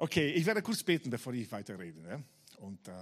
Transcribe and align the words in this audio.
Okay, 0.00 0.30
ich 0.30 0.46
werde 0.46 0.62
kurz 0.62 0.84
beten, 0.84 1.10
bevor 1.10 1.34
ich 1.34 1.50
weiterrede. 1.50 2.00
Ne? 2.00 2.22
Und 2.58 2.86
äh, 2.86 2.92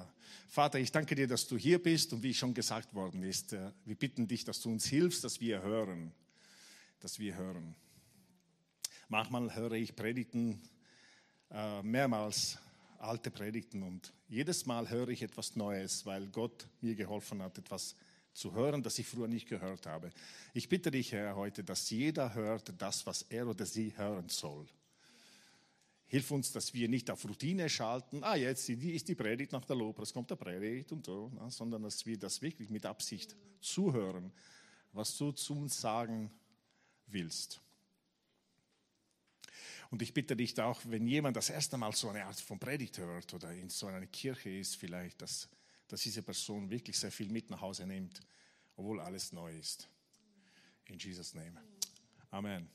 Vater, 0.49 0.79
ich 0.79 0.91
danke 0.91 1.15
dir, 1.15 1.29
dass 1.29 1.47
du 1.47 1.59
hier 1.59 1.83
bist 1.83 2.11
und 2.15 2.23
wie 2.23 2.33
schon 2.33 2.55
gesagt 2.55 2.95
worden 2.95 3.23
ist, 3.23 3.53
äh, 3.53 3.71
wir 3.85 3.97
bitten 3.97 4.27
dich, 4.27 4.45
dass 4.45 4.63
du 4.63 4.71
uns 4.71 4.87
hilfst, 4.87 5.23
dass 5.23 5.39
wir 5.39 5.61
hören, 5.61 6.11
dass 7.01 7.19
wir 7.19 7.37
hören. 7.37 7.75
Manchmal 9.11 9.55
höre 9.55 9.73
ich 9.73 9.95
Predigten 9.95 10.59
äh, 11.51 11.83
mehrmals 11.83 12.57
alte 12.97 13.31
Predigten 13.31 13.83
und 13.83 14.15
jedes 14.27 14.65
Mal 14.65 14.89
höre 14.89 15.09
ich 15.09 15.21
etwas 15.21 15.55
Neues, 15.55 16.07
weil 16.07 16.27
Gott 16.29 16.67
mir 16.81 16.95
geholfen 16.95 17.43
hat, 17.43 17.59
etwas 17.59 17.95
zu 18.33 18.55
hören, 18.55 18.83
das 18.83 18.99
ich 18.99 19.07
früher 19.07 19.29
nicht 19.29 19.51
gehört 19.51 19.85
habe. 19.85 20.13
Ich 20.55 20.71
bitte 20.71 20.91
dich, 20.91 21.13
Herr, 21.13 21.37
heute, 21.37 21.63
dass 21.63 21.91
jeder 21.91 22.33
hört 22.33 22.73
das, 22.79 23.05
was 23.05 23.21
er 23.29 23.47
oder 23.47 23.67
sie 23.67 23.93
hören 23.99 24.31
soll. 24.31 24.67
Hilf 26.09 26.31
uns, 26.31 26.53
dass 26.53 26.73
wir 26.73 26.89
nicht 26.89 27.11
auf 27.11 27.25
Routine 27.25 27.69
schalten, 27.69 28.23
ah, 28.23 28.37
jetzt 28.37 28.69
ist 28.69 29.09
die 29.09 29.15
Predigt 29.15 29.53
nach 29.53 29.65
der 29.65 29.75
Lobpreis, 29.75 30.13
kommt 30.13 30.31
der 30.31 30.37
Predigt 30.37 30.93
und 30.93 31.05
so, 31.05 31.33
sondern 31.49 31.83
dass 31.83 32.07
wir 32.07 32.17
das 32.17 32.41
wirklich 32.41 32.71
mit 32.71 32.87
Absicht 32.87 33.35
zuhören, 33.61 34.33
was 34.93 35.17
du 35.17 35.33
zu 35.33 35.55
uns 35.55 35.81
sagen 35.81 36.31
willst. 37.09 37.61
Und 39.91 40.03
ich 40.03 40.13
bitte 40.15 40.37
dich 40.37 40.59
auch, 40.61 40.81
wenn 40.85 41.07
jemand 41.07 41.37
das 41.37 41.51
erste 41.51 41.77
Mal 41.77 41.93
so 41.93 42.09
eine 42.09 42.25
Art 42.25 42.41
von 42.41 42.59
Predigt 42.59 42.99
hört 42.99 43.33
oder 43.35 43.53
in 43.53 43.69
so 43.69 43.87
einer 43.87 44.07
Kirche 44.07 44.51
ist, 44.51 44.77
vielleicht, 44.77 45.21
dass, 45.23 45.49
dass 45.89 46.03
diese 46.03 46.23
Person 46.23 46.71
wirklich 46.71 46.99
sehr 46.99 47.13
viel 47.13 47.29
mit 47.29 47.51
nach 47.51 47.61
Hause 47.61 47.87
nimmt, 47.87 48.21
obwohl 48.77 49.01
alles 49.01 49.33
neu 49.33 49.57
ist. 49.57 49.89
In 50.87 50.99
Jesus' 50.99 51.35
Name. 51.35 51.61
Amen. 52.31 52.69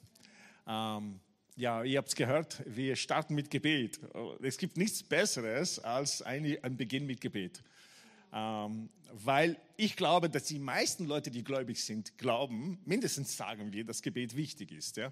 Ähm, 0.68 1.20
ja, 1.56 1.84
ihr 1.84 1.98
habt 1.98 2.10
es 2.10 2.16
gehört, 2.16 2.62
wir 2.66 2.96
starten 2.96 3.36
mit 3.36 3.52
Gebet. 3.52 4.00
Es 4.42 4.58
gibt 4.58 4.78
nichts 4.78 5.04
Besseres 5.04 5.80
als 5.80 6.22
ein, 6.22 6.58
Beginn 6.78 7.06
mit 7.06 7.22
Gebet. 7.22 7.62
Ähm, 8.34 8.90
weil 9.14 9.58
ich 9.76 9.96
glaube, 9.96 10.30
dass 10.30 10.46
die 10.46 10.60
meisten 10.60 11.06
Leute, 11.06 11.32
die 11.32 11.44
gläubig 11.44 11.84
sind, 11.84 12.18
glauben, 12.18 12.80
mindestens 12.86 13.36
sagen 13.36 13.74
wir, 13.74 13.84
dass 13.84 14.02
Gebet 14.02 14.36
wichtig 14.36 14.72
ist. 14.72 14.98
Ja? 14.98 15.12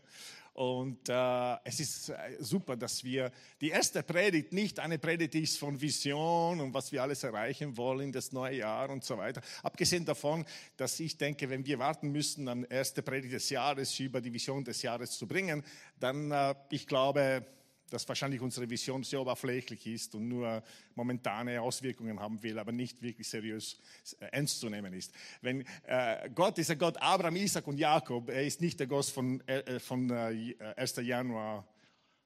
Und 0.53 1.09
äh, 1.09 1.55
es 1.63 1.79
ist 1.79 2.09
äh, 2.09 2.15
super, 2.39 2.77
dass 2.77 3.03
wir 3.03 3.31
die 3.59 3.69
erste 3.69 4.03
Predigt 4.03 4.53
nicht 4.53 4.79
eine 4.79 4.99
Predigt 4.99 5.35
ist 5.35 5.57
von 5.57 5.79
Vision 5.79 6.59
und 6.59 6.73
was 6.73 6.91
wir 6.91 7.01
alles 7.01 7.23
erreichen 7.23 7.75
wollen, 7.77 8.11
das 8.11 8.31
neue 8.31 8.57
Jahr 8.57 8.89
und 8.89 9.03
so 9.03 9.17
weiter. 9.17 9.41
Abgesehen 9.63 10.05
davon, 10.05 10.45
dass 10.77 10.99
ich 10.99 11.17
denke, 11.17 11.49
wenn 11.49 11.65
wir 11.65 11.79
warten 11.79 12.11
müssen, 12.11 12.47
an 12.47 12.63
erste 12.65 13.01
Predigt 13.01 13.33
des 13.33 13.49
Jahres 13.49 13.99
über 13.99 14.21
die 14.21 14.31
Vision 14.31 14.63
des 14.63 14.81
Jahres 14.81 15.17
zu 15.17 15.27
bringen, 15.27 15.63
dann, 15.99 16.31
äh, 16.31 16.55
ich 16.69 16.87
glaube, 16.87 17.45
dass 17.93 18.07
wahrscheinlich 18.07 18.41
unsere 18.41 18.69
Vision 18.69 19.03
sehr 19.03 19.21
oberflächlich 19.21 19.85
ist 19.87 20.15
und 20.15 20.27
nur 20.27 20.63
momentane 20.95 21.61
Auswirkungen 21.61 22.19
haben 22.19 22.41
will, 22.41 22.59
aber 22.59 22.71
nicht 22.71 23.01
wirklich 23.01 23.27
seriös 23.27 23.79
äh, 24.19 24.25
ernst 24.31 24.59
zu 24.59 24.69
nehmen 24.69 24.93
ist. 24.93 25.13
Wenn 25.41 25.65
äh, 25.83 26.29
Gott 26.33 26.57
ist 26.57 26.69
der 26.69 26.75
Gott 26.75 26.97
Abraham, 26.97 27.35
Isaac 27.35 27.67
und 27.67 27.77
Jakob, 27.77 28.29
er 28.29 28.45
ist 28.45 28.61
nicht 28.61 28.79
der 28.79 28.87
Gott 28.87 29.05
von, 29.05 29.41
äh, 29.47 29.59
äh 29.59 29.79
von 29.79 30.09
äh, 30.09 30.55
1. 30.75 30.95
Januar 30.97 31.67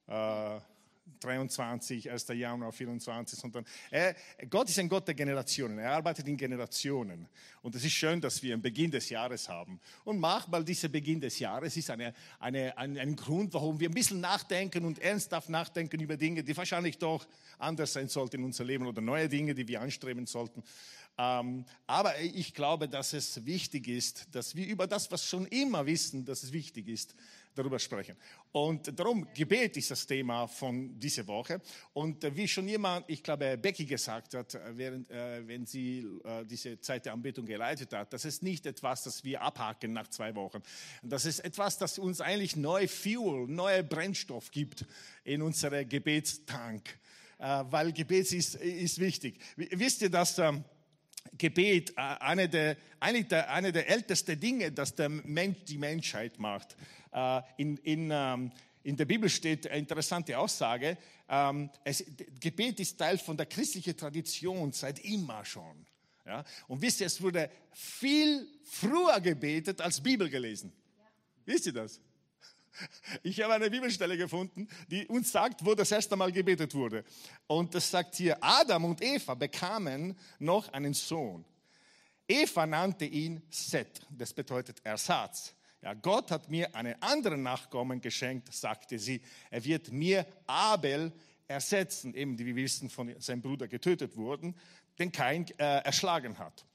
äh, 0.07 0.59
23, 1.19 2.09
1. 2.09 2.27
Januar 2.29 2.71
24, 2.71 3.39
sondern 3.39 3.65
er, 3.91 4.15
Gott 4.49 4.69
ist 4.69 4.79
ein 4.79 4.89
Gott 4.89 5.07
der 5.07 5.15
Generationen. 5.15 5.79
Er 5.79 5.91
arbeitet 5.91 6.27
in 6.27 6.37
Generationen. 6.37 7.27
Und 7.61 7.75
es 7.75 7.83
ist 7.83 7.93
schön, 7.93 8.19
dass 8.19 8.41
wir 8.43 8.53
einen 8.53 8.61
Beginn 8.61 8.91
des 8.91 9.09
Jahres 9.09 9.47
haben. 9.47 9.79
Und 10.03 10.19
manchmal 10.19 10.63
dieser 10.63 10.89
Beginn 10.89 11.19
des 11.21 11.39
Jahres 11.39 11.75
ist 11.77 11.89
eine, 11.89 12.13
eine, 12.39 12.77
ein, 12.77 12.97
ein 12.97 13.15
Grund, 13.15 13.53
warum 13.53 13.79
wir 13.79 13.89
ein 13.89 13.93
bisschen 13.93 14.19
nachdenken 14.19 14.85
und 14.85 14.99
ernsthaft 14.99 15.49
nachdenken 15.49 15.99
über 15.99 16.17
Dinge, 16.17 16.43
die 16.43 16.55
wahrscheinlich 16.55 16.97
doch 16.97 17.25
anders 17.57 17.93
sein 17.93 18.07
sollten 18.07 18.37
in 18.37 18.43
unserem 18.45 18.67
Leben 18.67 18.87
oder 18.87 19.01
neue 19.01 19.29
Dinge, 19.29 19.53
die 19.53 19.67
wir 19.67 19.81
anstreben 19.81 20.25
sollten. 20.25 20.63
Ähm, 21.17 21.65
aber 21.85 22.19
ich 22.19 22.53
glaube, 22.53 22.89
dass 22.89 23.13
es 23.13 23.45
wichtig 23.45 23.87
ist, 23.87 24.33
dass 24.33 24.55
wir 24.55 24.65
über 24.65 24.87
das, 24.87 25.11
was 25.11 25.25
schon 25.25 25.45
immer 25.47 25.85
wissen, 25.85 26.25
dass 26.25 26.41
es 26.43 26.53
wichtig 26.53 26.87
ist, 26.87 27.15
darüber 27.55 27.79
sprechen. 27.79 28.15
Und 28.51 28.97
darum, 28.97 29.27
Gebet 29.33 29.77
ist 29.77 29.91
das 29.91 30.05
Thema 30.05 30.47
von 30.47 30.99
dieser 30.99 31.25
Woche. 31.27 31.61
Und 31.93 32.23
wie 32.35 32.47
schon 32.47 32.67
jemand, 32.67 33.09
ich 33.09 33.23
glaube, 33.23 33.57
Becky 33.57 33.85
gesagt 33.85 34.33
hat, 34.33 34.59
während, 34.71 35.09
äh, 35.09 35.47
wenn 35.47 35.65
sie 35.65 36.07
äh, 36.23 36.45
diese 36.45 36.79
Zeit 36.79 37.05
der 37.05 37.13
Anbetung 37.13 37.45
geleitet 37.45 37.93
hat, 37.93 38.13
das 38.13 38.25
ist 38.25 38.43
nicht 38.43 38.65
etwas, 38.65 39.03
das 39.03 39.23
wir 39.23 39.41
abhaken 39.41 39.93
nach 39.93 40.07
zwei 40.07 40.35
Wochen. 40.35 40.61
Das 41.01 41.25
ist 41.25 41.39
etwas, 41.39 41.77
das 41.77 41.99
uns 41.99 42.21
eigentlich 42.21 42.55
neue 42.55 42.87
Fuel, 42.87 43.47
neue 43.47 43.83
Brennstoff 43.83 44.51
gibt 44.51 44.85
in 45.23 45.41
unsere 45.41 45.85
Gebetstank. 45.85 46.97
Äh, 47.39 47.63
weil 47.69 47.91
Gebet 47.91 48.31
ist, 48.31 48.55
ist 48.55 48.99
wichtig. 48.99 49.39
Wisst 49.55 50.01
ihr, 50.01 50.09
dass... 50.09 50.37
Ähm, 50.39 50.63
Gebet 51.37 51.91
äh, 51.91 52.01
eine 52.01 52.49
der, 52.49 52.77
eine, 52.99 53.23
der, 53.23 53.51
eine 53.51 53.71
der 53.71 53.89
ältesten 53.89 54.39
Dinge, 54.39 54.71
das 54.71 54.95
der 54.95 55.09
Mensch, 55.09 55.63
die 55.65 55.77
Menschheit 55.77 56.39
macht. 56.39 56.75
Äh, 57.11 57.41
in, 57.57 57.77
in, 57.77 58.09
ähm, 58.11 58.51
in 58.83 58.97
der 58.97 59.05
Bibel 59.05 59.29
steht 59.29 59.67
eine 59.67 59.79
interessante 59.79 60.37
Aussage, 60.37 60.97
ähm, 61.29 61.69
es, 61.83 62.03
Gebet 62.39 62.79
ist 62.79 62.97
Teil 62.97 63.17
von 63.17 63.37
der 63.37 63.45
christlichen 63.45 63.95
Tradition 63.95 64.71
seit 64.71 64.99
immer 64.99 65.43
schon. 65.45 65.85
Ja? 66.25 66.43
Und 66.67 66.81
wisst 66.81 67.01
ihr, 67.01 67.07
es 67.07 67.21
wurde 67.21 67.49
viel 67.71 68.47
früher 68.63 69.19
gebetet 69.21 69.81
als 69.81 70.01
Bibel 70.01 70.29
gelesen. 70.29 70.71
Ja. 70.97 71.03
Wisst 71.45 71.65
ihr 71.67 71.73
das? 71.73 71.99
Ich 73.21 73.41
habe 73.41 73.53
eine 73.53 73.69
Bibelstelle 73.69 74.17
gefunden, 74.17 74.67
die 74.87 75.05
uns 75.07 75.31
sagt, 75.31 75.65
wo 75.65 75.75
das 75.75 75.91
erste 75.91 76.15
Mal 76.15 76.31
gebetet 76.31 76.73
wurde. 76.73 77.03
Und 77.47 77.73
das 77.75 77.89
sagt 77.89 78.15
hier, 78.15 78.37
Adam 78.41 78.85
und 78.85 79.01
Eva 79.01 79.35
bekamen 79.35 80.17
noch 80.39 80.71
einen 80.73 80.93
Sohn. 80.93 81.45
Eva 82.27 82.65
nannte 82.65 83.05
ihn 83.05 83.41
Seth, 83.49 84.01
das 84.09 84.33
bedeutet 84.33 84.79
Ersatz. 84.83 85.53
Ja, 85.81 85.93
Gott 85.93 86.31
hat 86.31 86.49
mir 86.49 86.73
einen 86.73 86.95
anderen 87.01 87.43
Nachkommen 87.43 87.99
geschenkt, 87.99 88.53
sagte 88.53 88.97
sie. 88.97 89.21
Er 89.51 89.63
wird 89.65 89.91
mir 89.91 90.25
Abel 90.47 91.11
ersetzen, 91.45 92.13
eben 92.13 92.39
wie 92.39 92.45
wir 92.45 92.55
wissen, 92.55 92.89
von 92.89 93.13
seinem 93.19 93.41
Bruder 93.41 93.67
getötet 93.67 94.15
wurden, 94.15 94.55
den 94.97 95.11
Kain 95.11 95.45
äh, 95.57 95.83
erschlagen 95.83 96.37
hat. 96.37 96.65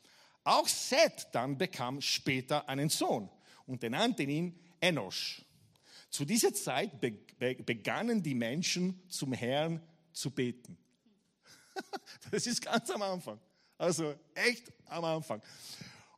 Auch 0.45 0.69
Seth 0.69 1.29
dann 1.33 1.57
bekam 1.57 2.01
später 2.01 2.69
einen 2.69 2.91
Sohn 2.91 3.31
und 3.67 3.83
den 3.83 3.93
nannten 3.93 4.29
ihn 4.29 4.59
Enosch. 4.81 5.43
Zu 6.11 6.25
dieser 6.25 6.55
Zeit 6.55 7.01
begannen 7.01 8.23
die 8.23 8.35
Menschen 8.35 9.03
zum 9.09 9.33
Herrn 9.33 9.81
zu 10.13 10.31
beten. 10.31 10.77
Das 12.31 12.47
ist 12.47 12.61
ganz 12.61 12.91
am 12.91 13.03
Anfang. 13.03 13.39
Also 13.77 14.15
echt 14.35 14.73
am 14.87 15.05
Anfang. 15.05 15.41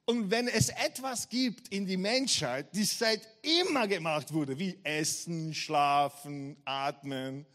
Und 0.07 0.31
wenn 0.31 0.49
es 0.49 0.71
etwas 0.71 1.29
gibt 1.29 1.69
in 1.69 1.87
die 1.87 1.97
Menschheit, 1.97 2.75
die 2.75 2.85
seit 2.85 3.29
immer 3.43 3.87
gemacht 3.87 4.33
wurde, 4.33 4.59
wie 4.59 4.79
Essen, 4.83 5.55
Schlafen, 5.55 6.57
Atmen, 6.65 7.47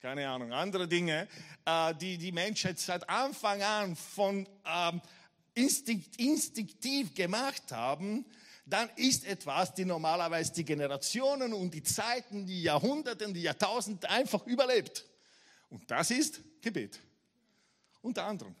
keine 0.00 0.28
Ahnung, 0.28 0.52
andere 0.52 0.88
Dinge, 0.88 1.28
äh, 1.66 1.94
die 1.94 2.16
die 2.16 2.32
Menschheit 2.32 2.78
seit 2.78 3.08
Anfang 3.08 3.62
an 3.62 3.94
von 3.94 4.48
ähm, 4.64 5.00
instinktiv 5.54 7.14
gemacht 7.14 7.70
haben, 7.70 8.24
dann 8.72 8.88
ist 8.96 9.24
etwas, 9.24 9.74
die 9.74 9.84
normalerweise 9.84 10.52
die 10.52 10.64
Generationen 10.64 11.52
und 11.52 11.74
die 11.74 11.82
Zeiten, 11.82 12.46
die 12.46 12.62
Jahrhunderte, 12.62 13.32
die 13.32 13.42
Jahrtausende 13.42 14.08
einfach 14.08 14.46
überlebt. 14.46 15.04
Und 15.68 15.90
das 15.90 16.10
ist 16.10 16.40
Gebet. 16.60 17.00
Unter 18.02 18.24
anderem. 18.24 18.54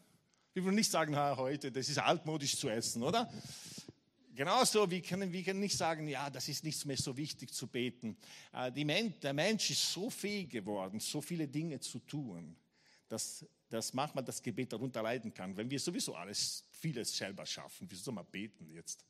Wir 0.52 0.64
wollen 0.64 0.74
nicht 0.74 0.90
sagen, 0.90 1.16
heute, 1.16 1.70
das 1.70 1.88
ist 1.88 1.98
altmodisch 1.98 2.56
zu 2.56 2.68
essen, 2.68 3.02
oder? 3.02 3.32
Genauso, 4.34 4.90
wir 4.90 5.02
können, 5.02 5.32
wir 5.32 5.42
können 5.42 5.60
nicht 5.60 5.76
sagen, 5.76 6.08
ja, 6.08 6.30
das 6.30 6.48
ist 6.48 6.64
nicht 6.64 6.84
mehr 6.86 6.96
so 6.96 7.16
wichtig 7.16 7.52
zu 7.52 7.66
beten. 7.66 8.16
Äh, 8.52 8.72
der 8.72 9.32
Mensch 9.34 9.70
ist 9.70 9.92
so 9.92 10.08
fähig 10.08 10.50
geworden, 10.50 10.98
so 10.98 11.20
viele 11.20 11.46
Dinge 11.46 11.78
zu 11.80 11.98
tun, 12.00 12.56
dass, 13.08 13.44
dass 13.68 13.92
manchmal 13.92 14.24
das 14.24 14.42
Gebet 14.42 14.72
darunter 14.72 15.02
leiden 15.02 15.34
kann. 15.34 15.56
Wenn 15.56 15.70
wir 15.70 15.78
sowieso 15.78 16.14
alles, 16.14 16.64
vieles 16.70 17.16
selber 17.16 17.44
schaffen, 17.44 17.86
wieso 17.90 18.04
soll 18.04 18.14
man 18.14 18.26
beten 18.26 18.70
jetzt? 18.70 19.04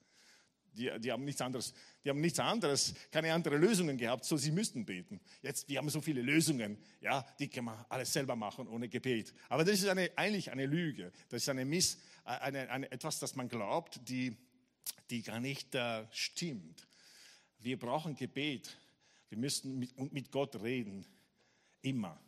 Die, 0.74 0.90
die, 1.00 1.10
haben 1.10 1.24
nichts 1.24 1.40
anderes, 1.40 1.74
die 2.04 2.10
haben 2.10 2.20
nichts 2.20 2.38
anderes, 2.38 2.94
keine 3.10 3.32
anderen 3.32 3.60
Lösungen 3.60 3.98
gehabt, 3.98 4.24
so 4.24 4.36
sie 4.36 4.52
müssten 4.52 4.84
beten. 4.84 5.20
Jetzt, 5.42 5.68
wir 5.68 5.78
haben 5.78 5.88
so 5.90 6.00
viele 6.00 6.22
Lösungen, 6.22 6.78
ja, 7.00 7.26
die 7.38 7.48
kann 7.48 7.64
man 7.64 7.84
alles 7.88 8.12
selber 8.12 8.36
machen 8.36 8.68
ohne 8.68 8.88
Gebet. 8.88 9.34
Aber 9.48 9.64
das 9.64 9.80
ist 9.80 9.88
eine, 9.88 10.10
eigentlich 10.16 10.50
eine 10.50 10.66
Lüge. 10.66 11.12
Das 11.28 11.42
ist 11.42 11.48
eine 11.48 11.64
Miss, 11.64 11.98
eine, 12.24 12.70
eine, 12.70 12.90
etwas, 12.90 13.18
das 13.18 13.34
man 13.34 13.48
glaubt, 13.48 14.08
die, 14.08 14.36
die 15.10 15.22
gar 15.22 15.40
nicht 15.40 15.74
äh, 15.74 16.06
stimmt. 16.10 16.86
Wir 17.58 17.78
brauchen 17.78 18.14
Gebet. 18.14 18.76
Wir 19.28 19.38
müssen 19.38 19.78
mit, 19.78 20.12
mit 20.12 20.30
Gott 20.30 20.60
reden. 20.62 21.06
Immer. 21.82 22.20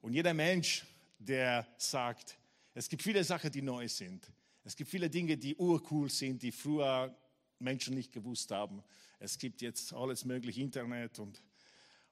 Und 0.00 0.12
jeder 0.12 0.34
Mensch, 0.34 0.84
der 1.18 1.66
sagt, 1.76 2.36
es 2.74 2.88
gibt 2.88 3.02
viele 3.02 3.22
Sachen, 3.22 3.50
die 3.50 3.62
neu 3.62 3.88
sind. 3.88 4.26
Es 4.64 4.76
gibt 4.76 4.90
viele 4.90 5.10
Dinge, 5.10 5.36
die 5.36 5.56
urcool 5.56 6.10
sind, 6.10 6.42
die 6.42 6.52
früher 6.52 7.14
Menschen 7.62 7.94
nicht 7.94 8.12
gewusst 8.12 8.50
haben. 8.50 8.82
Es 9.18 9.38
gibt 9.38 9.62
jetzt 9.62 9.92
alles 9.92 10.24
mögliche 10.24 10.60
Internet 10.60 11.18
und, 11.18 11.42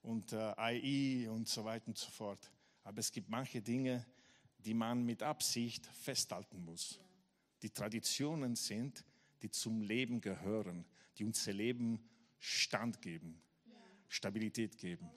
und 0.02 0.32
äh, 0.32 0.37
AI 0.56 1.29
und 1.31 1.49
so 1.49 1.64
weiter 1.64 1.88
und 1.88 1.99
so 1.99 2.11
fort. 2.11 2.50
Aber 2.85 2.99
es 2.99 3.12
gibt 3.12 3.29
manche 3.29 3.61
Dinge, 3.61 4.06
die 4.58 4.75
man 4.75 5.05
mit 5.05 5.23
Absicht 5.23 5.87
festhalten 5.87 6.64
muss. 6.64 7.00
Die 7.62 7.70
Traditionen 7.70 8.56
sind, 8.56 9.05
die 9.43 9.50
zum 9.50 9.81
Leben 9.82 10.20
gehören, 10.20 10.85
die 11.19 11.25
unser 11.25 11.52
Leben 11.52 12.08
Stand 12.38 13.02
geben, 13.02 13.43
Stabilität 14.08 14.79
geben. 14.79 15.11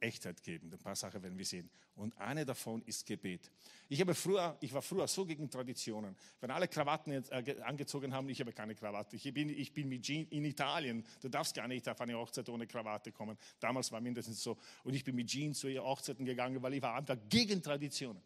Echtheit 0.00 0.42
geben. 0.42 0.72
Ein 0.72 0.78
paar 0.78 0.96
Sachen 0.96 1.22
werden 1.22 1.36
wir 1.38 1.44
sehen. 1.44 1.70
Und 1.94 2.16
eine 2.18 2.44
davon 2.44 2.82
ist 2.82 3.06
Gebet. 3.06 3.50
Ich, 3.88 4.00
habe 4.00 4.14
früher, 4.14 4.56
ich 4.60 4.72
war 4.72 4.82
früher 4.82 5.06
so 5.08 5.24
gegen 5.24 5.50
Traditionen. 5.50 6.16
Wenn 6.40 6.50
alle 6.50 6.68
Krawatten 6.68 7.12
äh, 7.12 7.56
angezogen 7.62 8.12
haben, 8.12 8.28
ich 8.28 8.40
habe 8.40 8.52
keine 8.52 8.74
Krawatte. 8.74 9.16
Ich 9.16 9.32
bin, 9.32 9.48
ich 9.48 9.72
bin 9.72 9.88
mit 9.88 10.02
Jeans 10.02 10.30
in 10.30 10.44
Italien. 10.44 11.04
Du 11.20 11.28
darfst 11.28 11.54
gar 11.54 11.66
nicht 11.66 11.88
auf 11.88 12.00
eine 12.00 12.16
Hochzeit 12.16 12.48
ohne 12.48 12.66
Krawatte 12.66 13.12
kommen. 13.12 13.36
Damals 13.60 13.90
war 13.90 14.00
mindestens 14.00 14.42
so. 14.42 14.56
Und 14.84 14.94
ich 14.94 15.04
bin 15.04 15.16
mit 15.16 15.28
Jeans 15.28 15.58
zu 15.58 15.68
ihren 15.68 15.84
Hochzeiten 15.84 16.24
gegangen, 16.24 16.62
weil 16.62 16.74
ich 16.74 16.82
war 16.82 16.94
einfach 16.94 17.16
gegen 17.28 17.62
Traditionen. 17.62 18.22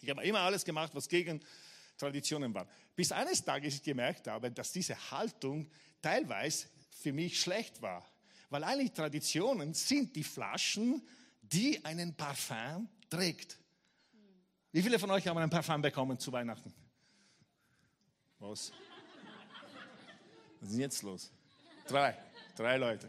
Ich 0.00 0.10
habe 0.10 0.22
immer 0.24 0.40
alles 0.40 0.64
gemacht, 0.64 0.94
was 0.94 1.08
gegen 1.08 1.40
Traditionen 1.96 2.52
war. 2.54 2.66
Bis 2.94 3.12
eines 3.12 3.44
Tages 3.44 3.76
ich 3.76 3.82
gemerkt 3.82 4.26
habe, 4.28 4.50
dass 4.50 4.72
diese 4.72 5.10
Haltung 5.10 5.68
teilweise 6.02 6.68
für 6.90 7.12
mich 7.12 7.40
schlecht 7.40 7.80
war. 7.82 8.04
Weil 8.54 8.62
eigentlich 8.62 8.92
Traditionen 8.92 9.74
sind 9.74 10.14
die 10.14 10.22
Flaschen, 10.22 11.02
die 11.42 11.84
einen 11.84 12.14
Parfum 12.14 12.88
trägt. 13.10 13.58
Wie 14.70 14.80
viele 14.80 14.96
von 15.00 15.10
euch 15.10 15.26
haben 15.26 15.38
ein 15.38 15.50
Parfum 15.50 15.82
bekommen 15.82 16.20
zu 16.20 16.30
Weihnachten? 16.30 16.72
Was? 18.38 18.70
Was 20.60 20.68
ist 20.68 20.72
denn 20.72 20.78
jetzt 20.78 21.02
los? 21.02 21.32
Drei. 21.88 22.16
Drei 22.54 22.76
Leute. 22.76 23.08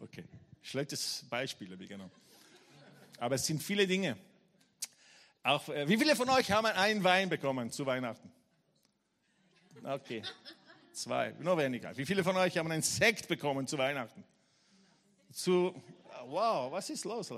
Okay. 0.00 0.24
Schlechtes 0.62 1.26
Beispiel 1.28 1.78
ich 1.78 1.88
genommen. 1.90 2.12
Aber 3.18 3.34
es 3.34 3.44
sind 3.44 3.62
viele 3.62 3.86
Dinge. 3.86 4.16
Auch, 5.42 5.68
äh, 5.68 5.86
wie 5.86 5.98
viele 5.98 6.16
von 6.16 6.30
euch 6.30 6.50
haben 6.50 6.68
einen 6.68 7.04
Wein 7.04 7.28
bekommen 7.28 7.70
zu 7.70 7.84
Weihnachten? 7.84 8.32
Okay. 9.82 10.22
Zwei. 10.94 11.34
Nur 11.38 11.58
weniger. 11.58 11.94
Wie 11.98 12.06
viele 12.06 12.24
von 12.24 12.38
euch 12.38 12.56
haben 12.56 12.72
einen 12.72 12.80
Sekt 12.80 13.28
bekommen 13.28 13.66
zu 13.66 13.76
Weihnachten? 13.76 14.24
Zu, 15.36 15.74
wow, 16.26 16.72
was 16.72 16.88
ist 16.88 17.04
los? 17.04 17.30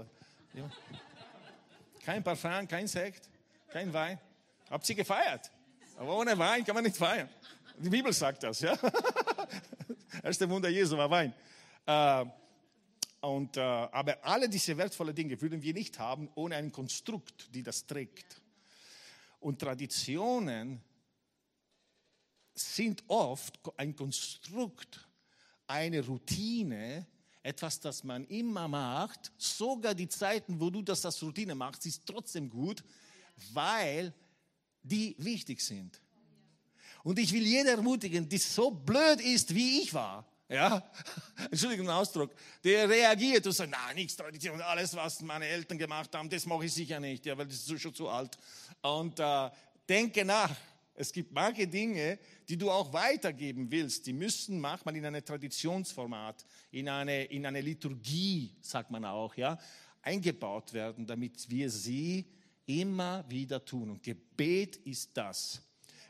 Kein 2.05 2.23
Parfum, 2.23 2.69
kein 2.69 2.87
Sekt, 2.87 3.29
kein 3.69 3.93
Wein. 3.93 4.21
Habt 4.71 4.89
ihr 4.89 4.95
gefeiert? 4.95 5.51
Aber 5.97 6.17
ohne 6.17 6.39
Wein 6.39 6.65
kann 6.65 6.77
man 6.77 6.85
nicht 6.85 6.97
feiern. 6.97 7.29
Die 7.77 7.91
Bibel 7.91 8.13
sagt 8.13 8.45
das, 8.45 8.61
ja. 8.61 8.79
Erste 10.23 10.49
Wunder 10.49 10.69
Jesu 10.69 10.97
war 10.97 11.11
Wein. 11.11 11.35
Äh, 11.87 12.25
und, 13.21 13.57
äh, 13.57 13.61
aber 13.61 14.25
alle 14.25 14.49
diese 14.49 14.77
wertvollen 14.77 15.15
Dinge 15.15 15.41
würden 15.41 15.61
wir 15.61 15.75
nicht 15.75 15.99
haben 15.99 16.31
ohne 16.37 16.55
ein 16.55 16.71
Konstrukt, 16.71 17.53
die 17.53 17.65
das 17.65 17.85
trägt. 17.85 18.41
Und 19.41 19.59
Traditionen 19.59 20.81
sind 22.55 23.03
oft 23.09 23.59
ein 23.77 23.95
Konstrukt, 23.97 25.05
eine 25.67 26.05
Routine, 26.05 27.07
etwas, 27.49 27.81
das 27.81 28.05
man 28.05 28.25
immer 28.27 28.69
macht, 28.69 29.33
sogar 29.39 29.95
die 29.95 30.09
Zeiten, 30.09 30.61
wo 30.61 30.69
du 30.69 30.83
das 30.83 31.05
als 31.05 31.23
Routine 31.23 31.55
machst, 31.55 31.87
ist 31.87 32.05
trotzdem 32.07 32.51
gut, 32.51 32.85
weil 33.53 34.13
die 34.83 35.17
wichtig 35.19 35.61
sind. 35.63 36.01
Und 37.03 37.19
ich 37.19 37.33
will 37.33 37.43
jeder 37.43 37.73
ermutigen, 37.73 38.29
die 38.29 38.39
so 38.39 38.71
blöd 38.71 39.21
ist, 39.21 39.55
wie 39.55 39.81
ich 39.81 39.95
war, 39.95 40.27
ja, 40.49 40.83
Entschuldigung 41.51 41.87
den 41.87 41.95
Ausdruck, 41.95 42.35
der 42.63 42.89
reagiert 42.89 43.47
und 43.47 43.53
sagt, 43.53 43.71
na, 43.71 43.95
nichts 43.95 44.17
Tradition, 44.17 44.61
alles, 44.61 44.95
was 44.95 45.21
meine 45.23 45.47
Eltern 45.47 45.79
gemacht 45.79 46.15
haben, 46.15 46.29
das 46.29 46.45
mache 46.45 46.67
ich 46.67 46.73
sicher 46.73 47.01
nicht, 47.01 47.25
ja, 47.25 47.37
weil 47.37 47.47
das 47.47 47.57
ist 47.57 47.81
schon 47.81 47.95
zu 47.95 48.09
alt. 48.09 48.37
Und 48.83 49.19
äh, 49.21 49.51
denke 49.89 50.25
nach, 50.25 50.55
es 50.99 51.13
gibt 51.13 51.33
manche 51.33 51.69
Dinge, 51.69 52.19
die 52.49 52.57
du 52.57 52.71
auch 52.71 52.93
weitergeben 52.93 53.71
willst, 53.71 54.05
die 54.07 54.13
müssen 54.13 54.61
manchmal 54.61 54.97
in 54.97 55.07
eine 55.07 55.25
Traditionsformat, 55.25 56.45
in 56.73 56.89
eine, 56.89 57.25
in 57.27 57.47
eine 57.47 57.61
Liturgie, 57.61 58.57
sagt 58.61 58.91
man 58.91 59.05
auch, 59.05 59.33
ja, 59.37 59.57
eingebaut 60.03 60.73
werden, 60.73 61.07
damit 61.07 61.49
wir 61.49 61.71
sie 61.71 62.27
immer 62.67 63.25
wieder 63.29 63.65
tun. 63.65 63.91
Und 63.91 64.03
Gebet 64.03 64.77
ist 64.79 65.11
das. 65.15 65.63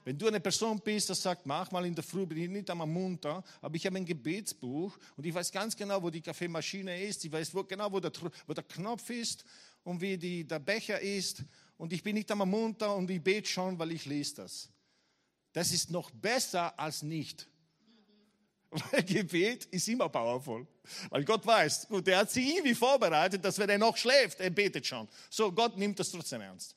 Wenn 0.04 0.16
du 0.16 0.26
eine 0.26 0.40
Person 0.40 0.80
bist, 0.82 1.10
die 1.10 1.14
sagt, 1.14 1.44
mach 1.44 1.70
mal 1.70 1.84
in 1.84 1.94
der 1.94 2.02
Früh, 2.02 2.24
bin 2.24 2.38
ich 2.38 2.48
nicht 2.48 2.70
einmal 2.70 2.86
munter, 2.86 3.44
aber 3.60 3.76
ich 3.76 3.84
habe 3.84 3.98
ein 3.98 4.06
Gebetsbuch 4.06 4.96
und 5.18 5.26
ich 5.26 5.34
weiß 5.34 5.52
ganz 5.52 5.76
genau, 5.76 6.02
wo 6.02 6.08
die 6.08 6.22
Kaffeemaschine 6.22 7.02
ist, 7.02 7.22
ich 7.26 7.30
weiß 7.30 7.54
wo, 7.54 7.62
genau, 7.62 7.92
wo 7.92 8.00
der, 8.00 8.12
wo 8.46 8.54
der 8.54 8.64
Knopf 8.64 9.10
ist 9.10 9.44
und 9.84 10.00
wie 10.00 10.16
die, 10.16 10.44
der 10.44 10.60
Becher 10.60 10.98
ist 10.98 11.44
und 11.76 11.92
ich 11.92 12.02
bin 12.02 12.14
nicht 12.14 12.30
einmal 12.32 12.46
munter 12.46 12.96
und 12.96 13.10
ich 13.10 13.22
bete 13.22 13.46
schon, 13.46 13.78
weil 13.78 13.92
ich 13.92 14.06
lese 14.06 14.36
das. 14.36 14.70
Das 15.52 15.72
ist 15.72 15.90
noch 15.90 16.10
besser 16.10 16.78
als 16.78 17.02
nicht. 17.02 17.48
Weil 18.70 19.02
Gebet 19.02 19.64
ist 19.66 19.88
immer 19.88 20.08
powerful. 20.08 20.66
Weil 21.10 21.24
Gott 21.24 21.46
weiß, 21.46 21.88
gut, 21.88 22.06
er 22.08 22.18
hat 22.18 22.30
sie 22.30 22.56
irgendwie 22.56 22.74
vorbereitet, 22.74 23.44
dass 23.44 23.58
wenn 23.58 23.70
er 23.70 23.78
noch 23.78 23.96
schläft, 23.96 24.40
er 24.40 24.50
betet 24.50 24.86
schon. 24.86 25.08
So, 25.30 25.50
Gott 25.52 25.76
nimmt 25.76 25.98
das 25.98 26.10
trotzdem 26.10 26.42
ernst. 26.42 26.76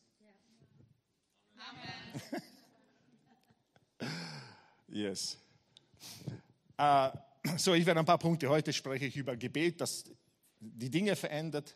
Amen. 1.57 2.41
yes. 4.87 5.37
Uh, 6.79 7.09
so, 7.57 7.73
ich 7.73 7.85
werde 7.85 7.99
ein 7.99 8.05
paar 8.05 8.17
Punkte. 8.17 8.49
Heute 8.49 8.71
spreche 8.71 9.05
ich 9.05 9.17
über 9.17 9.35
Gebet, 9.35 9.81
das 9.81 10.05
die 10.59 10.89
Dinge 10.89 11.15
verändert. 11.15 11.75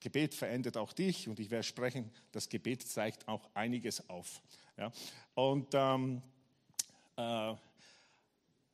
Gebet 0.00 0.34
verändert 0.34 0.76
auch 0.76 0.92
dich 0.92 1.28
und 1.28 1.40
ich 1.40 1.50
werde 1.50 1.62
sprechen, 1.62 2.10
das 2.32 2.48
Gebet 2.48 2.86
zeigt 2.86 3.26
auch 3.26 3.48
einiges 3.54 4.06
auf. 4.10 4.42
Ja? 4.76 4.92
Und 5.34 5.68
ähm, 5.72 6.18
äh, 6.18 6.33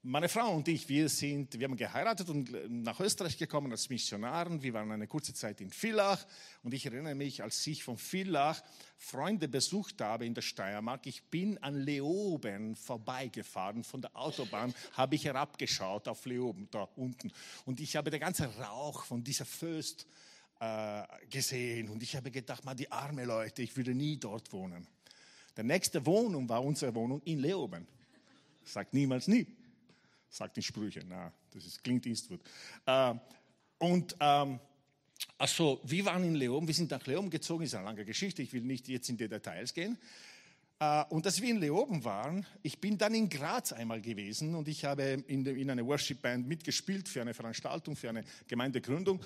meine 0.03 0.31
Frau 0.31 0.55
und 0.55 0.67
ich, 0.67 0.89
wir 0.89 1.11
sind, 1.11 1.59
wir 1.59 1.67
haben 1.67 1.77
geheiratet 1.77 2.31
und 2.31 2.51
nach 2.83 2.99
Österreich 3.01 3.37
gekommen 3.37 3.71
als 3.71 3.91
Missionaren. 3.91 4.63
Wir 4.63 4.73
waren 4.73 4.91
eine 4.91 5.07
kurze 5.07 5.35
Zeit 5.35 5.61
in 5.61 5.71
Villach 5.71 6.27
und 6.63 6.73
ich 6.73 6.87
erinnere 6.87 7.15
mich, 7.15 7.43
als 7.43 7.67
ich 7.67 7.85
von 7.85 7.99
Villach 7.99 8.63
Freunde 8.97 9.47
besucht 9.47 10.01
habe 10.01 10.25
in 10.25 10.33
der 10.33 10.41
Steiermark, 10.41 11.07
ich 11.07 11.23
bin 11.25 11.59
an 11.59 11.75
Leoben 11.75 12.77
vorbeigefahren, 12.77 13.85
von 13.85 14.01
der 14.01 14.17
Autobahn 14.17 14.75
habe 14.93 15.17
ich 15.17 15.27
herabgeschaut 15.27 16.09
auf 16.09 16.25
Leoben, 16.25 16.69
da 16.71 16.89
unten. 16.97 17.31
Und 17.67 17.81
ich 17.81 17.97
habe 17.97 18.11
den 18.11 18.21
ganzen 18.21 18.47
Rauch 18.47 19.05
von 19.05 19.23
dieser 19.23 19.45
Föst 19.45 20.07
äh, 20.61 21.03
gesehen 21.29 21.91
und 21.91 22.03
ich 22.03 22.17
habe 22.17 22.31
gedacht, 22.31 22.65
mal 22.65 22.75
die 22.75 22.91
armen 22.91 23.27
Leute, 23.27 23.63
ich 23.63 23.77
würde 23.77 23.95
nie 23.95 24.17
dort 24.17 24.51
wohnen. 24.53 24.87
Die 25.57 25.63
nächste 25.63 26.05
Wohnung 26.07 26.49
war 26.49 26.65
unsere 26.65 26.95
Wohnung 26.95 27.21
in 27.25 27.41
Leoben. 27.41 27.87
Sagt 28.65 28.95
niemals 28.95 29.29
nie. 29.29 29.47
Sagt 30.29 30.57
nicht 30.57 30.67
Sprüche, 30.67 31.03
na, 31.09 31.33
das 31.51 31.67
ist 31.67 31.83
Clint 31.83 32.07
Eastwood. 32.07 32.41
Äh, 32.87 33.15
und 33.79 34.15
ähm, 34.21 34.61
also, 35.39 35.81
wir 35.85 36.05
waren 36.05 36.25
in 36.25 36.35
Leon, 36.35 36.67
wir 36.67 36.75
sind 36.75 36.91
nach 36.91 37.07
Leon 37.07 37.31
gezogen, 37.31 37.65
ist 37.65 37.75
eine 37.75 37.85
lange 37.85 38.05
Geschichte, 38.05 38.43
ich 38.43 38.53
will 38.53 38.63
nicht 38.63 38.89
jetzt 38.89 39.09
in 39.09 39.17
die 39.17 39.29
Details 39.29 39.75
gehen. 39.75 39.99
Äh, 40.79 41.05
und 41.11 41.27
als 41.27 41.41
wir 41.41 41.51
in 41.51 41.59
Leoben 41.59 42.05
waren, 42.05 42.47
ich 42.63 42.79
bin 42.81 42.97
dann 42.97 43.15
in 43.15 43.29
Graz 43.29 43.73
einmal 43.73 44.01
gewesen 44.01 44.55
und 44.55 44.69
ich 44.69 44.85
habe 44.85 45.25
in, 45.27 45.45
in 45.45 45.71
einer 45.71 45.85
Worship 45.87 46.23
Band 46.23 46.49
mitgespielt 46.49 47.09
für 47.09 47.21
eine 47.21 47.35
Veranstaltung, 47.35 47.97
für 47.97 48.09
eine 48.09 48.25
Gemeindegründung. 48.49 49.21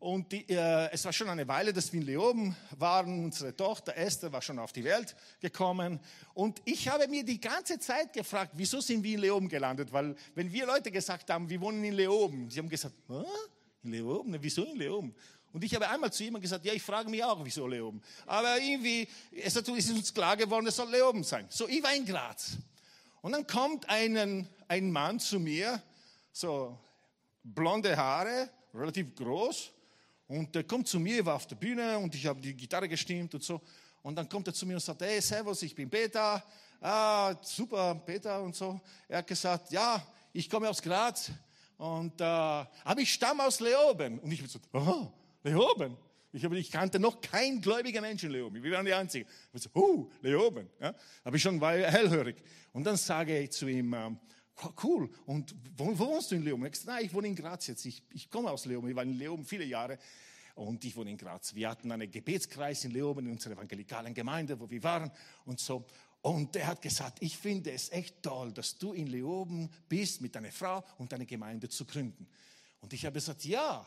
Und 0.00 0.32
die, 0.32 0.48
äh, 0.48 0.88
es 0.92 1.04
war 1.04 1.12
schon 1.12 1.28
eine 1.28 1.46
Weile, 1.46 1.74
dass 1.74 1.92
wir 1.92 2.00
in 2.00 2.06
Leoben 2.06 2.56
waren. 2.78 3.24
Unsere 3.24 3.54
Tochter 3.54 3.94
Esther 3.94 4.32
war 4.32 4.40
schon 4.40 4.58
auf 4.58 4.72
die 4.72 4.82
Welt 4.82 5.14
gekommen. 5.40 6.00
Und 6.32 6.62
ich 6.64 6.88
habe 6.88 7.06
mir 7.06 7.22
die 7.22 7.38
ganze 7.38 7.78
Zeit 7.78 8.14
gefragt, 8.14 8.52
wieso 8.54 8.80
sind 8.80 9.02
wir 9.02 9.12
in 9.12 9.20
Leoben 9.20 9.46
gelandet? 9.46 9.92
Weil 9.92 10.16
wenn 10.34 10.50
wir 10.50 10.64
Leute 10.64 10.90
gesagt 10.90 11.28
haben, 11.28 11.50
wir 11.50 11.60
wohnen 11.60 11.84
in 11.84 11.92
Leoben, 11.92 12.50
sie 12.50 12.60
haben 12.60 12.70
gesagt, 12.70 12.94
Hä? 13.08 13.22
in 13.82 13.90
Leoben? 13.90 14.38
Wieso 14.40 14.64
in 14.64 14.78
Leoben? 14.78 15.14
Und 15.52 15.64
ich 15.64 15.74
habe 15.74 15.86
einmal 15.86 16.10
zu 16.10 16.24
jemandem 16.24 16.44
gesagt, 16.44 16.64
ja, 16.64 16.72
ich 16.72 16.82
frage 16.82 17.10
mich 17.10 17.22
auch, 17.22 17.44
wieso 17.44 17.66
Leoben. 17.66 18.00
Aber 18.24 18.58
irgendwie 18.58 19.06
es 19.32 19.54
ist 19.54 19.68
uns 19.68 20.14
klar 20.14 20.34
geworden, 20.34 20.66
es 20.66 20.76
soll 20.76 20.90
Leoben 20.90 21.24
sein. 21.24 21.44
So, 21.50 21.68
ich 21.68 21.82
war 21.82 21.94
in 21.94 22.06
Graz. 22.06 22.56
Und 23.20 23.32
dann 23.32 23.46
kommt 23.46 23.86
einen, 23.90 24.48
ein 24.66 24.90
Mann 24.90 25.20
zu 25.20 25.38
mir, 25.38 25.82
so 26.32 26.78
blonde 27.44 27.94
Haare, 27.94 28.48
relativ 28.72 29.14
groß, 29.14 29.72
und 30.30 30.54
er 30.54 30.62
kommt 30.62 30.86
zu 30.86 31.00
mir, 31.00 31.26
war 31.26 31.34
auf 31.34 31.46
der 31.48 31.56
Bühne 31.56 31.98
und 31.98 32.14
ich 32.14 32.24
habe 32.24 32.40
die 32.40 32.54
Gitarre 32.54 32.88
gestimmt 32.88 33.34
und 33.34 33.42
so. 33.42 33.60
Und 34.00 34.14
dann 34.14 34.28
kommt 34.28 34.46
er 34.46 34.54
zu 34.54 34.64
mir 34.64 34.74
und 34.74 34.80
sagt, 34.80 35.02
hey, 35.02 35.20
servus, 35.20 35.60
ich 35.62 35.74
bin 35.74 35.90
Peter. 35.90 36.40
Ah, 36.80 37.34
super, 37.42 37.96
Peter 38.06 38.40
und 38.40 38.54
so. 38.54 38.80
Er 39.08 39.18
hat 39.18 39.26
gesagt, 39.26 39.72
ja, 39.72 40.00
ich 40.32 40.48
komme 40.48 40.68
aus 40.68 40.80
Graz 40.80 41.32
und 41.76 42.20
äh, 42.20 42.24
aber 42.24 42.98
ich 42.98 43.12
stamme 43.12 43.44
aus 43.44 43.58
Leoben. 43.58 44.20
Und 44.20 44.30
ich 44.30 44.38
habe 44.38 44.46
gesagt, 44.46 44.68
oh, 44.72 45.08
Leoben. 45.42 45.96
Ich, 46.32 46.44
habe, 46.44 46.56
ich 46.56 46.70
kannte 46.70 47.00
noch 47.00 47.20
keinen 47.20 47.60
gläubigen 47.60 48.00
Menschen 48.00 48.26
in 48.26 48.36
Leoben. 48.36 48.62
Wir 48.62 48.70
waren 48.70 48.86
die 48.86 48.94
Einzigen. 48.94 49.28
Ich 49.28 49.46
habe 49.48 49.52
gesagt, 49.54 49.76
oh, 49.76 50.08
Leoben. 50.22 50.70
Ja, 50.80 50.94
habe 51.24 51.36
ich 51.38 51.42
schon 51.42 51.60
war 51.60 51.72
hellhörig. 51.72 52.36
Und 52.72 52.84
dann 52.84 52.96
sage 52.96 53.36
ich 53.36 53.50
zu 53.50 53.66
ihm, 53.66 53.92
ähm, 53.94 54.16
cool. 54.82 55.10
Und 55.26 55.54
wo, 55.76 55.98
wo 55.98 56.06
wohnst 56.06 56.30
du 56.30 56.36
in 56.36 56.42
Leoben? 56.42 56.66
Ich, 56.66 56.84
nein, 56.84 57.04
ich 57.04 57.14
wohne 57.14 57.28
in 57.28 57.36
Graz 57.36 57.66
jetzt. 57.66 57.84
Ich, 57.86 58.02
ich 58.12 58.30
komme 58.30 58.50
aus 58.50 58.66
Leoben. 58.66 58.88
Ich 58.88 58.96
war 58.96 59.02
in 59.02 59.18
Leoben 59.18 59.44
viele 59.44 59.64
Jahre. 59.64 59.98
und 60.54 60.84
ich 60.84 60.94
wohne 60.96 61.10
in 61.10 61.16
Graz. 61.16 61.54
Wir 61.54 61.70
hatten 61.70 61.90
einen 61.90 62.10
Gebetskreis 62.10 62.84
in 62.84 62.90
Leoben, 62.90 63.26
in 63.26 63.32
unserer 63.32 63.54
evangelikalen 63.54 64.12
Gemeinde, 64.14 64.58
wo 64.58 64.68
wir 64.68 64.82
waren 64.82 65.10
und 65.44 65.58
so. 65.60 65.84
Und 66.22 66.54
er 66.56 66.66
hat 66.66 66.82
gesagt, 66.82 67.18
ich 67.20 67.36
finde 67.36 67.72
es 67.72 67.90
echt 67.90 68.22
toll, 68.22 68.52
dass 68.52 68.76
du 68.76 68.92
in 68.92 69.06
Leoben 69.06 69.70
bist 69.88 70.20
mit 70.20 70.34
deiner 70.34 70.52
Frau 70.52 70.84
und 70.98 71.10
deine 71.12 71.24
Gemeinde 71.24 71.68
zu 71.68 71.86
gründen. 71.86 72.26
Und 72.80 72.92
ich 72.92 73.06
habe 73.06 73.14
gesagt, 73.14 73.44
ja, 73.44 73.86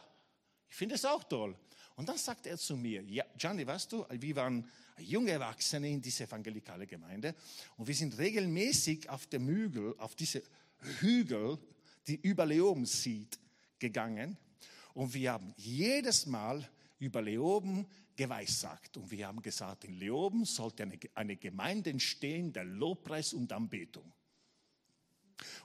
ich 0.67 0.75
finde 0.75 0.95
es 0.95 1.05
auch 1.05 1.23
toll. 1.23 1.55
Und 1.95 2.09
dann 2.09 2.17
sagt 2.17 2.47
er 2.47 2.57
zu 2.57 2.75
mir, 2.75 3.03
ja, 3.03 3.23
Gianni, 3.37 3.67
weißt 3.67 3.91
du, 3.91 4.05
wir 4.09 4.35
waren 4.35 4.67
junge 4.99 5.31
Erwachsene 5.31 5.89
in 5.89 6.01
dieser 6.01 6.25
evangelikalen 6.25 6.87
Gemeinde 6.87 7.35
und 7.77 7.87
wir 7.87 7.95
sind 7.95 8.17
regelmäßig 8.17 9.09
auf 9.09 9.27
dem 9.27 9.47
Hügel, 9.47 9.95
auf 9.97 10.15
diese 10.15 10.43
Hügel, 10.99 11.57
die 12.07 12.15
über 12.15 12.45
Leoben 12.45 12.85
sieht, 12.85 13.39
gegangen. 13.79 14.37
Und 14.93 15.13
wir 15.13 15.33
haben 15.33 15.53
jedes 15.57 16.25
Mal 16.25 16.69
über 16.99 17.21
Leoben 17.21 17.87
geweissagt. 18.15 18.97
Und 18.97 19.09
wir 19.11 19.27
haben 19.27 19.41
gesagt, 19.41 19.85
in 19.85 19.93
Leoben 19.93 20.45
sollte 20.45 20.83
eine, 20.83 20.99
eine 21.15 21.35
Gemeinde 21.35 21.89
entstehen 21.89 22.53
der 22.53 22.63
Lobpreis 22.63 23.33
und 23.33 23.51
Anbetung. 23.51 24.11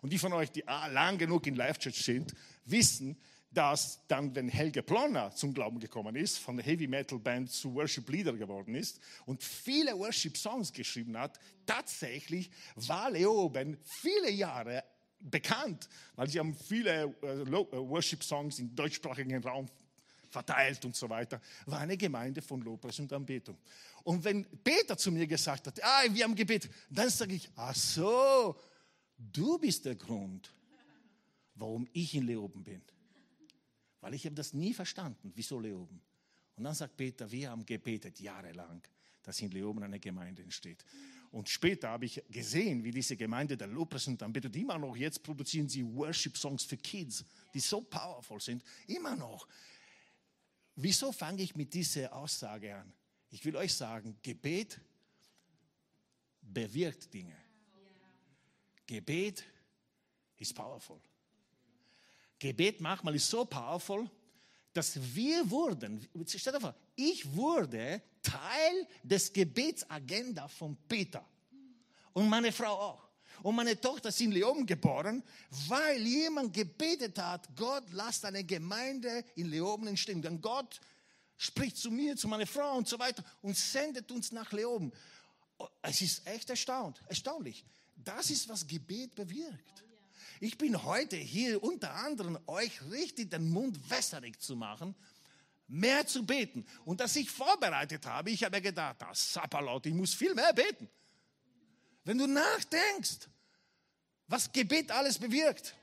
Und 0.00 0.12
die 0.12 0.18
von 0.18 0.32
euch, 0.32 0.50
die 0.50 0.62
lang 0.66 1.18
genug 1.18 1.47
in 1.47 1.54
Life 1.54 1.78
Church 1.78 2.02
sind, 2.02 2.35
wissen, 2.64 3.16
dass 3.50 4.07
dann, 4.09 4.35
wenn 4.35 4.49
Helge 4.49 4.83
Plonner 4.83 5.35
zum 5.35 5.55
Glauben 5.55 5.81
gekommen 5.81 6.17
ist, 6.17 6.38
von 6.38 6.57
der 6.57 6.67
Heavy 6.67 6.87
Metal 6.87 7.19
Band 7.19 7.50
zu 7.50 7.75
Worship 7.75 8.09
Leader 8.11 8.35
geworden 8.35 8.75
ist 8.75 9.00
und 9.25 9.43
viele 9.43 9.99
Worship 9.99 10.37
Songs 10.37 10.73
geschrieben 10.73 11.17
hat, 11.17 11.38
tatsächlich 11.64 12.50
war 12.75 13.11
Leoben 13.11 13.78
viele 13.85 14.31
Jahre 14.31 14.85
bekannt, 15.21 15.88
weil 16.14 16.28
sie 16.28 16.38
haben 16.38 16.55
viele 16.55 17.14
äh, 17.23 17.26
äh, 17.26 17.50
Worship 17.50 18.23
Songs 18.23 18.59
im 18.59 18.75
deutschsprachigen 18.75 19.43
Raum 19.43 19.67
verteilt 20.31 20.85
und 20.85 20.95
so 20.95 21.09
weiter, 21.09 21.40
war 21.67 21.81
eine 21.81 21.97
Gemeinde 21.97 22.43
von 22.43 22.61
Lobpreis 22.61 22.99
und 22.99 23.12
Anbetung. 23.12 23.57
Und 24.05 24.23
wenn 24.25 24.45
Peter 24.62 24.97
zu 24.97 25.11
mir 25.11 25.26
gesagt 25.26 25.67
hat, 25.67 25.83
ah, 25.83 26.05
wir 26.11 26.25
haben 26.25 26.35
gebetet, 26.35 26.71
dann 26.90 27.09
sage 27.09 27.35
ich, 27.35 27.49
ach 27.57 27.75
so, 27.75 28.57
du 29.17 29.59
bist 29.59 29.87
der 29.87 29.95
Grund, 29.95 30.52
warum 31.55 31.88
ich 31.93 32.14
in 32.14 32.26
Leoben 32.26 32.62
bin. 32.62 32.83
Weil 34.00 34.14
ich 34.14 34.25
habe 34.25 34.35
das 34.35 34.52
nie 34.52 34.73
verstanden, 34.75 35.33
wieso 35.35 35.59
Leoben. 35.59 36.00
Und 36.57 36.64
dann 36.64 36.75
sagt 36.75 36.97
Peter, 36.97 37.31
wir 37.31 37.50
haben 37.50 37.64
gebetet 37.64 38.21
jahrelang, 38.21 38.83
dass 39.23 39.40
in 39.40 39.50
Leoben 39.50 39.83
eine 39.83 40.00
Gemeinde 40.00 40.43
entsteht. 40.43 40.85
Und 41.31 41.49
später 41.49 41.90
habe 41.90 42.07
ich 42.07 42.23
gesehen, 42.31 42.83
wie 42.83 42.90
diese 42.90 43.17
Gemeinde 43.17 43.57
der 43.57 43.67
Lobpreis 43.67 44.07
und 44.09 44.23
Anbetung, 44.23 44.52
immer 44.55 44.78
noch, 44.78 44.97
jetzt 44.97 45.23
produzieren 45.23 45.69
sie 45.69 45.85
Worship-Songs 45.85 46.64
für 46.64 46.76
Kids, 46.76 47.25
die 47.52 47.61
so 47.61 47.83
powerful 47.83 48.40
sind, 48.40 48.64
immer 48.87 49.14
noch. 49.14 49.47
Wieso 50.75 51.12
fange 51.12 51.43
ich 51.43 51.55
mit 51.55 51.75
dieser 51.75 52.12
Aussage 52.12 52.75
an? 52.75 52.93
Ich 53.31 53.45
will 53.45 53.57
euch 53.57 53.75
sagen, 53.75 54.17
Gebet 54.23 54.81
bewirkt 56.40 57.12
Dinge. 57.12 57.37
Gebet 58.87 59.45
ist 60.38 60.55
powerful. 60.55 61.00
Gebet 62.38 62.80
manchmal 62.80 63.14
ist 63.14 63.28
so 63.28 63.45
powerful, 63.45 64.09
dass 64.73 64.99
wir 65.14 65.49
wurden, 65.50 66.07
stell 66.26 66.52
dir 66.52 66.61
vor, 66.61 66.75
ich 66.95 67.35
wurde 67.35 68.02
Teil 68.23 68.87
des 69.02 69.33
Gebetsagenda 69.33 70.47
von 70.49 70.76
Peter 70.88 71.25
und 72.12 72.28
meine 72.28 72.52
Frau 72.52 72.73
auch. 72.73 73.09
Und 73.42 73.54
meine 73.54 73.80
Tochter 73.80 74.09
ist 74.09 74.21
in 74.21 74.33
Leoben 74.33 74.66
geboren, 74.66 75.23
weil 75.68 76.04
jemand 76.04 76.52
gebetet 76.52 77.18
hat, 77.18 77.49
Gott, 77.54 77.85
lasst 77.92 78.25
eine 78.25 78.42
Gemeinde 78.42 79.25
in 79.37 79.47
Leoben 79.47 79.87
entstehen. 79.87 80.21
Denn 80.21 80.40
Gott 80.40 80.80
spricht 81.37 81.76
zu 81.76 81.90
mir, 81.90 82.16
zu 82.16 82.26
meiner 82.26 82.47
Frau 82.47 82.76
und 82.76 82.88
so 82.88 82.99
weiter 82.99 83.25
und 83.42 83.57
sendet 83.57 84.11
uns 84.11 84.33
nach 84.33 84.50
Leoben. 84.52 84.92
Es 85.83 86.00
ist 86.00 86.26
echt 86.26 86.50
erstaunt, 86.50 87.00
erstaunlich. 87.07 87.64
Das 87.97 88.30
ist, 88.30 88.49
was 88.49 88.66
Gebet 88.66 89.14
bewirkt. 89.14 89.85
Ich 90.40 90.59
bin 90.59 90.85
heute 90.85 91.16
hier 91.16 91.62
unter 91.62 91.95
anderem 91.95 92.38
euch 92.47 92.83
richtig 92.90 93.30
den 93.30 93.50
Mund 93.50 93.90
wässrig 93.90 94.40
zu 94.40 94.57
machen, 94.57 94.95
mehr 95.66 96.07
zu 96.07 96.25
beten. 96.25 96.64
Und 96.85 97.00
dass 97.00 97.16
ich 97.16 97.30
vorbereitet 97.30 98.07
habe, 98.07 98.30
ich 98.30 98.45
habe 98.45 98.61
gedacht, 98.61 98.97
das 99.00 99.33
Sapperlaut, 99.33 99.87
ich 99.87 99.95
muss 99.95 100.14
viel 100.14 100.35
mehr 100.35 100.52
beten. 100.52 100.88
Wenn 102.04 102.18
du 102.18 102.26
nachdenkst, 102.26 103.28
was 104.28 104.52
Gebet 104.52 104.90
alles 104.90 105.18
bewirkt. 105.18 105.75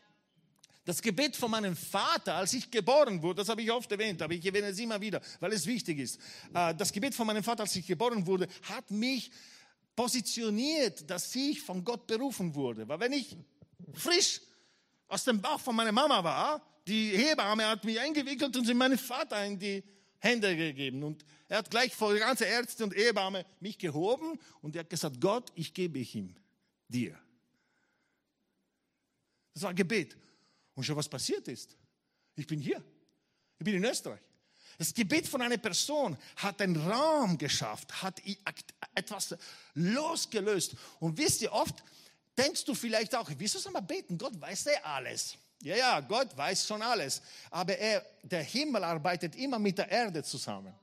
Das 0.85 1.01
Gebet 1.01 1.35
von 1.35 1.50
meinem 1.50 1.75
Vater, 1.75 2.35
als 2.35 2.53
ich 2.53 2.69
geboren 2.69 3.21
wurde, 3.21 3.41
das 3.41 3.50
habe 3.50 3.63
ich 3.63 3.71
oft 3.71 3.91
erwähnt, 3.91 4.21
aber 4.21 4.33
ich 4.33 4.45
erwähne 4.45 4.67
es 4.67 4.77
immer 4.77 5.01
wieder, 5.01 5.19
weil 5.39 5.51
es 5.51 5.65
wichtig 5.65 5.97
ist. 5.97 6.19
Äh, 6.53 6.75
das 6.75 6.91
Gebet 6.91 7.15
von 7.15 7.25
meinem 7.25 7.43
Vater, 7.43 7.63
als 7.63 7.75
ich 7.75 7.88
geboren 7.88 8.25
wurde, 8.27 8.47
hat 8.69 8.91
mich 8.91 9.31
positioniert, 9.95 11.09
dass 11.09 11.35
ich 11.35 11.62
von 11.62 11.83
Gott 11.83 12.05
berufen 12.05 12.53
wurde. 12.53 12.88
Weil 12.88 13.00
wenn 13.00 13.13
ich 13.13 13.35
frisch 13.93 14.41
aus 15.07 15.23
dem 15.23 15.41
Bauch 15.41 15.59
von 15.59 15.75
meiner 15.75 15.91
Mama 15.91 16.23
war, 16.23 16.61
die 16.87 17.09
Hebamme 17.09 17.67
hat 17.67 17.83
mich 17.83 17.99
eingewickelt 17.99 18.55
und 18.55 18.65
sie 18.65 18.73
meinem 18.73 18.97
Vater 18.97 19.43
in 19.45 19.57
die 19.57 19.83
Hände 20.19 20.55
gegeben. 20.55 21.03
Und 21.03 21.25
er 21.47 21.59
hat 21.59 21.69
gleich 21.69 21.95
vor 21.95 22.11
der 22.11 22.21
ganzen 22.21 22.45
Ärzte 22.45 22.83
und 22.83 22.95
Hebamme 22.95 23.45
mich 23.59 23.77
gehoben 23.77 24.39
und 24.61 24.75
er 24.75 24.81
hat 24.81 24.89
gesagt, 24.89 25.19
Gott, 25.19 25.51
ich 25.55 25.73
gebe 25.73 25.99
ihm 25.99 26.35
dir. 26.87 27.17
Das 29.53 29.63
war 29.63 29.73
Gebet. 29.73 30.17
Und 30.73 30.83
schon 30.83 30.95
was 30.95 31.07
passiert 31.07 31.47
ist. 31.47 31.77
Ich 32.35 32.45
bin 32.45 32.59
hier. 32.59 32.83
Ich 33.57 33.63
bin 33.63 33.75
in 33.75 33.85
Österreich. 33.85 34.19
Das 34.77 34.93
Gebet 34.93 35.27
von 35.27 35.41
einer 35.41 35.57
Person 35.57 36.17
hat 36.35 36.61
einen 36.61 36.75
Raum 36.75 37.37
geschafft, 37.37 38.01
hat 38.01 38.21
etwas 38.93 39.35
losgelöst. 39.73 40.75
Und 40.99 41.17
wisst 41.17 41.41
ihr, 41.41 41.53
oft 41.53 41.81
denkst 42.37 42.65
du 42.65 42.73
vielleicht 42.73 43.15
auch, 43.15 43.29
wieso 43.37 43.59
soll 43.59 43.71
man 43.71 43.85
beten? 43.85 44.17
Gott 44.17 44.39
weiß 44.39 44.67
eh 44.67 44.77
alles. 44.83 45.37
Ja, 45.61 45.75
ja, 45.75 45.99
Gott 46.01 46.35
weiß 46.35 46.67
schon 46.67 46.81
alles. 46.81 47.21
Aber 47.49 47.77
er, 47.77 48.05
der 48.23 48.43
Himmel 48.43 48.83
arbeitet 48.83 49.35
immer 49.35 49.57
mit 49.57 49.77
der 49.77 49.89
Erde 49.89 50.23
zusammen. 50.23 50.73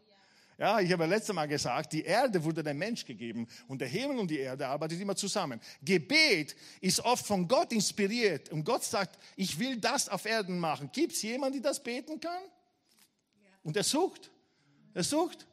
Ja, 0.59 0.81
ich 0.81 0.93
habe 0.93 1.07
letztes 1.07 1.35
Mal 1.35 1.49
gesagt, 1.49 1.93
die 1.93 2.03
Erde 2.03 2.43
wurde 2.43 2.63
dem 2.63 2.79
Mensch 2.79 3.05
gegeben 3.05 3.49
und 3.69 3.81
der 3.81 3.89
Himmel 3.89 4.19
und 4.19 4.31
die 4.31 4.39
Erde 4.39 4.67
arbeiten 4.67 5.01
immer 5.01 5.17
zusammen. 5.17 5.61
Gebet 5.83 6.55
ist 6.81 7.01
oft 7.01 7.27
von 7.27 7.49
Gott 7.49 7.73
inspiriert 7.73 8.49
und 8.51 8.65
Gott 8.65 8.85
sagt, 8.85 9.19
ich 9.35 9.59
will 9.59 9.77
das 9.79 10.09
auf 10.09 10.25
Erden 10.25 10.59
machen. 10.59 10.91
Gibt 10.93 11.15
es 11.15 11.23
jemanden, 11.23 11.63
der 11.63 11.73
das 11.73 11.83
beten 11.83 12.21
kann? 12.21 12.43
Und 13.63 13.77
er 13.77 13.85
sucht, 13.85 14.31
er 14.95 15.05
sucht. 15.05 15.47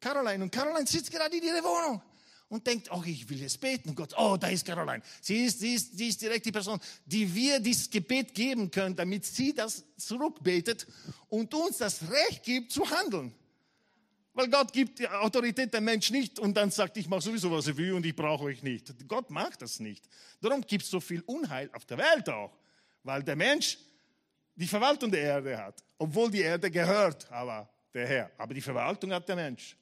Caroline 0.00 0.44
und 0.44 0.52
Caroline 0.52 0.86
sitzt 0.86 1.10
gerade 1.10 1.36
in 1.36 1.42
ihrer 1.42 1.64
Wohnung 1.64 2.02
und 2.48 2.66
denkt, 2.66 2.90
oh, 2.92 3.02
ich 3.04 3.28
will 3.28 3.40
jetzt 3.40 3.60
beten. 3.60 3.94
Gott, 3.94 4.14
oh, 4.16 4.36
da 4.36 4.48
ist 4.48 4.64
Caroline. 4.64 5.02
Sie 5.20 5.44
ist, 5.44 5.60
sie, 5.60 5.74
ist, 5.74 5.98
sie 5.98 6.08
ist 6.08 6.22
direkt 6.22 6.46
die 6.46 6.52
Person, 6.52 6.78
die 7.04 7.32
wir 7.34 7.58
dieses 7.60 7.90
Gebet 7.90 8.34
geben 8.34 8.70
können, 8.70 8.94
damit 8.94 9.24
sie 9.24 9.52
das 9.52 9.84
zurückbetet 9.96 10.86
und 11.28 11.52
uns 11.54 11.78
das 11.78 12.02
Recht 12.10 12.44
gibt 12.44 12.70
zu 12.70 12.88
handeln. 12.88 13.34
Weil 14.32 14.48
Gott 14.48 14.72
gibt 14.72 14.98
die 14.98 15.08
Autorität 15.08 15.72
dem 15.72 15.84
Mensch 15.84 16.10
nicht 16.10 16.38
und 16.38 16.54
dann 16.54 16.70
sagt, 16.70 16.96
ich 16.98 17.08
mache 17.08 17.22
sowieso, 17.22 17.50
was 17.50 17.66
ich 17.68 17.76
will 17.76 17.94
und 17.94 18.04
ich 18.04 18.14
brauche 18.14 18.44
euch 18.44 18.62
nicht. 18.62 18.94
Gott 19.08 19.30
macht 19.30 19.62
das 19.62 19.80
nicht. 19.80 20.06
Darum 20.40 20.60
gibt 20.60 20.84
es 20.84 20.90
so 20.90 21.00
viel 21.00 21.22
Unheil 21.22 21.70
auf 21.72 21.86
der 21.86 21.96
Welt 21.96 22.28
auch. 22.28 22.52
Weil 23.02 23.22
der 23.22 23.34
Mensch 23.34 23.78
die 24.54 24.66
Verwaltung 24.66 25.10
der 25.10 25.22
Erde 25.22 25.56
hat. 25.56 25.82
Obwohl 25.98 26.30
die 26.30 26.40
Erde 26.40 26.70
gehört, 26.70 27.30
aber 27.32 27.68
der 27.94 28.06
Herr. 28.06 28.30
Aber 28.36 28.52
die 28.52 28.60
Verwaltung 28.60 29.10
hat 29.12 29.26
der 29.26 29.36
Mensch. 29.36 29.74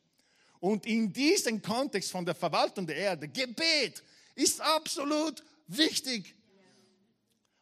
Und 0.64 0.86
in 0.86 1.12
diesem 1.12 1.60
Kontext 1.60 2.10
von 2.10 2.24
der 2.24 2.34
Verwaltung 2.34 2.86
der 2.86 2.96
Erde, 2.96 3.28
Gebet 3.28 4.02
ist 4.34 4.62
absolut 4.62 5.44
wichtig. 5.66 6.34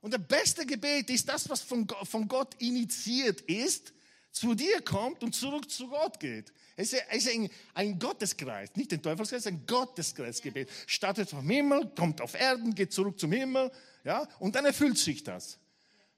Und 0.00 0.12
der 0.12 0.18
beste 0.18 0.64
Gebet 0.64 1.10
ist 1.10 1.28
das, 1.28 1.48
was 1.48 1.62
von 1.62 2.28
Gott 2.28 2.54
initiiert 2.60 3.40
ist, 3.40 3.92
zu 4.30 4.54
dir 4.54 4.80
kommt 4.82 5.24
und 5.24 5.34
zurück 5.34 5.68
zu 5.68 5.88
Gott 5.88 6.20
geht. 6.20 6.52
Es 6.76 6.92
ist 6.92 7.28
ein, 7.28 7.50
ein 7.74 7.98
Gotteskreis, 7.98 8.70
nicht 8.76 8.92
ein 8.92 9.02
Teufelskreis, 9.02 9.48
ein 9.48 9.66
Gotteskreisgebet. 9.66 10.70
Startet 10.86 11.28
vom 11.28 11.50
Himmel, 11.50 11.90
kommt 11.96 12.20
auf 12.20 12.34
Erden, 12.34 12.72
geht 12.72 12.92
zurück 12.92 13.18
zum 13.18 13.32
Himmel, 13.32 13.72
ja, 14.04 14.28
und 14.38 14.54
dann 14.54 14.64
erfüllt 14.64 14.98
sich 14.98 15.24
das. 15.24 15.58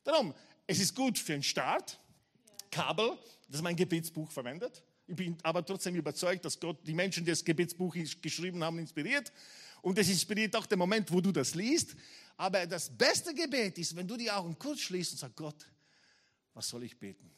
Darum, 0.03 0.35
es 0.67 0.81
ist 0.81 0.95
gut 0.95 1.19
für 1.19 1.33
einen 1.33 1.43
Start, 1.43 1.99
Kabel, 2.71 3.17
das 3.49 3.63
mein 3.63 3.75
Gebetsbuch 3.75 4.31
verwendet. 4.31 4.83
Ich 5.07 5.17
bin 5.17 5.37
aber 5.43 5.65
trotzdem 5.65 5.95
überzeugt, 5.95 6.45
dass 6.45 6.59
Gott 6.59 6.79
die 6.87 6.95
Menschen, 6.95 7.25
die 7.25 7.31
das 7.31 7.45
Gebetsbuch 7.45 7.95
geschrieben 8.23 8.65
haben, 8.65 8.79
inspiriert. 8.79 9.33
Und 9.83 9.99
es 9.99 10.09
inspiriert 10.09 10.57
auch 10.57 10.67
den 10.67 10.79
Moment, 10.79 11.13
wo 11.13 11.21
du 11.21 11.31
das 11.31 11.55
liest. 11.55 11.95
Aber 12.37 12.67
das 12.67 12.89
beste 12.89 13.35
Gebet 13.35 13.79
ist, 13.79 13.95
wenn 13.95 14.09
du 14.09 14.17
die 14.17 14.31
Augen 14.31 14.59
kurz 14.59 14.81
schließt 14.81 15.13
und 15.13 15.19
sagst, 15.19 15.37
Gott, 15.37 15.67
was 16.55 16.69
soll 16.69 16.85
ich 16.85 16.99
beten? 16.99 17.31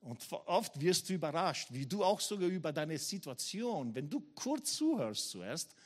Und 0.00 0.20
oft 0.46 0.80
wirst 0.80 1.08
du 1.08 1.14
überrascht, 1.14 1.68
wie 1.70 1.86
du 1.86 2.02
auch 2.02 2.20
sogar 2.20 2.48
über 2.48 2.72
deine 2.72 2.98
Situation, 2.98 3.94
wenn 3.94 4.10
du 4.10 4.20
kurz 4.34 4.74
zuhörst 4.74 5.30
zuerst, 5.30 5.76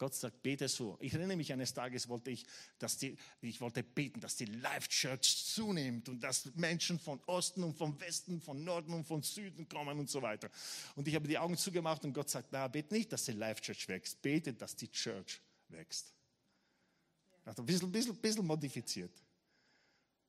Gott 0.00 0.14
sagt, 0.14 0.42
bete 0.42 0.66
so. 0.66 0.96
Ich 0.98 1.12
erinnere 1.12 1.36
mich 1.36 1.52
eines 1.52 1.74
Tages 1.74 2.08
wollte 2.08 2.30
ich, 2.30 2.46
dass 2.78 2.96
die, 2.96 3.18
ich 3.42 3.60
wollte 3.60 3.82
beten, 3.82 4.18
dass 4.18 4.34
die 4.34 4.46
Life 4.46 4.88
Church 4.88 5.44
zunimmt 5.44 6.08
und 6.08 6.20
dass 6.24 6.46
Menschen 6.54 6.98
von 6.98 7.20
Osten 7.26 7.62
und 7.62 7.76
vom 7.76 8.00
Westen, 8.00 8.40
von 8.40 8.64
Norden 8.64 8.94
und 8.94 9.04
von 9.04 9.22
Süden 9.22 9.68
kommen 9.68 9.98
und 9.98 10.08
so 10.08 10.22
weiter. 10.22 10.48
Und 10.96 11.06
ich 11.06 11.14
habe 11.14 11.28
die 11.28 11.36
Augen 11.36 11.54
zugemacht 11.54 12.02
und 12.06 12.14
Gott 12.14 12.30
sagt, 12.30 12.48
na, 12.50 12.66
bete 12.66 12.94
nicht, 12.94 13.12
dass 13.12 13.26
die 13.26 13.32
Life 13.32 13.60
Church 13.60 13.86
wächst, 13.88 14.22
bete, 14.22 14.54
dass 14.54 14.74
die 14.74 14.90
Church 14.90 15.38
wächst. 15.68 16.14
Also 17.44 17.62
ein 17.62 17.66
bisschen, 17.66 17.92
bisschen, 17.92 18.16
bisschen 18.16 18.46
modifiziert. 18.46 19.12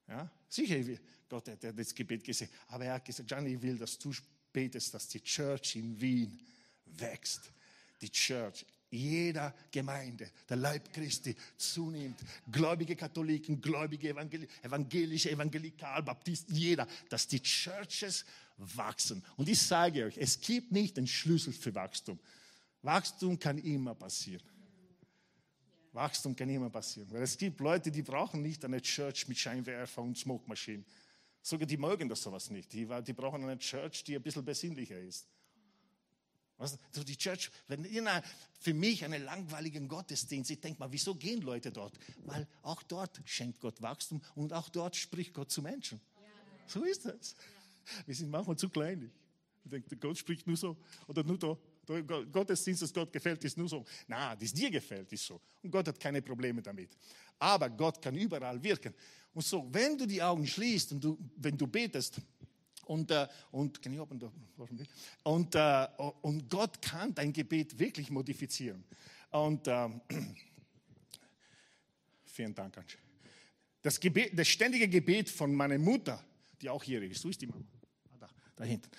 Ja, 0.05 0.29
sicher, 0.49 0.99
Gott 1.29 1.47
hat 1.47 1.63
das 1.63 1.95
Gebet 1.95 2.25
gesehen, 2.25 2.49
aber 2.67 2.83
er 2.83 2.95
hat 2.95 3.05
gesagt, 3.05 3.31
Johnny, 3.31 3.53
ich 3.53 3.61
will, 3.61 3.77
dass 3.77 3.97
du 3.97 4.11
betest, 4.51 4.93
dass 4.93 5.07
die 5.07 5.21
Church 5.21 5.77
in 5.77 6.01
Wien 6.01 6.45
wächst. 6.83 7.53
Die 8.01 8.11
Church 8.11 8.65
jeder 8.91 9.55
Gemeinde, 9.71 10.29
der 10.50 10.57
Leib 10.57 10.93
Christi 10.93 11.36
zunimmt. 11.57 12.19
Gläubige 12.51 12.95
Katholiken, 12.95 13.62
gläubige 13.62 14.10
Evangel 14.10 14.48
evangelische, 14.62 15.31
Evangelikal, 15.31 16.03
Baptisten, 16.03 16.55
jeder, 16.55 16.88
dass 17.10 17.27
die 17.27 17.41
Churches 17.41 18.25
wachsen. 18.57 19.24
Und 19.38 19.50
ich 19.50 19.62
sage 19.62 20.05
euch, 20.05 20.17
es 20.17 20.39
gibt 20.39 20.71
nicht 20.71 20.98
den 20.98 21.07
Schlüssel 21.07 21.53
für 21.53 21.74
Wachstum. 21.74 22.19
Wachstum 22.81 23.39
kann 23.39 23.57
immer 23.60 23.95
passieren. 23.95 24.43
Wachstum 25.93 26.36
kann 26.36 26.50
immer 26.50 26.69
passieren. 26.69 27.10
Weil 27.12 27.24
es 27.24 27.38
gibt 27.38 27.60
Leute, 27.60 27.91
die 27.91 28.01
brauchen 28.01 28.41
nicht 28.41 28.63
eine 28.65 28.81
Church 28.81 29.27
mit 29.27 29.38
Scheinwerfer 29.38 30.01
und 30.01 30.17
Smokemaschinen. 30.17 30.86
Sogar 31.41 31.65
die 31.65 31.77
mögen 31.77 32.07
das 32.07 32.21
sowas 32.21 32.50
nicht. 32.50 32.71
Die, 32.74 32.88
die 33.05 33.13
brauchen 33.13 33.43
eine 33.43 33.57
Church, 33.57 34.03
die 34.03 34.15
ein 34.15 34.21
bisschen 34.21 34.45
besinnlicher 34.45 35.00
ist. 35.00 35.27
So 36.91 37.03
die 37.03 37.17
Church, 37.17 37.51
wenn 37.67 37.85
ihr 37.85 38.23
für 38.59 38.73
mich 38.73 39.03
einen 39.03 39.23
langweiligen 39.23 39.87
Gottesdienst, 39.87 40.51
ich 40.51 40.59
denke 40.59 40.79
mal, 40.79 40.91
wieso 40.91 41.15
gehen 41.15 41.41
Leute 41.41 41.71
dort? 41.71 41.97
Weil 42.25 42.47
auch 42.61 42.83
dort 42.83 43.21
schenkt 43.25 43.59
Gott 43.59 43.81
Wachstum 43.81 44.21
und 44.35 44.53
auch 44.53 44.69
dort 44.69 44.95
spricht 44.95 45.33
Gott 45.33 45.51
zu 45.51 45.61
Menschen. 45.61 45.99
So 46.67 46.83
ist 46.83 47.05
das. 47.05 47.35
Wir 48.05 48.15
sind 48.15 48.29
manchmal 48.29 48.57
zu 48.57 48.69
kleinlich. 48.69 49.11
Ich 49.63 49.71
denke, 49.71 49.95
Gott 49.97 50.17
spricht 50.17 50.47
nur 50.47 50.57
so 50.57 50.77
oder 51.07 51.23
nur 51.23 51.37
da. 51.37 51.57
Der 51.87 52.03
Gottesdienst, 52.03 52.83
das 52.83 52.93
Gott 52.93 53.11
gefällt, 53.11 53.43
ist 53.43 53.57
nur 53.57 53.67
so. 53.67 53.83
Na, 54.07 54.35
das 54.35 54.53
dir 54.53 54.69
gefällt, 54.69 55.11
ist 55.11 55.25
so. 55.25 55.41
Und 55.63 55.71
Gott 55.71 55.87
hat 55.87 55.99
keine 55.99 56.21
Probleme 56.21 56.61
damit. 56.61 56.95
Aber 57.39 57.69
Gott 57.69 58.01
kann 58.01 58.15
überall 58.15 58.61
wirken. 58.61 58.93
Und 59.33 59.43
so, 59.43 59.67
wenn 59.71 59.97
du 59.97 60.05
die 60.05 60.21
Augen 60.21 60.45
schließt 60.45 60.91
und 60.91 61.03
du, 61.03 61.17
wenn 61.37 61.57
du 61.57 61.65
betest, 61.65 62.21
und, 62.85 63.11
äh, 63.11 63.27
und, 63.51 63.79
und, 65.23 65.55
äh, 65.55 65.88
und 66.21 66.50
Gott 66.50 66.81
kann 66.81 67.13
dein 67.13 67.33
Gebet 67.33 67.77
wirklich 67.77 68.09
modifizieren. 68.09 68.83
Und 69.29 69.67
äh, 69.67 69.89
vielen 72.25 72.53
Dank, 72.53 72.77
Ansch. 72.77 72.97
Das, 73.81 74.00
Gebet, 74.00 74.38
das 74.38 74.47
ständige 74.47 74.88
Gebet 74.88 75.29
von 75.29 75.53
meiner 75.53 75.77
Mutter, 75.77 76.23
die 76.61 76.69
auch 76.69 76.83
hier 76.83 77.01
ist, 77.01 77.23
wo 77.25 77.29
ist 77.29 77.41
die 77.41 77.47
Mama? 77.47 77.65
Ah, 78.11 78.17
da, 78.19 78.29
da 78.57 78.63
hinten. 78.63 78.89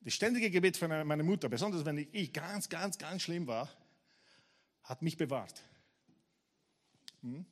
Das 0.00 0.14
ständige 0.14 0.50
Gebet 0.50 0.76
von 0.76 0.90
meiner 1.06 1.22
Mutter, 1.22 1.48
besonders 1.48 1.84
wenn 1.84 2.08
ich 2.10 2.32
ganz, 2.32 2.68
ganz, 2.68 2.98
ganz 2.98 3.22
schlimm 3.22 3.46
war, 3.46 3.70
hat 4.82 5.00
mich 5.00 5.16
bewahrt. 5.16 5.62
Hm? 7.22 7.46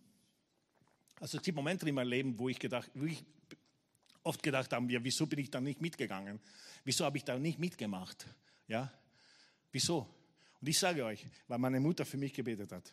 Also 1.20 1.38
es 1.38 1.44
gibt 1.44 1.54
Momente 1.54 1.88
in 1.88 1.94
meinem 1.94 2.08
Leben, 2.08 2.38
wo 2.38 2.48
ich 2.48 2.58
gedacht, 2.58 2.90
wo 2.94 3.04
ich 3.04 3.24
oft 4.22 4.42
gedacht 4.42 4.72
haben, 4.72 4.88
ja, 4.90 5.02
wieso 5.02 5.26
bin 5.26 5.38
ich 5.38 5.50
da 5.50 5.60
nicht 5.60 5.80
mitgegangen? 5.80 6.40
Wieso 6.84 7.04
habe 7.04 7.16
ich 7.16 7.24
da 7.24 7.38
nicht 7.38 7.58
mitgemacht? 7.58 8.26
Ja, 8.68 8.92
wieso? 9.72 10.08
Und 10.60 10.68
ich 10.68 10.78
sage 10.78 11.04
euch, 11.04 11.26
weil 11.48 11.58
meine 11.58 11.80
Mutter 11.80 12.04
für 12.04 12.16
mich 12.16 12.32
gebetet 12.32 12.72
hat. 12.72 12.92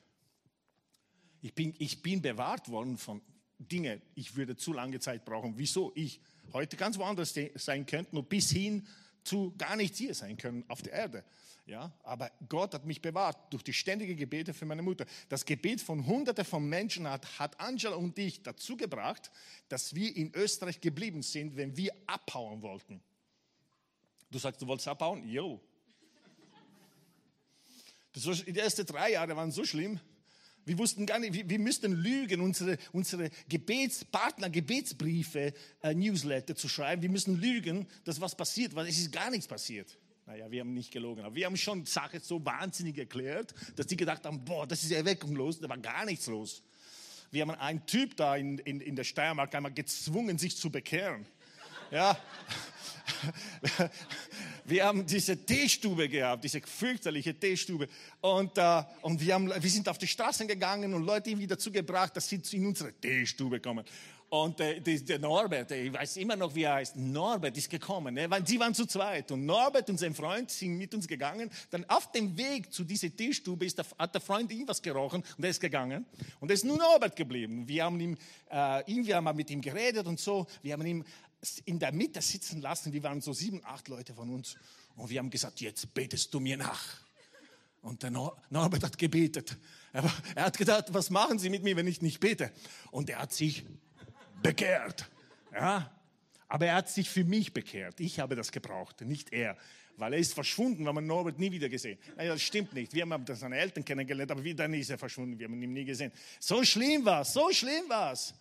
Ich 1.42 1.54
bin, 1.54 1.76
ich 1.78 2.02
bin 2.02 2.22
bewahrt 2.22 2.70
worden 2.70 2.98
von 2.98 3.22
Dingen, 3.60 4.02
ich 4.16 4.36
würde 4.36 4.56
zu 4.56 4.74
lange 4.74 5.00
Zeit 5.00 5.26
brauchen. 5.26 5.58
Wieso 5.58 5.92
ich 5.96 6.22
heute 6.54 6.78
ganz 6.78 6.98
woanders 6.98 7.36
sein 7.56 7.86
könnte, 7.86 8.16
nur 8.16 8.28
bis 8.28 8.50
hin 8.52 8.88
zu 9.24 9.54
gar 9.58 9.76
nicht 9.76 9.96
hier 9.96 10.14
sein 10.14 10.38
können 10.38 10.64
auf 10.70 10.82
der 10.82 10.94
Erde. 10.94 11.24
Ja, 11.68 11.92
aber 12.04 12.32
Gott 12.48 12.74
hat 12.74 12.86
mich 12.86 13.02
bewahrt 13.02 13.52
durch 13.52 13.62
die 13.62 13.74
ständigen 13.74 14.16
Gebete 14.16 14.54
für 14.54 14.66
meine 14.66 14.82
Mutter. 14.82 15.06
Das 15.28 15.44
Gebet 15.44 15.82
von 15.82 16.08
Hunderten 16.08 16.46
von 16.46 16.68
Menschen 16.68 17.10
hat, 17.10 17.40
hat 17.40 17.60
Angela 17.60 17.98
und 17.98 18.18
ich 18.18 18.42
dazu 18.42 18.78
gebracht, 18.78 19.30
dass 19.68 19.94
wir 19.94 20.16
in 20.16 20.34
Österreich 20.34 20.80
geblieben 20.80 21.22
sind, 21.22 21.58
wenn 21.58 21.76
wir 21.76 21.94
abhauen 22.06 22.62
wollten. 22.62 23.02
Du 24.32 24.40
sagst, 24.40 24.62
du 24.62 24.68
wolltest 24.68 24.88
abhauen? 24.88 25.28
Jo. 25.28 25.60
Die 28.16 28.58
ersten 28.58 28.86
drei 28.86 29.12
Jahre 29.12 29.36
waren 29.36 29.52
so 29.52 29.66
schlimm. 29.66 30.00
Wir 30.64 30.78
wussten 30.78 31.06
gar 31.06 31.20
nicht, 31.20 31.34
wir, 31.34 31.50
wir 31.50 31.60
müssten 31.60 31.92
lügen, 31.92 32.40
unsere, 32.40 32.78
unsere 32.94 33.30
Gebetspartner, 33.50 34.50
Gebetsbriefe, 34.50 35.54
äh, 35.82 35.94
Newsletter 35.94 36.56
zu 36.56 36.70
schreiben. 36.70 37.02
Wir 37.02 37.10
müssen 37.10 37.40
lügen, 37.40 37.88
dass 38.06 38.22
was 38.22 38.36
passiert, 38.36 38.74
weil 38.74 38.88
es 38.88 38.98
ist 38.98 39.12
gar 39.12 39.30
nichts 39.30 39.48
passiert. 39.48 39.98
Naja, 40.28 40.52
wir 40.52 40.60
haben 40.60 40.74
nicht 40.74 40.92
gelogen, 40.92 41.24
aber 41.24 41.34
wir 41.36 41.46
haben 41.46 41.56
schon 41.56 41.86
die 41.86 41.90
Sache 41.90 42.20
so 42.20 42.44
wahnsinnig 42.44 42.98
erklärt, 42.98 43.56
dass 43.78 43.88
die 43.88 43.96
gedacht 43.96 44.26
haben, 44.26 44.44
boah, 44.44 44.68
das 44.68 44.84
ist 44.84 44.92
Erweckung 44.92 45.34
los, 45.38 45.58
da 45.58 45.70
war 45.70 45.78
gar 45.78 46.04
nichts 46.04 46.28
los. 46.28 46.64
Wir 47.32 47.44
haben 47.44 47.52
einen 47.52 47.86
Typ 47.86 48.18
da 48.18 48.36
in, 48.36 48.58
in, 48.60 48.82
in 48.82 48.98
der 48.98 49.06
Steiermark 49.06 49.56
einmal 49.56 49.72
gezwungen, 49.72 50.38
sich 50.38 50.58
zu 50.58 50.70
bekehren. 50.70 51.26
Ja. 51.92 52.18
Wir 54.66 54.84
haben 54.84 55.06
diese 55.06 55.46
Teestube 55.46 56.10
gehabt, 56.10 56.44
diese 56.44 56.60
fürchterliche 56.60 57.34
Teestube. 57.34 57.88
Und, 58.20 58.58
äh, 58.58 58.84
und 59.02 59.22
wir, 59.22 59.34
haben, 59.34 59.48
wir 59.48 59.70
sind 59.70 59.88
auf 59.88 59.98
die 59.98 60.08
Straßen 60.08 60.46
gegangen 60.46 60.94
und 60.94 61.06
Leute 61.06 61.30
irgendwie 61.30 61.48
dazu 61.48 61.72
gebracht, 61.72 62.18
dass 62.18 62.28
sie 62.28 62.42
in 62.52 62.68
unsere 62.68 62.92
Teestube 62.92 63.62
kommen. 63.62 63.86
Und 64.30 64.60
äh, 64.60 64.82
der 64.82 65.20
Norbert, 65.20 65.72
ich 65.72 65.94
weiß 65.94 66.18
immer 66.18 66.36
noch, 66.36 66.54
wie 66.54 66.64
er 66.64 66.76
heißt, 66.76 66.98
Norbert 66.98 67.58
ist 67.58 67.70
gekommen. 67.70 68.14
Ne? 68.14 68.28
Sie 68.46 68.60
waren 68.60 68.74
zu 68.74 68.86
zweit 68.86 69.32
und 69.32 69.46
Norbert 69.46 69.90
und 69.90 69.98
sein 69.98 70.14
Freund 70.14 70.52
sind 70.52 70.78
mit 70.78 70.94
uns 70.94 71.08
gegangen. 71.08 71.50
Dann 71.70 71.86
auf 71.86 72.12
dem 72.12 72.38
Weg 72.38 72.74
zu 72.74 72.84
dieser 72.84 73.16
Teestube 73.16 73.66
ist 73.66 73.78
der, 73.78 73.86
hat 73.98 74.14
der 74.14 74.20
Freund 74.20 74.52
irgendwas 74.52 74.82
gerochen 74.82 75.24
und 75.38 75.44
er 75.46 75.50
ist 75.50 75.62
gegangen. 75.62 76.06
Und 76.42 76.52
es 76.52 76.60
ist 76.60 76.66
nur 76.66 76.78
Norbert 76.78 77.16
geblieben. 77.16 77.66
Wir 77.70 77.86
haben 77.86 77.98
ihm, 78.02 78.18
äh, 78.52 78.80
irgendwie 78.92 79.16
haben 79.16 79.34
mit 79.34 79.50
ihm 79.50 79.62
geredet 79.62 80.06
und 80.06 80.20
so. 80.20 80.46
Wir 80.62 80.74
haben 80.74 80.86
ihn 80.86 81.06
in 81.64 81.80
der 81.80 81.94
Mitte 81.94 82.22
sitzen 82.22 82.60
lassen. 82.60 82.92
Wir 82.92 83.04
waren 83.04 83.22
so 83.22 83.32
sieben, 83.32 83.62
acht 83.64 83.88
Leute 83.88 84.14
von 84.14 84.30
uns. 84.30 84.58
Und 84.98 85.10
wir 85.10 85.20
haben 85.20 85.30
gesagt, 85.30 85.62
jetzt 85.62 85.94
betest 85.94 86.34
du 86.34 86.42
mir 86.42 86.58
nach. 86.58 86.84
Und 87.82 88.04
der 88.04 88.12
Norbert 88.12 88.84
hat 88.84 88.98
gebetet. 88.98 89.56
Er, 89.94 90.04
er 90.36 90.46
hat 90.46 90.58
gedacht, 90.58 90.88
was 90.90 91.10
machen 91.10 91.40
Sie 91.40 91.50
mit 91.50 91.64
mir, 91.64 91.78
wenn 91.78 91.88
ich 91.88 92.02
nicht 92.02 92.20
bete? 92.20 92.52
Und 92.92 93.10
er 93.10 93.20
hat 93.20 93.32
sich 93.32 93.64
bekehrt. 94.42 95.10
Ja? 95.54 95.92
Aber 96.48 96.66
er 96.66 96.76
hat 96.76 96.90
sich 96.90 97.10
für 97.10 97.24
mich 97.24 97.54
bekehrt. 97.54 98.00
Ich 98.00 98.20
habe 98.20 98.36
das 98.36 98.52
gebraucht, 98.52 99.02
nicht 99.02 99.34
er. 99.34 99.58
Weil 99.98 100.14
er 100.14 100.20
ist 100.20 100.34
verschwunden, 100.34 100.84
wir 100.84 100.90
haben 100.90 101.06
Norbert 101.06 101.40
nie 101.40 101.52
wieder 101.52 101.70
gesehen. 101.70 101.98
Naja, 102.16 102.34
das 102.34 102.44
stimmt 102.44 102.72
nicht. 102.74 102.94
Wir 102.94 103.04
haben 103.10 103.26
seine 103.28 103.58
Eltern 103.58 103.84
kennengelernt, 103.84 104.32
aber 104.32 104.44
dann 104.54 104.74
ist 104.76 104.92
er 104.92 104.98
verschwunden. 104.98 105.38
Wir 105.40 105.48
haben 105.48 105.62
ihn 105.62 105.74
nie 105.74 105.86
gesehen. 105.86 106.12
So 106.40 106.64
schlimm 106.64 107.04
war 107.04 107.22
es, 107.22 107.34
so 107.34 107.52
schlimm 107.52 107.90
war 107.90 108.14
es. 108.14 108.34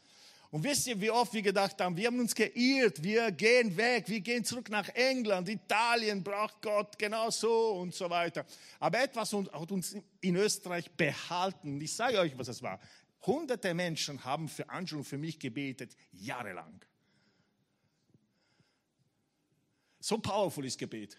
Und 0.51 0.63
wisst 0.63 0.87
ihr, 0.87 1.01
wie 1.01 1.11
oft 1.11 1.33
wir 1.33 1.43
gedacht 1.43 1.81
haben, 1.81 1.97
wir 1.97 2.07
haben 2.07 2.21
uns 2.21 2.35
geirrt, 2.35 3.03
wir 3.03 3.33
gehen 3.33 3.77
weg, 3.77 4.05
wir 4.07 4.21
gehen 4.21 4.45
zurück 4.45 4.71
nach 4.71 4.89
England, 4.91 5.49
Italien 5.49 6.23
braucht 6.23 6.63
Gott 6.63 6.97
genau 6.99 7.31
so 7.31 7.73
und 7.81 7.95
so 7.95 8.09
weiter. 8.09 8.45
Aber 8.79 9.03
etwas 9.03 9.33
hat 9.33 9.73
uns 9.73 9.97
in 10.21 10.37
Österreich 10.37 10.91
behalten. 10.93 11.81
Ich 11.81 11.95
sage 11.95 12.19
euch, 12.21 12.37
was 12.39 12.49
es 12.49 12.63
war. 12.63 12.79
Hunderte 13.23 13.75
Menschen 13.75 14.25
haben 14.25 14.49
für 14.49 14.69
Angelo 14.69 14.99
und 14.99 15.05
für 15.05 15.19
mich 15.19 15.39
gebetet, 15.39 15.97
jahrelang. 16.13 16.85
So 20.01 20.19
powerful 20.19 20.65
ist 20.65 20.79
Gebet. 20.79 21.19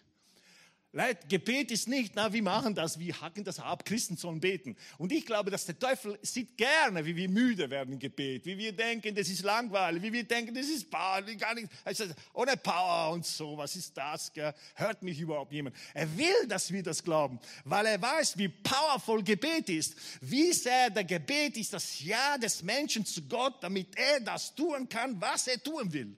Leid, 0.94 1.28
Gebet 1.28 1.70
ist 1.72 1.90
nicht, 1.90 2.14
na, 2.16 2.32
wir 2.32 2.42
machen 2.42 2.74
das, 2.74 2.98
wir 2.98 3.20
hacken 3.20 3.44
das 3.44 3.60
ab, 3.60 3.84
Christen 3.84 4.16
sollen 4.16 4.40
beten. 4.40 4.78
Und 4.98 5.12
ich 5.12 5.26
glaube, 5.26 5.52
dass 5.52 5.66
der 5.66 5.78
Teufel 5.78 6.18
sieht 6.22 6.58
gerne, 6.58 7.06
wie 7.06 7.14
wir 7.14 7.28
müde 7.28 7.70
werden 7.70 7.94
im 7.94 8.00
Gebet, 8.00 8.46
wie 8.46 8.58
wir 8.58 8.72
denken, 8.72 9.14
das 9.14 9.28
ist 9.28 9.44
langweilig, 9.44 10.02
wie 10.02 10.14
wir 10.14 10.24
denken, 10.24 10.56
das 10.56 10.68
ist 10.68 10.90
Power, 10.90 11.22
gar 11.38 11.56
nicht, 11.56 11.68
also 11.84 12.06
ohne 12.34 12.56
Power 12.56 13.12
und 13.12 13.26
so, 13.26 13.58
was 13.58 13.76
ist 13.76 13.98
das, 13.98 14.32
gell? 14.32 14.54
hört 14.76 15.04
mich 15.04 15.20
überhaupt 15.20 15.52
jemand. 15.52 15.76
Er 15.94 16.18
will, 16.18 16.48
dass 16.48 16.72
wir 16.72 16.82
das 16.82 17.04
glauben, 17.04 17.38
weil 17.66 17.86
er 17.86 18.02
weiß, 18.02 18.38
wie 18.38 18.48
powerful 18.48 19.22
Gebet 19.22 19.68
ist, 19.68 19.94
wie 20.22 20.54
sehr 20.54 20.90
der 20.90 21.04
Gebet 21.04 21.58
ist 21.58 21.74
das 21.74 22.02
Ja 22.02 22.38
des 22.38 22.64
Menschen 22.64 23.06
zu 23.06 23.22
Gott, 23.24 23.56
damit 23.62 23.90
er 23.98 24.22
das 24.22 24.56
tun 24.56 24.88
kann, 24.88 25.20
was 25.20 25.48
er 25.48 25.62
tun 25.62 25.92
will. 25.92 26.16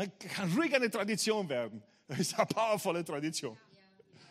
Man 0.00 0.18
Kann 0.18 0.50
ruhig 0.54 0.74
eine 0.74 0.90
Tradition 0.90 1.46
werden. 1.46 1.82
Das 2.08 2.20
ist 2.20 2.34
eine 2.34 2.46
powervolle 2.46 3.04
Tradition. 3.04 3.54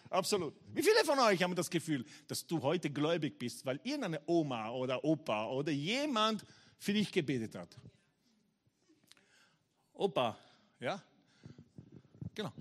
Absolut. 0.10 0.56
Wie 0.74 0.82
viele 0.82 1.06
von 1.06 1.20
euch 1.20 1.44
haben 1.44 1.54
das 1.54 1.70
Gefühl, 1.70 2.04
dass 2.28 2.48
du 2.48 2.60
heute 2.64 2.90
gläubig 2.90 3.38
bist, 3.38 3.64
weil 3.68 3.80
irgendeine 3.84 4.20
Oma 4.26 4.72
oder 4.72 5.04
Opa 5.04 5.46
oder 5.46 5.72
jemand 5.72 6.44
für 6.80 6.92
dich 6.92 7.12
gebetet 7.12 7.54
hat? 7.54 7.78
Opa, 9.94 10.40
ja? 10.80 11.04
Genau. 12.34 12.52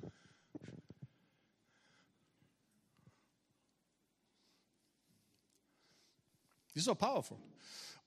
Das 6.66 6.74
ist 6.74 6.84
so 6.84 6.94
powerful. 6.94 7.38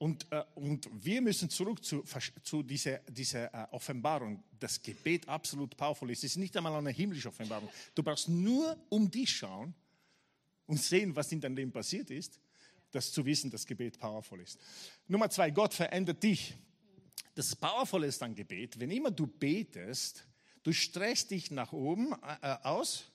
Und, 0.02 0.26
äh, 0.32 0.44
und 0.56 0.90
wir 0.92 1.22
müssen 1.22 1.48
zurück 1.52 1.86
zu, 1.86 2.04
zu 2.42 2.64
dieser, 2.64 2.98
dieser 3.08 3.54
äh, 3.54 3.68
Offenbarung, 3.70 4.44
das 4.60 4.82
Gebet 4.82 5.30
absolut 5.30 5.78
powerful 5.78 6.10
ist. 6.10 6.24
Es 6.24 6.32
ist 6.32 6.38
nicht 6.38 6.58
einmal 6.58 6.74
eine 6.74 6.90
himmlische 6.90 7.28
Offenbarung. 7.28 7.70
Du 7.94 8.02
brauchst 8.02 8.28
nur 8.28 8.84
um 8.90 9.12
dich 9.12 9.30
schauen 9.30 9.76
und 10.66 10.82
sehen, 10.82 11.16
was 11.16 11.32
in 11.32 11.40
deinem 11.40 11.56
Leben 11.56 11.72
passiert 11.72 12.10
ist, 12.10 12.40
das 12.90 13.12
zu 13.12 13.24
wissen, 13.24 13.52
dass 13.52 13.64
Gebet 13.64 14.00
powerful 14.00 14.40
ist. 14.40 14.60
Nummer 15.08 15.30
zwei, 15.30 15.52
Gott 15.52 15.76
verändert 15.76 16.24
dich. 16.24 16.56
Das 17.36 17.56
Powerful 17.56 18.04
ist 18.04 18.24
an 18.24 18.34
Gebet, 18.34 18.80
wenn 18.80 18.90
immer 18.90 19.12
du 19.12 19.28
betest, 19.28 20.26
du 20.64 20.74
streckst 20.74 21.30
dich 21.30 21.52
nach 21.52 21.74
oben 21.74 22.14
äh, 22.42 22.58
aus 22.64 23.06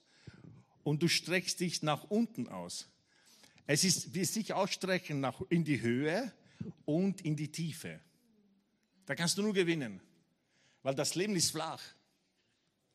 und 0.83 1.03
du 1.03 1.09
streckst 1.09 1.59
dich 1.59 1.83
nach 1.83 2.05
unten 2.05 2.47
aus. 2.47 2.87
Es 3.65 3.83
ist 3.83 4.13
wie 4.15 4.23
sich 4.23 4.53
ausstrecken 4.53 5.19
nach, 5.19 5.41
in 5.49 5.65
die 5.65 5.81
Höhe 5.81 6.31
und 6.85 7.21
in 7.21 7.35
die 7.35 7.51
Tiefe. 7.51 7.99
Da 9.05 9.15
kannst 9.15 9.37
du 9.37 9.41
nur 9.41 9.53
gewinnen, 9.53 10.01
weil 10.83 10.95
das 10.95 11.15
Leben 11.15 11.35
ist 11.35 11.51
flach. 11.51 11.81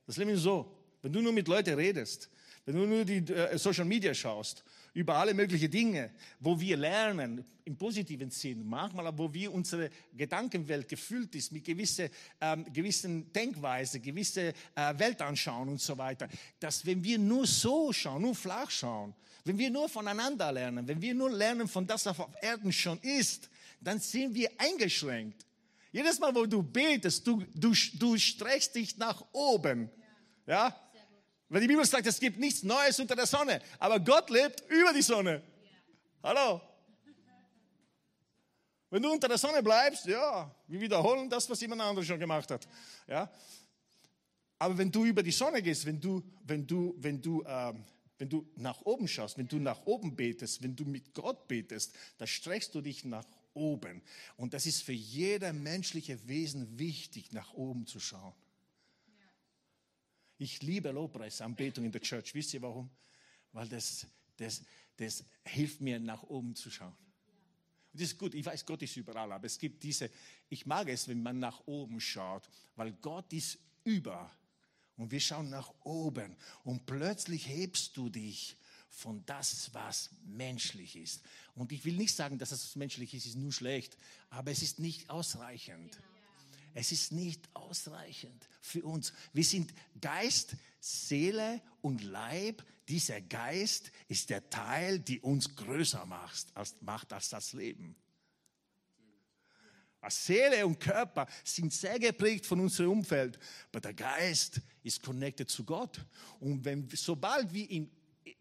Das 0.07 0.17
Leben 0.17 0.31
ist 0.31 0.43
so, 0.43 0.77
wenn 1.01 1.13
du 1.13 1.21
nur 1.21 1.33
mit 1.33 1.49
Leuten 1.49 1.75
redest, 1.75 2.29
wenn 2.65 2.77
du 2.77 2.87
nur 2.87 3.05
die 3.05 3.33
äh, 3.33 3.59
Social 3.59 3.85
Media 3.85 4.15
schaust, 4.15 4.63
über 4.95 5.17
alle 5.17 5.35
möglichen 5.35 5.71
Dinge, 5.71 6.13
wo 6.39 6.59
wir 6.61 6.77
lernen, 6.77 7.45
im 7.65 7.77
positiven 7.77 8.31
Sinn, 8.31 8.65
manchmal, 8.65 9.17
wo 9.17 9.33
wir 9.33 9.53
unsere 9.53 9.91
Gedankenwelt 10.15 10.89
gefüllt 10.89 11.35
ist 11.35 11.51
mit 11.51 11.65
gewissen, 11.65 12.09
ähm, 12.41 12.65
gewissen 12.73 13.33
Denkweise, 13.33 14.01
gewisse 14.01 14.53
äh, 14.75 14.95
Weltanschauen 14.97 15.69
und 15.71 15.81
so 15.81 15.97
weiter, 15.97 16.29
dass 16.61 16.85
wenn 16.85 17.03
wir 17.03 17.19
nur 17.19 17.47
so 17.47 17.93
schauen, 17.93 18.23
nur 18.23 18.35
flach 18.35 18.71
schauen, 18.71 19.15
wenn 19.45 19.59
wir 19.59 19.71
nur 19.71 19.89
voneinander 19.89 20.53
lernen, 20.53 20.87
wenn 20.87 21.01
wir 21.01 21.15
nur 21.15 21.31
lernen 21.31 21.67
von 21.67 21.87
das, 21.87 22.07
was 22.07 22.21
auf 22.21 22.35
Erden 22.41 22.73
schon 22.73 23.01
ist, 23.01 23.49
dann 23.83 23.99
sind 23.99 24.35
wir 24.35 24.51
eingeschränkt. 24.59 25.45
Jedes 25.91 26.19
Mal, 26.19 26.35
wo 26.35 26.47
du 26.47 26.63
betest, 26.63 27.27
du, 27.27 27.45
du, 27.55 27.75
du 27.95 28.17
streckst 28.17 28.75
dich 28.75 28.97
nach 28.97 29.23
oben. 29.33 29.91
Ja? 30.47 30.75
Weil 31.49 31.61
die 31.61 31.67
Bibel 31.67 31.85
sagt, 31.85 32.07
es 32.07 32.19
gibt 32.19 32.39
nichts 32.39 32.63
Neues 32.63 32.99
unter 32.99 33.15
der 33.15 33.27
Sonne. 33.27 33.61
Aber 33.79 34.01
Gott 34.01 34.31
lebt 34.31 34.63
über 34.71 34.93
die 34.95 35.03
Sonne. 35.03 35.43
Hallo? 36.23 36.63
Wenn 38.89 39.03
du 39.03 39.11
unter 39.11 39.29
der 39.29 39.39
Sonne 39.39 39.63
bleibst, 39.63 40.07
ja, 40.07 40.55
wir 40.67 40.81
wiederholen 40.81 41.29
das, 41.29 41.49
was 41.49 41.61
jemand 41.61 41.81
anderes 41.83 42.07
schon 42.07 42.21
gemacht 42.21 42.51
hat. 42.51 42.67
Ja? 43.07 43.31
Aber 44.59 44.79
wenn 44.79 44.91
du 44.91 45.05
über 45.05 45.23
die 45.23 45.31
Sonne 45.31 45.61
gehst, 45.61 45.85
wenn 45.85 46.01
du, 46.01 46.23
wenn 46.45 46.67
du, 46.67 46.95
wenn 46.99 47.21
du, 47.21 47.43
ähm, 47.47 47.85
wenn 48.17 48.29
du 48.29 48.49
nach 48.57 48.81
oben 48.83 49.09
schaust, 49.09 49.37
wenn 49.37 49.49
du 49.49 49.59
nach 49.59 49.85
oben 49.85 50.15
betest, 50.15 50.63
wenn 50.63 50.77
du 50.77 50.85
mit 50.85 51.13
Gott 51.13 51.49
betest, 51.49 51.95
da 52.17 52.27
streckst 52.27 52.75
du 52.75 52.81
dich 52.81 53.05
nach 53.05 53.25
oben. 53.55 54.03
Und 54.37 54.55
das 54.55 54.67
ist 54.67 54.83
für 54.83 54.93
jeder 54.93 55.53
menschliche 55.53 56.29
Wesen 56.29 56.79
wichtig, 56.79 57.33
nach 57.33 57.53
oben 57.53 57.87
zu 57.87 58.01
schauen. 58.01 58.35
Ich 60.39 60.63
liebe 60.63 60.91
Lobpreis, 60.91 61.41
Anbetung 61.41 61.85
in 61.85 61.93
der 61.93 62.01
Church. 62.01 62.35
Wisst 62.35 62.55
ihr 62.55 62.63
warum? 62.63 62.91
Weil 63.53 63.69
das, 63.69 64.07
das, 64.37 64.63
das 64.97 65.25
hilft 65.45 65.81
mir, 65.81 66.01
nach 66.01 66.23
oben 66.25 66.57
zu 66.57 66.71
schauen. 66.71 66.97
Und 67.93 68.01
das 68.01 68.09
ist 68.09 68.19
gut. 68.19 68.35
Ich 68.35 68.45
weiß, 68.45 68.65
Gott 68.67 68.83
ist 68.83 68.97
überall, 68.97 69.31
aber 69.31 69.47
es 69.47 69.59
gibt 69.59 69.83
diese, 69.83 70.11
ich 70.49 70.67
mag 70.67 70.89
es, 70.89 71.07
wenn 71.09 71.23
man 71.23 71.39
nach 71.39 71.67
oben 71.67 72.01
schaut, 72.01 72.49
weil 72.75 72.93
Gott 72.93 73.33
ist 73.33 73.59
über. 73.85 74.31
Und 74.97 75.11
wir 75.11 75.21
schauen 75.21 75.51
nach 75.51 75.73
oben 75.85 76.37
und 76.65 76.87
plötzlich 76.87 77.49
hebst 77.49 77.97
du 77.97 78.09
dich 78.09 78.57
von 78.93 79.25
das, 79.27 79.73
was 79.73 80.11
menschlich 80.25 80.97
ist. 80.97 81.23
Und 81.55 81.73
ich 81.73 81.85
will 81.85 81.97
nicht 81.97 82.15
sagen, 82.15 82.39
dass 82.39 82.51
das, 82.51 82.63
was 82.65 82.77
menschlich 82.77 83.15
ist, 83.15 83.27
ist 83.27 83.37
nur 83.37 83.53
schlecht, 83.53 83.97
aber 84.31 84.51
es 84.51 84.63
ist 84.63 84.79
nicht 84.79 85.09
ausreichend. 85.11 85.99
Es 86.75 86.93
ist 86.93 87.13
nicht 87.13 87.49
ausreichend 87.55 88.49
für 88.61 88.85
uns. 88.85 89.13
Wir 89.33 89.45
sind 89.45 89.75
Geist, 90.01 90.57
Seele 90.81 91.61
und 91.81 92.03
Leib. 92.03 92.65
Dieser 92.89 93.21
Geist 93.21 93.91
ist 94.09 94.31
der 94.31 94.49
Teil, 94.49 94.99
die 94.99 95.21
uns 95.21 95.55
größer 95.55 96.07
macht 96.07 96.47
als, 96.55 96.77
macht 96.81 97.13
als 97.13 97.29
das 97.29 97.53
Leben. 97.53 97.97
Seele 100.09 100.67
und 100.67 100.81
Körper 100.81 101.27
sind 101.45 101.73
sehr 101.73 101.99
geprägt 101.99 102.45
von 102.45 102.59
unserem 102.61 102.91
Umfeld, 102.91 103.39
aber 103.71 103.81
der 103.81 103.95
Geist 103.95 104.61
ist 104.83 105.03
connected 105.03 105.49
zu 105.49 105.65
Gott. 105.65 106.05
Und 106.41 106.65
wenn, 106.65 106.89
sobald 106.93 107.53
wir 107.53 107.71
ihn 107.71 107.91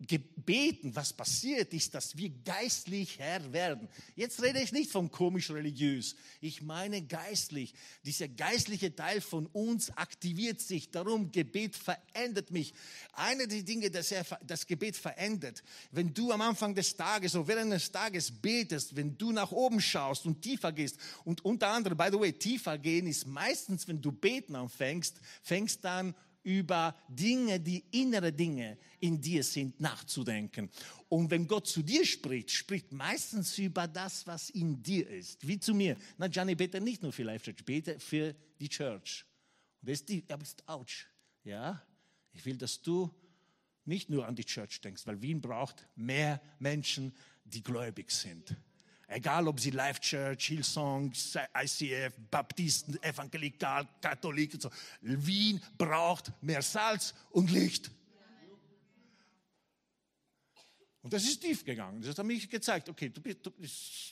gebeten, 0.07 0.95
was 0.95 1.13
passiert 1.13 1.73
ist, 1.73 1.93
dass 1.93 2.17
wir 2.17 2.29
geistlich 2.29 3.19
Herr 3.19 3.53
werden. 3.53 3.87
Jetzt 4.15 4.41
rede 4.41 4.61
ich 4.61 4.71
nicht 4.71 4.91
von 4.91 5.11
komisch 5.11 5.51
religiös. 5.51 6.15
Ich 6.39 6.61
meine 6.61 7.01
geistlich. 7.03 7.73
Dieser 8.03 8.27
geistliche 8.27 8.95
Teil 8.95 9.21
von 9.21 9.45
uns 9.47 9.95
aktiviert 9.97 10.59
sich. 10.59 10.91
Darum, 10.91 11.31
Gebet 11.31 11.75
verändert 11.75 12.51
mich. 12.51 12.73
Eine 13.13 13.47
der 13.47 13.63
Dinge, 13.63 13.91
dass 13.91 14.11
er, 14.11 14.25
das 14.45 14.65
Gebet 14.65 14.95
verändert, 14.95 15.63
wenn 15.91 16.13
du 16.13 16.31
am 16.31 16.41
Anfang 16.41 16.73
des 16.73 16.95
Tages 16.95 17.35
oder 17.35 17.47
während 17.47 17.71
des 17.71 17.91
Tages 17.91 18.31
betest, 18.31 18.95
wenn 18.95 19.17
du 19.17 19.31
nach 19.31 19.51
oben 19.51 19.79
schaust 19.79 20.25
und 20.25 20.41
tiefer 20.41 20.71
gehst 20.71 20.97
und 21.25 21.45
unter 21.45 21.67
anderem, 21.67 21.97
by 21.97 22.09
the 22.11 22.19
way, 22.19 22.33
tiefer 22.33 22.77
gehen 22.77 23.07
ist 23.07 23.27
meistens, 23.27 23.87
wenn 23.87 24.01
du 24.01 24.11
beten 24.11 24.55
anfängst, 24.55 25.19
fängst 25.43 25.83
dann 25.83 26.15
über 26.43 26.95
Dinge, 27.08 27.60
die 27.60 27.84
innere 27.91 28.32
Dinge 28.34 28.77
in 28.99 29.21
dir 29.21 29.43
sind, 29.43 29.80
nachzudenken. 29.80 30.69
Und 31.10 31.30
wenn 31.30 31.47
Gott 31.47 31.67
zu 31.67 31.82
dir 31.82 32.06
spricht, 32.06 32.51
spricht 32.51 32.91
meistens 32.91 33.58
über 33.58 33.88
das, 33.88 34.25
was 34.25 34.49
in 34.49 34.82
dir 34.82 35.08
ist. 35.10 35.47
Wie 35.47 35.60
zu 35.60 35.73
mir. 35.73 35.97
Na, 36.17 36.27
Gianni, 36.27 36.56
bete 36.56 36.82
nicht 36.82 37.01
nur 37.01 37.12
für 37.12 37.23
Life 37.23 37.45
Church, 37.45 37.65
bete 37.65 37.99
für 37.99 38.36
die 38.60 38.69
Church. 38.69 39.25
Und 39.82 39.89
das 39.89 39.99
ist 39.99 40.10
die, 40.10 40.23
aber 40.30 40.43
ist 40.43 40.67
ouch. 40.67 41.06
Ja? 41.43 41.82
Ich 42.34 42.45
will, 42.45 42.58
dass 42.58 42.82
du 42.82 43.13
nicht 43.86 44.10
nur 44.10 44.27
an 44.27 44.36
die 44.36 44.45
Church 44.45 44.80
denkst, 44.82 45.06
weil 45.06 45.21
Wien 45.21 45.41
braucht 45.41 45.88
mehr 45.95 46.41
Menschen, 46.60 47.13
die 47.43 47.63
gläubig 47.63 48.12
sind. 48.12 48.56
Egal 49.12 49.45
ob 49.50 49.60
sie 49.60 49.71
Life 49.71 50.00
Church, 50.00 50.45
Hillsong, 50.45 51.12
ICF, 51.54 52.13
Baptisten, 52.30 52.97
Evangelikal, 53.04 53.86
Katholik. 54.00 54.54
So. 54.58 54.69
Wien 55.02 55.62
braucht 55.78 56.32
mehr 56.41 56.62
Salz 56.62 57.13
und 57.32 57.52
Licht. 57.52 57.91
Und 61.03 61.13
das 61.13 61.23
ist 61.23 61.41
tief 61.41 61.65
gegangen. 61.65 62.01
Das 62.01 62.15
hat 62.15 62.25
mich 62.25 62.47
gezeigt, 62.47 62.87
okay, 62.87 63.09
du, 63.09 63.21
bist, 63.21 63.43
du, 63.43 63.51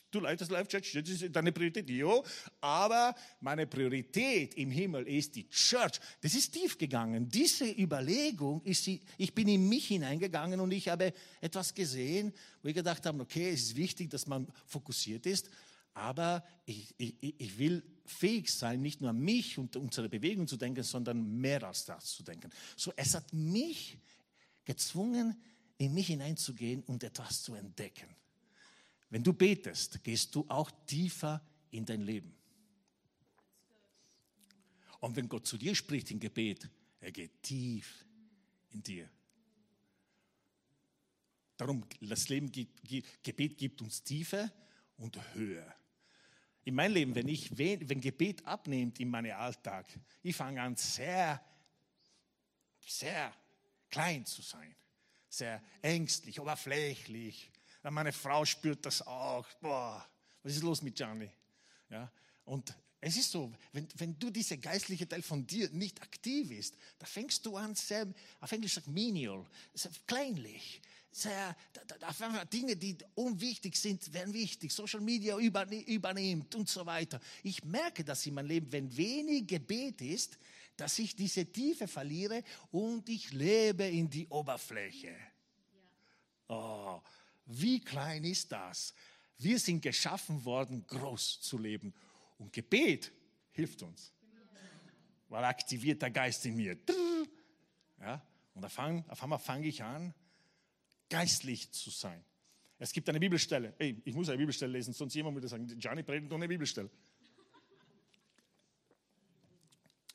du 0.10 0.20
leitest 0.20 0.50
Life 0.50 0.68
Church, 0.68 0.94
das 0.94 1.22
ist 1.22 1.36
deine 1.36 1.52
Priorität, 1.52 1.88
jo, 1.88 2.24
aber 2.60 3.14
meine 3.42 3.68
Priorität 3.68 4.56
im 4.56 4.72
Himmel 4.72 5.08
ist 5.08 5.36
die 5.36 5.48
Church. 5.50 6.00
Das 6.22 6.34
ist 6.34 6.52
tief 6.52 6.80
gegangen. 6.80 7.30
Diese 7.30 7.66
Überlegung 7.66 8.64
ist, 8.64 8.88
ich 8.88 9.36
bin 9.36 9.48
in 9.50 9.70
mich 9.70 9.88
hineingegangen 9.90 10.60
und 10.60 10.72
ich 10.72 10.90
habe 10.90 11.14
etwas 11.42 11.76
gesehen, 11.76 12.34
wo 12.64 12.70
ich 12.70 12.76
gedacht 12.76 13.06
habe, 13.06 13.22
okay, 13.22 13.52
es 13.52 13.62
ist 13.62 13.76
wichtig, 13.76 14.10
dass 14.10 14.26
man 14.26 14.48
fokussiert 14.66 15.28
ist, 15.28 15.52
aber 15.94 16.44
ich, 16.66 16.96
ich, 16.98 17.16
ich 17.22 17.58
will 17.60 17.84
fähig 18.06 18.52
sein, 18.52 18.82
nicht 18.82 19.00
nur 19.02 19.12
an 19.12 19.20
mich 19.20 19.60
und 19.60 19.76
unsere 19.76 20.10
Bewegung 20.10 20.48
zu 20.48 20.58
denken, 20.58 20.82
sondern 20.82 21.40
mehr 21.40 21.62
als 21.64 21.86
das 21.86 22.06
zu 22.16 22.24
denken. 22.24 22.50
So, 22.76 22.92
es 22.96 23.14
hat 23.14 23.32
mich 23.32 24.00
gezwungen, 24.66 25.36
in 25.80 25.94
mich 25.94 26.08
hineinzugehen 26.08 26.84
und 26.84 27.04
etwas 27.04 27.42
zu 27.42 27.56
entdecken. 27.56 28.14
Wenn 29.10 29.24
du 29.24 29.34
betest, 29.34 30.04
gehst 30.04 30.36
du 30.36 30.46
auch 30.48 30.70
tiefer 30.86 31.42
in 31.72 31.86
dein 31.86 32.02
Leben. 32.02 32.36
Und 35.00 35.16
wenn 35.16 35.30
Gott 35.30 35.48
zu 35.48 35.58
dir 35.58 35.74
spricht 35.74 36.12
im 36.12 36.20
Gebet, 36.20 36.70
er 37.00 37.12
geht 37.12 37.42
tief 37.42 38.06
in 38.72 38.84
dir. 38.84 39.10
Darum, 41.56 41.86
das 42.02 42.28
Leben, 42.28 42.52
Gebet 43.24 43.58
gibt 43.58 43.82
uns 43.82 44.04
Tiefe 44.04 44.52
und 44.98 45.18
Höhe. 45.34 45.66
In 46.66 46.76
meinem 46.76 46.94
Leben, 46.94 47.16
wenn, 47.16 47.28
ich, 47.30 47.58
wenn 47.58 48.02
Gebet 48.02 48.46
abnimmt 48.46 49.00
in 49.00 49.10
meinem 49.10 49.36
Alltag, 49.36 49.98
ich 50.22 50.36
fange 50.36 50.62
an 50.62 50.76
sehr, 50.76 51.42
sehr 52.86 53.34
klein 53.90 54.26
zu 54.26 54.42
sein 54.42 54.76
sehr 55.30 55.62
ängstlich, 55.82 56.40
oberflächlich. 56.40 57.52
Meine 57.84 58.12
Frau 58.12 58.44
spürt 58.46 58.86
das 58.86 59.06
auch. 59.06 59.46
Boah, 59.62 60.06
was 60.44 60.54
ist 60.54 60.64
los 60.64 60.82
mit 60.82 60.96
Gianni? 60.96 61.30
Ja, 61.90 62.12
und 62.46 62.74
es 63.02 63.16
ist 63.16 63.32
so, 63.32 63.54
wenn, 63.72 63.88
wenn 63.96 64.20
du 64.20 64.30
dieser 64.30 64.58
geistliche 64.58 65.08
Teil 65.08 65.22
von 65.22 65.48
dir 65.48 65.70
nicht 65.70 66.02
aktiv 66.02 66.52
ist, 66.52 66.76
da 66.98 67.06
fängst 67.06 67.46
du 67.46 67.56
an, 67.56 67.74
sehr, 67.74 68.06
auf 68.42 68.52
Englisch 68.52 68.74
sagt 68.74 68.88
menial, 68.88 69.46
kleinlich, 70.06 70.82
sehr, 71.12 71.56
da, 71.74 72.12
da, 72.12 72.46
Dinge, 72.46 72.76
die 72.76 72.98
unwichtig 73.16 73.76
sind, 73.76 74.14
werden 74.14 74.34
wichtig. 74.34 74.72
Social 74.72 75.02
Media 75.02 75.38
übernimmt 75.38 76.54
und 76.56 76.70
so 76.70 76.86
weiter. 76.86 77.20
Ich 77.44 77.64
merke 77.64 78.04
das 78.04 78.26
in 78.26 78.36
meinem 78.36 78.48
Leben, 78.48 78.72
wenn 78.72 78.96
wenig 78.96 79.48
Gebet 79.48 80.02
ist, 80.02 80.38
dass 80.78 80.98
ich 81.00 81.16
diese 81.16 81.46
Tiefe 81.46 81.88
verliere 81.88 82.44
und 82.72 83.10
ich 83.10 83.32
lebe 83.32 83.84
in 83.84 84.10
die 84.10 84.28
Oberfläche. 84.28 85.16
Oh, 86.48 87.02
wie 87.46 87.80
klein 87.80 88.24
ist 88.24 88.52
das? 88.52 88.94
Wir 89.38 89.60
sind 89.60 89.82
geschaffen 89.82 90.44
worden, 90.46 90.86
groß 90.88 91.42
zu 91.42 91.58
leben. 91.58 91.94
Und 92.38 92.54
Gebet 92.54 93.12
hilft 93.52 93.82
uns. 93.84 94.14
Weil 95.28 95.44
aktiviert 95.44 96.02
der 96.02 96.12
Geist 96.12 96.46
in 96.46 96.56
mir. 96.56 96.78
Ja, 98.00 98.22
und 98.54 98.66
auf 98.66 98.80
einmal 99.24 99.40
fange 99.40 99.68
ich 99.68 99.84
an, 99.84 100.14
geistlich 101.10 101.72
zu 101.72 101.90
sein. 101.90 102.24
Es 102.78 102.94
gibt 102.94 103.10
eine 103.10 103.20
Bibelstelle. 103.20 103.74
Hey, 103.78 104.02
ich 104.06 104.16
muss 104.16 104.30
eine 104.30 104.38
Bibelstelle 104.38 104.72
lesen, 104.72 104.94
sonst 104.94 105.14
jemand 105.14 105.36
würde 105.36 105.48
sagen, 105.48 105.68
Gianni 105.80 106.04
predigt 106.04 106.32
ohne 106.32 106.48
Bibelstelle. 106.48 106.90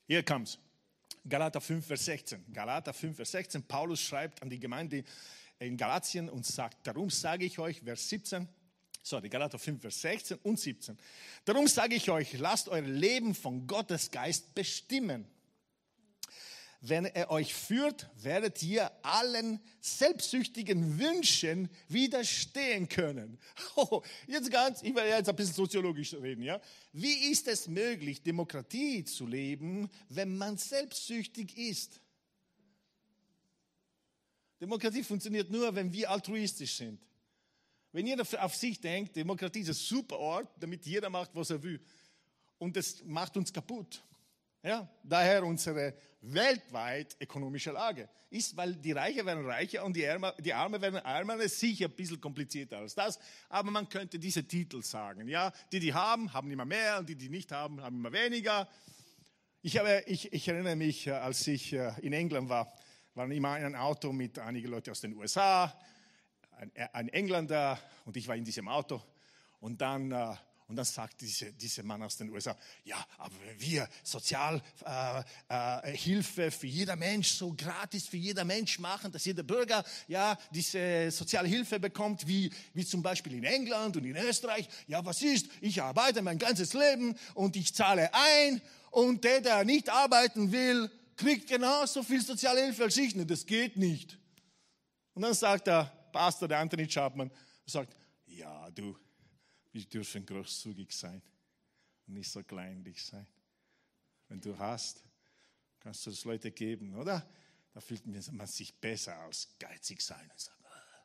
Hier 0.07 0.23
kommt's. 0.23 0.59
Galater 1.27 1.61
5, 1.61 1.87
Vers 1.87 2.05
16. 2.05 2.53
Galater 2.53 2.93
5, 2.93 3.17
Vers 3.17 3.31
16. 3.31 3.63
Paulus 3.63 4.01
schreibt 4.01 4.43
an 4.43 4.51
die 4.51 4.59
Gemeinde 4.59 5.05
in 5.59 5.77
Galatien 5.77 6.29
und 6.29 6.45
sagt, 6.45 6.87
darum 6.87 7.11
sage 7.11 7.45
ich 7.45 7.59
euch, 7.59 7.81
Vers 7.81 8.09
17, 8.11 8.47
sorry, 9.03 9.29
Galater 9.29 9.59
5, 9.59 9.81
Vers 9.81 10.01
16 10.01 10.39
und 10.43 10.61
17. 10.61 10.99
Darum 11.45 11.67
sage 11.67 11.95
ich 11.95 12.11
euch, 12.11 12.35
lasst 12.35 12.69
euer 12.69 12.83
Leben 12.83 13.35
von 13.35 13.67
Gottes 13.67 14.11
Geist 14.11 14.55
bestimmen. 14.55 15.27
Wenn 16.87 17.07
er 17.07 17.31
euch 17.31 17.55
führt, 17.55 18.11
werdet 18.23 18.63
ihr 18.63 18.93
allen 19.03 19.59
selbstsüchtigen 19.81 20.99
Wünschen 20.99 21.71
widerstehen 21.89 22.91
können. 22.91 23.39
Oh, 23.77 24.03
jetzt 24.27 24.51
ganz, 24.51 24.83
ich 24.83 24.95
werde 24.95 25.09
jetzt 25.09 25.31
ein 25.31 25.35
bisschen 25.35 25.55
soziologisch 25.55 26.13
reden, 26.13 26.43
ja. 26.43 26.61
Wie 26.93 27.31
ist 27.31 27.49
es 27.49 27.69
möglich, 27.69 28.23
Demokratie 28.23 29.03
zu 29.03 29.27
leben, 29.27 29.89
wenn 30.11 30.37
man 30.37 30.59
selbstsüchtig 30.59 31.57
ist? 31.57 32.03
Demokratie 34.61 35.03
funktioniert 35.03 35.51
nur, 35.51 35.75
wenn 35.75 35.91
wir 35.91 36.11
altruistisch 36.11 36.77
sind. 36.77 37.01
Wenn 37.93 38.07
jeder 38.07 38.27
auf 38.45 38.55
sich 38.55 38.79
denkt, 38.79 39.17
Demokratie 39.17 39.61
ist 39.61 39.69
ein 39.69 39.75
super 39.75 40.19
Ort, 40.19 40.49
damit 40.61 40.85
jeder 40.85 41.09
macht, 41.09 41.31
was 41.35 41.49
er 41.49 41.63
will. 41.63 41.81
Und 42.59 42.77
das 42.77 43.03
macht 43.05 43.39
uns 43.39 43.51
kaputt. 43.51 44.05
Ja, 44.65 44.89
daher 45.03 45.45
unsere 45.45 45.93
weltweit 46.23 47.19
ökonomische 47.21 47.71
Lage 47.71 48.09
ist, 48.31 48.57
weil 48.57 48.75
die 48.77 48.93
Reichen 48.93 49.27
werden 49.27 49.45
reicher 49.45 49.85
und 49.85 49.95
die, 49.95 50.05
Ärmer, 50.05 50.33
die 50.41 50.55
Armen 50.55 50.81
werden 50.81 51.05
ärmer. 51.05 51.37
Das 51.37 51.47
ist 51.47 51.61
sicher 51.61 51.85
ein 51.85 51.91
bisschen 51.91 52.19
komplizierter 52.19 52.79
als 52.79 52.95
das, 52.95 53.19
aber 53.51 53.71
man 53.71 53.87
könnte 53.91 54.19
diese 54.19 54.43
Titel 54.43 54.83
sagen. 54.83 55.29
Ja, 55.29 55.53
die, 55.71 55.81
die 55.81 55.93
haben, 55.93 56.33
haben 56.33 56.51
immer 56.51 56.65
mehr 56.65 56.99
und 56.99 57.11
die, 57.11 57.15
die 57.15 57.29
nicht 57.29 57.53
haben, 57.53 57.79
haben 57.83 57.97
immer 57.97 58.11
weniger. 58.11 58.67
Ich, 59.61 59.77
habe, 59.77 60.03
ich, 60.07 60.33
ich 60.33 60.49
erinnere 60.49 60.77
mich, 60.77 61.09
äh, 61.09 61.11
als 61.11 61.47
ich 61.47 61.75
äh, 61.75 61.93
in 62.01 62.15
England 62.15 62.49
war, 62.49 62.73
waren 63.15 63.31
immer 63.33 63.59
in 63.59 63.67
einem 63.67 63.75
Auto 63.75 64.15
mit 64.15 64.39
einigen 64.39 64.69
Leuten 64.69 64.93
aus 64.93 65.03
den 65.03 65.15
USA, 65.15 65.79
ein, 66.53 66.73
ein 66.95 67.09
Engländer 67.11 67.79
und 68.07 68.17
ich 68.17 68.27
war 68.29 68.37
in 68.37 68.45
diesem 68.45 68.69
Auto 68.69 69.03
und 69.61 69.83
dann 69.83 70.11
äh, 70.11 70.35
und 70.75 70.79
dann 70.79 70.87
sagt 70.87 71.21
diese, 71.21 71.53
dieser 71.53 71.85
Mann 71.85 72.03
aus 72.03 72.17
den 72.17 72.31
USA, 72.31 72.57
ja, 72.83 72.97
aber 73.19 73.37
wir 73.59 73.89
Sozialhilfe 74.03 74.63
äh, 75.49 76.47
äh, 76.47 76.51
für 76.51 76.67
jeder 76.67 76.97
Mensch 76.97 77.29
so 77.29 77.55
gratis 77.55 78.09
für 78.09 78.17
jeder 78.17 78.45
Mensch 78.45 78.81
machen, 78.81 79.13
dass 79.13 79.25
jeder 79.25 79.45
Bürger 79.45 79.85
ja 80.09 80.37
diese 80.51 81.13
Sozialhilfe 81.13 81.79
bekommt, 81.79 82.27
wie, 82.27 82.53
wie 82.73 82.85
zum 82.85 83.05
Beispiel 83.05 83.35
in 83.35 83.45
England 83.45 83.97
und 83.97 84.05
in 84.05 84.17
Österreich, 84.17 84.69
ja, 84.89 85.05
was 85.05 85.23
ist? 85.23 85.47
Ich 85.61 85.81
arbeite 85.81 86.23
mein 86.23 86.41
ganzes 86.41 86.73
Leben 86.75 87.15
und 87.35 87.55
ich 87.55 87.73
zahle 87.73 88.11
ein 88.13 88.61
und 88.91 89.23
der, 89.23 89.43
der 89.43 89.65
nicht 89.65 89.89
arbeiten 89.89 90.51
will, 90.51 90.91
kriegt 91.17 91.51
genauso 91.51 92.03
viel 92.03 92.21
Sozialhilfe 92.21 92.83
als 92.83 92.97
ich. 92.97 93.15
Das 93.29 93.47
geht 93.47 93.77
nicht. 93.77 94.19
Und 95.13 95.23
dann 95.23 95.35
sagt 95.35 95.69
der 95.69 95.85
Pastor, 96.11 96.49
der 96.49 96.59
Anthony 96.59 96.89
Chapman, 96.89 97.31
sagt, 97.65 97.95
ja, 98.27 98.69
du, 98.73 98.97
wir 99.75 99.85
dürfen 99.87 100.25
großzügig 100.25 100.93
sein 100.93 101.21
und 102.07 102.15
nicht 102.15 102.31
so 102.31 102.43
kleinlich 102.45 103.05
sein. 103.05 103.27
Wenn 104.29 104.41
du 104.41 104.57
hast, 104.57 105.03
kannst 105.81 106.07
du 106.07 106.11
es 106.11 106.25
Leute 106.25 106.53
geben, 106.53 106.95
oder? 106.95 107.29
Da 107.73 107.81
fühlt 107.81 108.07
man 108.07 108.47
sich 108.47 108.73
besser 108.73 109.17
als 109.17 109.49
geizig 109.59 110.01
sein 110.01 110.31
und 110.31 110.39
sagen, 110.39 110.63
ah, 110.65 111.05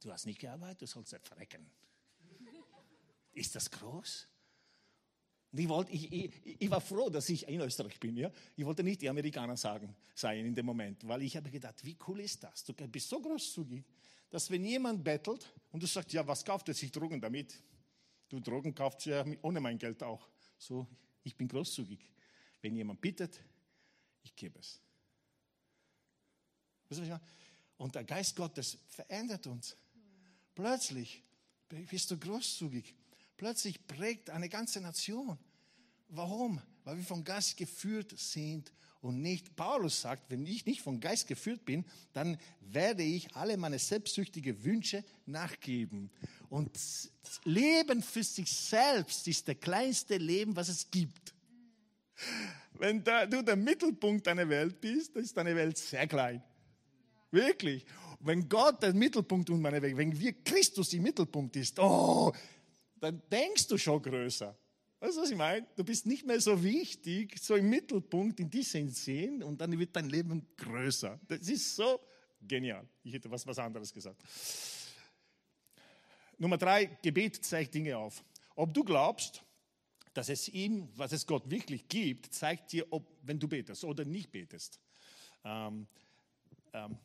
du 0.00 0.12
hast 0.12 0.26
nicht 0.26 0.38
gearbeitet, 0.38 0.82
du 0.82 0.86
sollst 0.86 1.16
verrecken. 1.26 1.68
Ist 3.32 3.56
das 3.56 3.68
groß? 3.68 4.28
Ich, 5.50 5.68
wollte, 5.68 5.90
ich, 5.90 6.12
ich, 6.12 6.60
ich, 6.60 6.70
war 6.70 6.80
froh, 6.80 7.10
dass 7.10 7.28
ich 7.30 7.48
in 7.48 7.60
Österreich 7.60 7.98
bin. 7.98 8.16
Ja? 8.16 8.30
Ich 8.54 8.64
wollte 8.64 8.84
nicht 8.84 9.02
die 9.02 9.08
Amerikaner 9.08 9.56
sagen, 9.56 9.96
sein 10.14 10.46
in 10.46 10.54
dem 10.54 10.66
Moment, 10.66 11.06
weil 11.08 11.22
ich 11.22 11.36
habe 11.36 11.50
gedacht, 11.50 11.84
wie 11.84 11.96
cool 12.06 12.20
ist 12.20 12.44
das? 12.44 12.62
Du 12.62 12.72
bist 12.74 13.08
so 13.08 13.20
großzügig, 13.20 13.84
dass 14.30 14.48
wenn 14.50 14.64
jemand 14.64 15.02
bettelt 15.02 15.52
und 15.72 15.82
du 15.82 15.86
sagst, 15.86 16.12
ja, 16.12 16.24
was 16.24 16.44
kauft 16.44 16.68
er 16.68 16.74
sich 16.74 16.92
Drogen 16.92 17.20
damit? 17.20 17.60
Du 18.28 18.40
Drogen 18.40 18.74
kaufst 18.74 19.06
ja 19.06 19.24
ohne 19.42 19.60
mein 19.60 19.78
Geld 19.78 20.02
auch. 20.02 20.28
So, 20.58 20.86
ich 21.24 21.36
bin 21.36 21.48
großzügig. 21.48 21.98
Wenn 22.60 22.76
jemand 22.76 23.00
bittet, 23.00 23.40
ich 24.22 24.34
gebe 24.34 24.58
es. 24.58 24.80
Und 27.76 27.94
der 27.94 28.04
Geist 28.04 28.34
Gottes 28.36 28.78
verändert 28.88 29.46
uns. 29.46 29.76
Plötzlich 30.54 31.22
bist 31.68 32.10
du 32.10 32.18
großzügig. 32.18 32.94
Plötzlich 33.36 33.86
prägt 33.86 34.30
eine 34.30 34.48
ganze 34.48 34.80
Nation. 34.80 35.38
Warum? 36.08 36.60
Weil 36.88 36.96
wir 36.96 37.04
vom 37.04 37.22
Geist 37.22 37.54
geführt 37.58 38.14
sind 38.16 38.72
und 39.02 39.20
nicht. 39.20 39.54
Paulus 39.54 40.00
sagt, 40.00 40.30
wenn 40.30 40.46
ich 40.46 40.64
nicht 40.64 40.80
vom 40.80 40.98
Geist 40.98 41.26
geführt 41.26 41.62
bin, 41.66 41.84
dann 42.14 42.38
werde 42.60 43.02
ich 43.02 43.36
alle 43.36 43.58
meine 43.58 43.78
selbstsüchtigen 43.78 44.64
Wünsche 44.64 45.04
nachgeben. 45.26 46.10
Und 46.48 46.70
Leben 47.44 48.00
für 48.00 48.24
sich 48.24 48.50
selbst 48.50 49.28
ist 49.28 49.46
der 49.46 49.56
kleinste 49.56 50.16
Leben, 50.16 50.56
was 50.56 50.70
es 50.70 50.90
gibt. 50.90 51.34
Wenn 52.72 53.04
du 53.04 53.42
der 53.42 53.56
Mittelpunkt 53.56 54.26
deiner 54.26 54.48
Welt 54.48 54.80
bist, 54.80 55.14
dann 55.14 55.24
ist 55.24 55.36
deine 55.36 55.54
Welt 55.54 55.76
sehr 55.76 56.06
klein. 56.06 56.42
Wirklich. 57.30 57.84
Wenn 58.20 58.48
Gott 58.48 58.82
der 58.82 58.94
Mittelpunkt 58.94 59.50
und 59.50 59.60
meine 59.60 59.82
Welt, 59.82 59.94
wenn 59.94 60.18
wir 60.18 60.32
Christus 60.42 60.94
im 60.94 61.02
Mittelpunkt 61.02 61.54
ist, 61.56 61.78
oh, 61.80 62.32
dann 62.98 63.20
denkst 63.30 63.66
du 63.66 63.76
schon 63.76 64.00
größer. 64.00 64.56
Weißt 65.00 65.16
du, 65.16 65.22
was 65.22 65.30
ich 65.30 65.36
meine? 65.36 65.66
Du 65.76 65.84
bist 65.84 66.06
nicht 66.06 66.26
mehr 66.26 66.40
so 66.40 66.62
wichtig, 66.62 67.38
so 67.40 67.54
im 67.54 67.70
Mittelpunkt 67.70 68.40
in 68.40 68.50
diesem 68.50 68.88
Sinn 68.88 69.42
und 69.44 69.60
dann 69.60 69.78
wird 69.78 69.94
dein 69.94 70.08
Leben 70.08 70.44
größer. 70.56 71.20
Das 71.28 71.48
ist 71.48 71.76
so 71.76 72.00
genial. 72.40 72.88
Ich 73.04 73.12
hätte 73.12 73.30
was, 73.30 73.46
was 73.46 73.58
anderes 73.58 73.92
gesagt. 73.92 74.20
Nummer 76.36 76.58
drei, 76.58 76.86
Gebet 77.02 77.44
zeigt 77.44 77.74
Dinge 77.74 77.96
auf. 77.96 78.24
Ob 78.56 78.74
du 78.74 78.82
glaubst, 78.82 79.44
dass 80.14 80.28
es 80.28 80.48
ihm, 80.48 80.88
was 80.96 81.12
es 81.12 81.24
Gott 81.26 81.48
wirklich 81.48 81.86
gibt, 81.88 82.34
zeigt 82.34 82.72
dir, 82.72 82.84
ob, 82.90 83.08
wenn 83.22 83.38
du 83.38 83.46
betest 83.46 83.84
oder 83.84 84.04
nicht 84.04 84.32
betest. 84.32 84.80
Ähm, 85.44 85.86
ähm, 86.72 86.98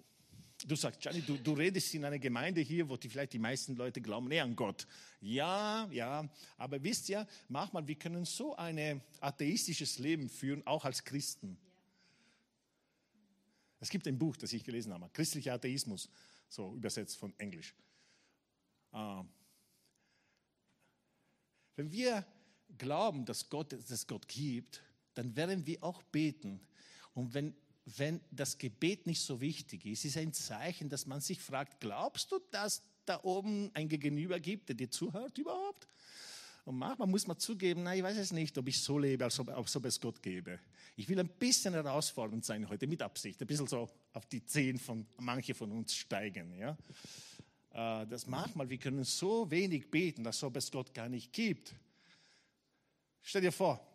du 0.68 0.76
sagst, 0.76 1.02
Gianni, 1.02 1.22
du, 1.22 1.38
du, 1.38 1.54
redest 1.54 1.94
in 1.94 2.06
einer 2.06 2.20
Gemeinde 2.20 2.62
hier, 2.62 2.88
wo 2.88 2.98
die, 2.98 3.10
vielleicht 3.10 3.34
die 3.34 3.40
meisten 3.40 3.76
Leute 3.76 4.02
glauben 4.02 4.28
näher 4.28 4.44
an 4.44 4.56
Gott. 4.56 4.88
Ja, 5.22 5.88
ja, 5.92 6.30
aber 6.58 6.84
wisst 6.84 7.10
ihr, 7.10 7.28
manchmal, 7.48 7.88
wir 7.88 7.96
können 7.96 8.26
so 8.26 8.56
ein 8.56 9.02
atheistisches 9.20 10.00
Leben 10.00 10.30
führen, 10.30 10.66
auch 10.66 10.86
als 10.86 11.04
Christen. 11.04 11.58
Es 13.80 13.90
gibt 13.90 14.08
ein 14.08 14.18
Buch, 14.18 14.38
das 14.38 14.54
ich 14.54 14.64
gelesen 14.64 14.94
habe, 14.94 15.10
Christlicher 15.12 15.54
Atheismus, 15.54 16.10
so 16.48 16.74
übersetzt 16.76 17.18
von 17.18 17.34
Englisch. 17.38 17.74
Ähm, 18.94 19.28
wenn 21.76 21.92
wir 21.92 22.26
glauben, 22.78 23.26
dass 23.26 23.50
Gott 23.50 23.74
es 23.74 24.08
Gott 24.08 24.28
gibt, 24.28 24.82
dann 25.16 25.36
werden 25.36 25.66
wir 25.66 25.84
auch 25.84 26.02
beten. 26.04 26.60
Und 27.14 27.34
wenn, 27.34 27.56
wenn 27.86 28.22
das 28.32 28.58
Gebet 28.58 29.08
nicht 29.08 29.22
so 29.22 29.42
wichtig 29.42 29.86
ist, 29.86 30.06
ist 30.06 30.18
ein 30.18 30.34
Zeichen, 30.34 30.90
dass 30.90 31.06
man 31.06 31.20
sich 31.20 31.42
fragt, 31.42 31.82
glaubst 31.82 32.32
du, 32.32 32.40
dass 32.52 32.82
da 33.06 33.20
oben 33.24 33.72
ein 33.74 33.90
Gegenüber 33.90 34.40
gibt, 34.40 34.70
der 34.70 34.76
dir 34.76 34.90
zuhört 34.90 35.38
überhaupt? 35.38 35.88
Und 36.66 36.78
manchmal 36.78 37.10
muss 37.10 37.28
man 37.28 37.38
zugeben, 37.38 37.84
na, 37.84 37.94
ich 37.94 38.04
weiß 38.04 38.18
es 38.18 38.32
nicht, 38.32 38.58
ob 38.58 38.70
ich 38.70 38.82
so 38.82 38.98
lebe, 38.98 39.26
als 39.26 39.38
ob, 39.38 39.50
als 39.50 39.76
ob 39.76 39.84
es 39.86 40.00
Gott 40.00 40.22
gäbe. 40.22 40.60
Ich 40.96 41.10
will 41.10 41.20
ein 41.20 41.28
bisschen 41.28 41.74
herausfordernd 41.74 42.46
sein 42.46 42.70
heute, 42.70 42.88
mit 42.88 43.02
Absicht, 43.02 43.42
ein 43.42 43.48
bisschen 43.48 43.68
so 43.68 43.90
auf 44.14 44.26
die 44.28 44.46
Zehen 44.46 44.80
von 44.80 45.06
manche 45.18 45.54
von 45.54 45.72
uns 45.74 45.94
steigen. 45.94 46.58
Ja? 46.58 46.78
Äh, 47.74 48.08
dass 48.08 48.28
manchmal 48.28 48.70
wir 48.70 48.78
können 48.78 49.04
so 49.04 49.50
wenig 49.52 49.92
beten, 49.92 50.26
als 50.26 50.42
ob 50.42 50.56
es 50.56 50.72
Gott 50.72 50.94
gar 50.94 51.10
nicht 51.10 51.34
gibt. 51.34 51.76
Stell 53.22 53.42
dir 53.42 53.52
vor, 53.52 53.86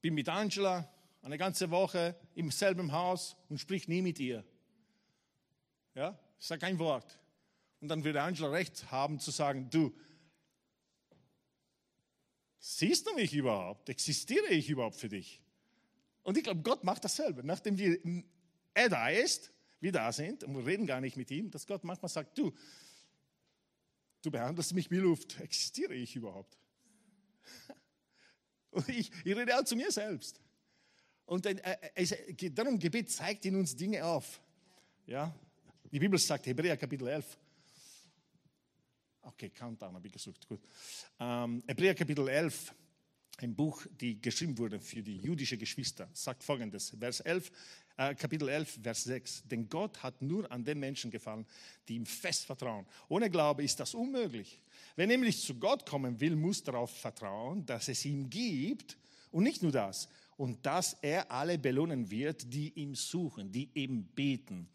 bin 0.00 0.14
mit 0.14 0.28
Angela 0.28 0.90
eine 1.22 1.38
ganze 1.38 1.70
Woche 1.70 2.16
im 2.34 2.50
selben 2.50 2.92
Haus 2.92 3.36
und 3.48 3.58
sprich 3.58 3.88
nie 3.88 4.02
mit 4.02 4.18
ihr. 4.18 4.44
Ja, 5.94 6.18
ich 6.38 6.46
sage 6.46 6.60
kein 6.60 6.78
Wort. 6.78 7.18
Und 7.80 7.88
dann 7.88 8.04
würde 8.04 8.22
Angela 8.22 8.50
recht 8.50 8.90
haben 8.90 9.18
zu 9.18 9.30
sagen, 9.30 9.68
du, 9.70 9.94
siehst 12.58 13.06
du 13.06 13.14
mich 13.14 13.34
überhaupt? 13.34 13.88
Existiere 13.88 14.48
ich 14.48 14.68
überhaupt 14.68 14.96
für 14.96 15.08
dich? 15.08 15.42
Und 16.22 16.36
ich 16.36 16.44
glaube, 16.44 16.62
Gott 16.62 16.84
macht 16.84 17.04
dasselbe. 17.04 17.42
Nachdem 17.44 17.78
wir, 17.78 17.98
er 18.74 18.88
da 18.88 19.08
ist, 19.08 19.52
wir 19.80 19.92
da 19.92 20.12
sind 20.12 20.44
und 20.44 20.54
wir 20.54 20.66
reden 20.66 20.86
gar 20.86 21.00
nicht 21.00 21.16
mit 21.16 21.30
ihm, 21.30 21.50
dass 21.50 21.66
Gott 21.66 21.84
manchmal 21.84 22.10
sagt, 22.10 22.36
du, 22.36 22.52
Du 24.22 24.30
behandelst 24.30 24.74
mich 24.74 24.90
wie 24.90 24.98
Luft. 24.98 25.40
Existiere 25.40 25.94
ich 25.94 26.14
überhaupt? 26.14 26.58
Und 28.70 28.88
ich, 28.88 29.10
ich 29.24 29.36
rede 29.36 29.58
auch 29.58 29.64
zu 29.64 29.76
mir 29.76 29.90
selbst. 29.90 30.40
Und 31.30 31.46
äh, 31.46 31.76
es 31.94 32.12
geht 32.36 32.58
darum, 32.58 32.76
Gebet 32.76 33.08
zeigt 33.08 33.44
in 33.44 33.54
uns 33.54 33.76
Dinge 33.76 34.04
auf. 34.04 34.40
Ja? 35.06 35.32
Die 35.92 36.00
Bibel 36.00 36.18
sagt, 36.18 36.44
Hebräer 36.46 36.76
Kapitel 36.76 37.06
11. 37.06 37.38
Okay, 39.22 39.50
Countdown 39.50 39.94
habe 39.94 40.08
ich 40.08 40.12
gesucht. 40.12 40.48
Gut. 40.48 40.60
Ähm, 41.20 41.62
Hebräer 41.68 41.94
Kapitel 41.94 42.26
11, 42.26 42.74
ein 43.36 43.54
Buch, 43.54 43.86
die 44.00 44.20
geschrieben 44.20 44.58
wurde 44.58 44.80
für 44.80 45.04
die 45.04 45.18
jüdischen 45.18 45.56
Geschwister, 45.56 46.08
sagt 46.12 46.42
folgendes: 46.42 46.96
Vers 46.98 47.20
11, 47.20 47.52
äh, 47.96 48.14
Kapitel 48.16 48.48
11, 48.48 48.80
Vers 48.82 49.04
6. 49.04 49.44
Denn 49.44 49.68
Gott 49.68 50.02
hat 50.02 50.20
nur 50.22 50.50
an 50.50 50.64
den 50.64 50.80
Menschen 50.80 51.12
gefallen, 51.12 51.46
die 51.86 51.94
ihm 51.94 52.06
fest 52.06 52.44
vertrauen. 52.44 52.86
Ohne 53.08 53.30
Glaube 53.30 53.62
ist 53.62 53.78
das 53.78 53.94
unmöglich. 53.94 54.60
Wer 54.96 55.06
nämlich 55.06 55.40
zu 55.40 55.54
Gott 55.54 55.86
kommen 55.86 56.18
will, 56.18 56.34
muss 56.34 56.64
darauf 56.64 56.90
vertrauen, 56.90 57.64
dass 57.66 57.86
es 57.86 58.04
ihm 58.04 58.28
gibt 58.28 58.98
und 59.30 59.44
nicht 59.44 59.62
nur 59.62 59.70
das, 59.70 60.08
und 60.40 60.64
dass 60.64 60.94
er 61.02 61.30
alle 61.30 61.58
belohnen 61.58 62.10
wird, 62.10 62.50
die 62.50 62.70
ihm 62.70 62.94
suchen, 62.94 63.52
die 63.52 63.68
ihm 63.74 64.04
beten. 64.04 64.66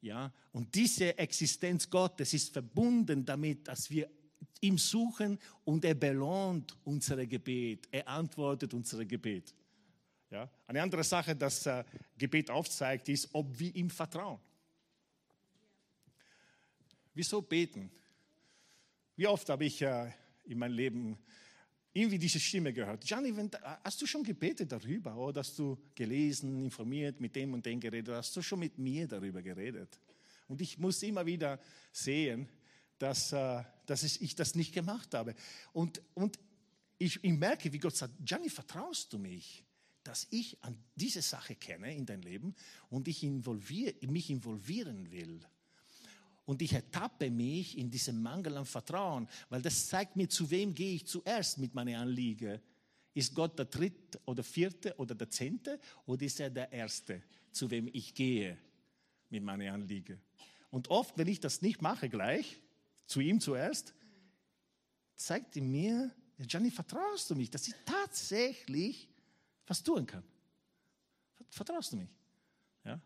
Ja, 0.00 0.32
und 0.52 0.74
diese 0.74 1.18
Existenz 1.18 1.90
Gottes 1.90 2.32
ist 2.32 2.50
verbunden 2.50 3.22
damit, 3.22 3.68
dass 3.68 3.90
wir 3.90 4.08
ihm 4.62 4.78
suchen 4.78 5.38
und 5.66 5.84
er 5.84 5.96
belohnt 5.96 6.74
unsere 6.84 7.26
Gebet. 7.26 7.88
Er 7.90 8.08
antwortet 8.08 8.72
unsere 8.72 9.04
Gebet. 9.04 9.54
Ja? 10.30 10.48
Eine 10.66 10.80
andere 10.80 11.04
Sache, 11.04 11.36
das 11.36 11.66
äh, 11.66 11.84
Gebet 12.16 12.50
aufzeigt, 12.50 13.10
ist, 13.10 13.28
ob 13.34 13.58
wir 13.58 13.76
ihm 13.76 13.90
vertrauen. 13.90 14.40
Wieso 17.12 17.42
beten? 17.42 17.90
Wie 19.14 19.26
oft 19.26 19.46
habe 19.50 19.66
ich 19.66 19.82
äh, 19.82 20.10
in 20.44 20.58
meinem 20.58 20.74
Leben 20.74 21.18
irgendwie 21.92 22.18
diese 22.18 22.40
Stimme 22.40 22.72
gehört. 22.72 23.04
Gianni, 23.04 23.36
wenn, 23.36 23.50
hast 23.84 24.00
du 24.00 24.06
schon 24.06 24.22
gebetet 24.22 24.72
darüber 24.72 25.16
oder 25.16 25.40
hast 25.40 25.58
du 25.58 25.78
gelesen, 25.94 26.64
informiert, 26.64 27.20
mit 27.20 27.36
dem 27.36 27.52
und 27.52 27.64
dem 27.64 27.80
geredet? 27.80 28.14
Hast 28.14 28.34
du 28.36 28.42
schon 28.42 28.60
mit 28.60 28.78
mir 28.78 29.06
darüber 29.06 29.42
geredet? 29.42 29.98
Und 30.48 30.60
ich 30.60 30.78
muss 30.78 31.02
immer 31.02 31.24
wieder 31.26 31.60
sehen, 31.92 32.48
dass, 32.98 33.32
äh, 33.32 33.62
dass 33.86 34.02
ich 34.02 34.34
das 34.34 34.54
nicht 34.54 34.72
gemacht 34.72 35.12
habe. 35.14 35.34
Und, 35.72 36.00
und 36.14 36.38
ich, 36.98 37.22
ich 37.22 37.32
merke, 37.32 37.72
wie 37.72 37.78
Gott 37.78 37.96
sagt, 37.96 38.14
Gianni, 38.24 38.48
vertraust 38.48 39.12
du 39.12 39.18
mich? 39.18 39.64
dass 40.04 40.26
ich 40.30 40.62
an 40.62 40.76
diese 40.96 41.22
Sache 41.22 41.54
kenne 41.54 41.94
in 41.94 42.06
dein 42.06 42.22
Leben 42.22 42.54
und 42.90 43.08
ich 43.08 43.22
involvier, 43.22 43.94
mich 44.02 44.30
involvieren 44.30 45.10
will. 45.10 45.40
Und 46.44 46.60
ich 46.60 46.72
ertappe 46.72 47.30
mich 47.30 47.78
in 47.78 47.90
diesem 47.90 48.20
Mangel 48.20 48.56
an 48.56 48.66
Vertrauen, 48.66 49.28
weil 49.48 49.62
das 49.62 49.88
zeigt 49.88 50.16
mir, 50.16 50.28
zu 50.28 50.50
wem 50.50 50.74
gehe 50.74 50.96
ich 50.96 51.06
zuerst 51.06 51.58
mit 51.58 51.74
meinen 51.74 51.94
Anliegen. 51.94 52.60
Ist 53.14 53.34
Gott 53.34 53.58
der 53.58 53.66
dritte 53.66 54.20
oder 54.24 54.42
vierte 54.42 54.94
oder 54.96 55.14
der 55.14 55.30
zehnte 55.30 55.78
oder 56.06 56.22
ist 56.22 56.40
er 56.40 56.50
der 56.50 56.72
erste, 56.72 57.22
zu 57.52 57.70
wem 57.70 57.88
ich 57.92 58.14
gehe 58.14 58.58
mit 59.28 59.42
meinen 59.42 59.72
Anliegen? 59.72 60.20
Und 60.70 60.88
oft, 60.88 61.16
wenn 61.18 61.28
ich 61.28 61.38
das 61.38 61.62
nicht 61.62 61.82
mache 61.82 62.08
gleich, 62.08 62.60
zu 63.06 63.20
ihm 63.20 63.40
zuerst, 63.40 63.94
zeigt 65.14 65.56
er 65.56 65.62
mir, 65.62 66.10
Gianni, 66.38 66.70
vertraust 66.70 67.30
du 67.30 67.34
mich, 67.34 67.50
dass 67.50 67.68
ich 67.68 67.74
tatsächlich 67.84 69.08
was 69.66 69.82
tun 69.82 70.06
kann. 70.06 70.24
Vertraust 71.50 71.92
du 71.92 71.98
mich? 71.98 72.08
Ja? 72.84 73.00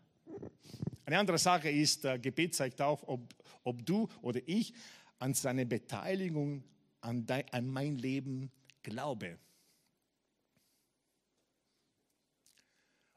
Eine 1.07 1.19
andere 1.19 1.39
Sache 1.39 1.69
ist, 1.69 2.03
äh, 2.03 2.19
Gebet 2.19 2.53
zeigt 2.53 2.81
auf, 2.81 3.07
ob, 3.07 3.33
ob 3.63 3.83
du 3.85 4.07
oder 4.21 4.41
ich 4.45 4.73
an 5.17 5.33
seine 5.33 5.65
Beteiligung 5.65 6.63
an, 7.01 7.25
dein, 7.25 7.49
an 7.51 7.67
mein 7.67 7.95
Leben 7.95 8.51
glaube. 8.83 9.39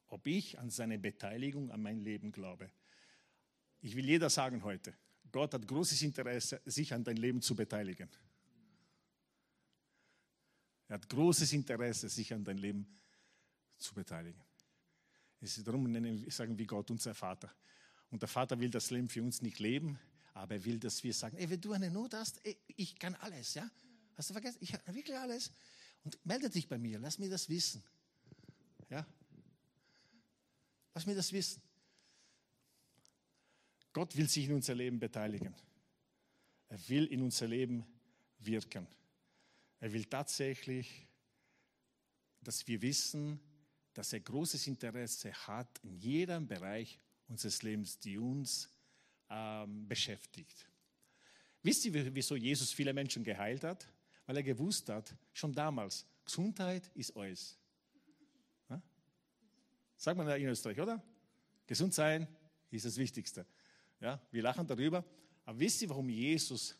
Ob 0.07 0.27
ich 0.27 0.59
an 0.59 0.71
seine 0.71 0.99
Beteiligung 0.99 1.71
an 1.71 1.83
mein 1.83 1.99
Leben 2.01 2.33
glaube. 2.33 2.71
Ich 3.81 3.95
will 3.95 4.07
jeder 4.07 4.31
sagen 4.31 4.63
heute, 4.65 4.95
Gott 5.31 5.53
hat 5.53 5.67
großes 5.67 6.01
Interesse, 6.03 6.63
sich 6.65 6.95
an 6.95 7.05
dein 7.05 7.17
Leben 7.17 7.43
zu 7.43 7.55
beteiligen. 7.55 8.09
Er 10.89 10.95
hat 10.95 11.09
großes 11.09 11.53
Interesse, 11.53 12.09
sich 12.09 12.33
an 12.33 12.45
dein 12.45 12.59
Leben 12.59 12.85
zu 12.87 13.01
zu 13.81 13.95
beteiligen. 13.95 14.43
Es 15.41 15.57
ist 15.57 15.67
darum, 15.67 15.93
sagen 16.31 16.57
wir 16.57 16.67
Gott 16.67 16.91
unser 16.91 17.15
Vater. 17.15 17.51
Und 18.11 18.23
der 18.23 18.29
Vater 18.29 18.59
will 18.59 18.71
das 18.71 18.91
Leben 18.91 19.09
für 19.09 19.23
uns 19.23 19.41
nicht 19.43 19.59
leben, 19.59 19.99
aber 20.35 20.55
er 20.55 20.65
will, 20.65 20.79
dass 20.79 21.03
wir 21.05 21.15
sagen, 21.15 21.37
ey, 21.37 21.49
wenn 21.49 21.61
du 21.61 21.73
eine 21.73 21.91
Not 21.91 22.15
hast, 22.15 22.45
ey, 22.45 22.57
ich 22.77 22.99
kann 22.99 23.15
alles, 23.17 23.55
ja? 23.55 23.71
Hast 24.17 24.31
du 24.31 24.35
vergessen? 24.35 24.59
Ich 24.61 24.73
habe 24.73 24.95
wirklich 24.95 25.17
alles. 25.17 25.51
Und 26.05 26.25
melde 26.25 26.51
dich 26.51 26.69
bei 26.69 26.79
mir, 26.79 26.99
lass 26.99 27.19
mir 27.19 27.31
das 27.31 27.49
wissen. 27.49 27.83
Ja? 28.89 29.07
Lass 30.95 31.07
mir 31.07 31.15
das 31.15 31.33
wissen. 31.33 31.63
Gott 33.93 34.17
will 34.17 34.29
sich 34.29 34.47
in 34.47 34.55
unser 34.55 34.75
Leben 34.75 34.99
beteiligen. 34.99 35.55
Er 36.69 36.89
will 36.89 37.07
in 37.07 37.23
unser 37.23 37.49
Leben 37.49 37.85
wirken. 38.39 38.87
Er 39.81 39.93
will 39.93 40.05
tatsächlich, 40.05 41.07
dass 42.41 42.67
wir 42.67 42.81
wissen, 42.83 43.41
dass 43.95 44.13
er 44.13 44.21
großes 44.21 44.67
Interesse 44.67 45.33
hat 45.33 45.79
in 45.83 45.97
jedem 45.99 46.47
Bereich 46.47 46.99
unseres 47.31 47.63
Lebens, 47.63 47.99
die 47.99 48.19
uns 48.19 48.69
ähm, 49.31 49.89
beschäftigt. 49.89 50.69
Wisst 51.63 51.85
ihr, 51.85 52.15
wieso 52.15 52.37
Jesus 52.37 52.73
viele 52.73 52.93
Menschen 52.93 53.23
geheilt 53.23 53.65
hat? 53.65 53.87
Weil 54.27 54.37
er 54.39 54.43
gewusst 54.43 54.89
hat, 54.89 55.15
schon 55.33 55.53
damals, 55.53 56.07
Gesundheit 56.25 56.91
ist 56.95 57.17
alles. 57.17 57.57
Ja? 58.69 58.83
Sagt 59.97 60.17
man 60.17 60.29
ja 60.29 60.35
in 60.35 60.49
Österreich, 60.49 60.81
oder? 60.81 61.03
Gesund 61.67 61.95
sein 61.95 62.27
ist 62.71 62.85
das 62.85 62.97
Wichtigste. 62.97 63.47
Ja? 64.01 64.21
Wir 64.31 64.43
lachen 64.43 64.67
darüber. 64.67 65.05
Aber 65.45 65.59
wisst 65.59 65.83
ihr, 65.83 65.89
warum 65.89 66.09
Jesus 66.09 66.77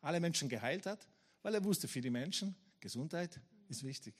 alle 0.00 0.20
Menschen 0.20 0.48
geheilt 0.48 0.86
hat? 0.86 1.08
Weil 1.42 1.54
er 1.54 1.64
wusste, 1.64 1.88
für 1.88 2.00
die 2.00 2.10
Menschen, 2.10 2.54
Gesundheit 2.80 3.40
ist 3.68 3.82
wichtig. 3.84 4.14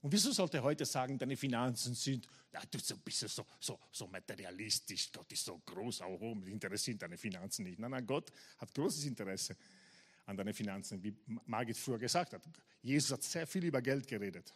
Und 0.00 0.12
wieso 0.12 0.32
sollte 0.32 0.62
heute 0.62 0.84
sagen, 0.84 1.18
deine 1.18 1.36
Finanzen 1.36 1.94
sind, 1.94 2.26
ja, 2.52 2.60
du 2.70 2.78
bist 2.98 3.20
so, 3.20 3.46
so, 3.58 3.80
so 3.90 4.06
materialistisch, 4.06 5.10
Gott 5.12 5.30
ist 5.32 5.44
so 5.44 5.58
groß, 5.58 6.02
auch 6.02 6.20
oben, 6.20 6.46
interessieren 6.46 6.98
deine 6.98 7.16
Finanzen 7.16 7.64
nicht. 7.64 7.78
Nein, 7.78 7.90
nein, 7.90 8.06
Gott 8.06 8.30
hat 8.58 8.74
großes 8.74 9.04
Interesse 9.04 9.56
an 10.26 10.36
deinen 10.36 10.54
Finanzen, 10.54 11.02
wie 11.02 11.14
Margit 11.46 11.76
früher 11.76 11.98
gesagt 11.98 12.34
hat. 12.34 12.42
Jesus 12.82 13.10
hat 13.10 13.22
sehr 13.22 13.46
viel 13.46 13.64
über 13.64 13.80
Geld 13.80 14.06
geredet. 14.06 14.52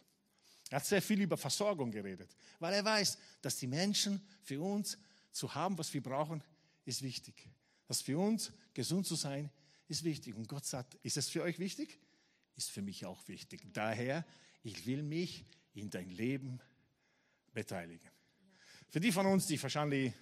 Er 0.69 0.77
hat 0.77 0.85
sehr 0.85 1.01
viel 1.01 1.21
über 1.21 1.35
Versorgung 1.35 1.91
geredet, 1.91 2.33
weil 2.59 2.73
er 2.73 2.85
weiß, 2.85 3.17
dass 3.41 3.57
die 3.57 3.67
Menschen 3.67 4.25
für 4.41 4.61
uns 4.61 4.97
zu 5.31 5.53
haben, 5.53 5.77
was 5.77 5.93
wir 5.93 6.01
brauchen, 6.01 6.41
ist 6.85 7.01
wichtig. 7.01 7.49
Dass 7.87 8.01
für 8.01 8.17
uns 8.17 8.53
gesund 8.73 9.05
zu 9.05 9.15
sein, 9.15 9.49
ist 9.89 10.05
wichtig. 10.05 10.35
Und 10.35 10.47
Gott 10.47 10.65
sagt, 10.65 10.95
ist 11.03 11.17
es 11.17 11.27
für 11.27 11.43
euch 11.43 11.59
wichtig? 11.59 11.99
Ist 12.55 12.71
für 12.71 12.81
mich 12.81 13.05
auch 13.05 13.27
wichtig. 13.27 13.61
Daher 13.73 14.25
ich 14.63 14.85
will 14.85 15.03
mich 15.03 15.45
in 15.73 15.89
dein 15.89 16.09
Leben 16.09 16.59
beteiligen. 17.53 18.09
Für 18.89 18.99
die 18.99 19.11
von 19.11 19.25
uns, 19.25 19.47
die 19.47 19.61
wahrscheinlich 19.61 20.13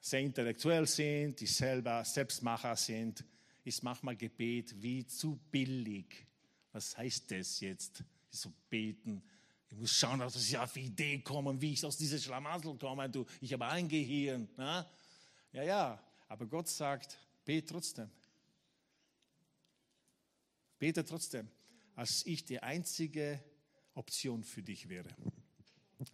sehr 0.00 0.20
intellektuell 0.20 0.86
sind, 0.86 1.40
die 1.40 1.46
selber 1.46 2.04
Selbstmacher 2.04 2.76
sind, 2.76 3.24
ist 3.64 3.82
manchmal 3.82 4.16
Gebet 4.16 4.80
wie 4.80 5.06
zu 5.06 5.38
billig. 5.50 6.26
Was 6.72 6.96
heißt 6.96 7.30
das 7.30 7.60
jetzt? 7.60 8.02
So 8.30 8.52
beten. 8.68 9.22
Ich 9.68 9.76
muss 9.76 9.92
schauen, 9.92 10.20
dass 10.20 10.36
ich 10.36 10.56
auf 10.56 10.72
die 10.72 10.86
Idee 10.86 11.20
komme, 11.20 11.60
wie 11.60 11.72
ich 11.72 11.84
aus 11.84 11.96
diesem 11.96 12.18
Schlamassel 12.18 12.76
komme. 12.78 13.08
Du, 13.08 13.26
ich 13.40 13.52
habe 13.52 13.66
ein 13.66 13.88
Gehirn. 13.88 14.48
Na? 14.56 14.88
Ja, 15.52 15.62
ja. 15.62 16.02
Aber 16.28 16.46
Gott 16.46 16.68
sagt, 16.68 17.18
bete 17.44 17.66
trotzdem. 17.66 18.10
Bete 20.78 21.04
trotzdem 21.04 21.48
als 21.94 22.26
ich 22.26 22.44
die 22.44 22.60
einzige 22.62 23.42
Option 23.94 24.42
für 24.44 24.62
dich 24.62 24.88
wäre. 24.88 25.08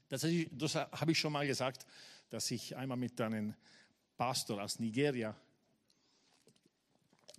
Das, 0.09 0.26
das 0.53 0.74
habe 0.74 1.12
ich 1.12 1.18
schon 1.18 1.33
mal 1.33 1.47
gesagt, 1.47 1.87
dass 2.31 2.51
ich 2.51 2.76
einmal 2.76 2.99
mit 2.99 3.20
einem 3.20 3.55
Pastor 4.16 4.62
aus 4.62 4.79
Nigeria, 4.79 5.35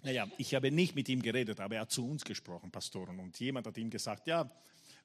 naja, 0.01 0.27
ich 0.37 0.55
habe 0.55 0.71
nicht 0.71 0.95
mit 0.95 1.09
ihm 1.09 1.21
geredet, 1.21 1.59
aber 1.59 1.75
er 1.75 1.81
hat 1.81 1.91
zu 1.91 2.07
uns 2.07 2.23
gesprochen, 2.23 2.71
Pastoren. 2.71 3.19
Und 3.19 3.37
jemand 3.39 3.67
hat 3.67 3.77
ihm 3.77 3.89
gesagt, 3.89 4.27
ja, 4.27 4.49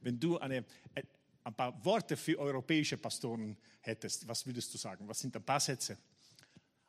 wenn 0.01 0.21
du 0.21 0.39
eine, 0.39 0.59
äh, 0.95 1.03
ein 1.43 1.55
paar 1.55 1.85
Worte 1.85 2.17
für 2.17 2.39
europäische 2.39 2.97
Pastoren 2.97 3.57
hättest, 3.81 4.27
was 4.29 4.47
würdest 4.47 4.73
du 4.73 4.79
sagen? 4.79 5.09
Was 5.09 5.19
sind 5.19 5.35
ein 5.37 5.43
paar 5.43 5.61
Sätze? 5.61 5.99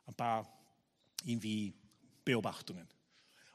Ein 0.06 0.14
paar 0.14 0.46
irgendwie 1.24 1.74
Beobachtungen. 2.24 2.86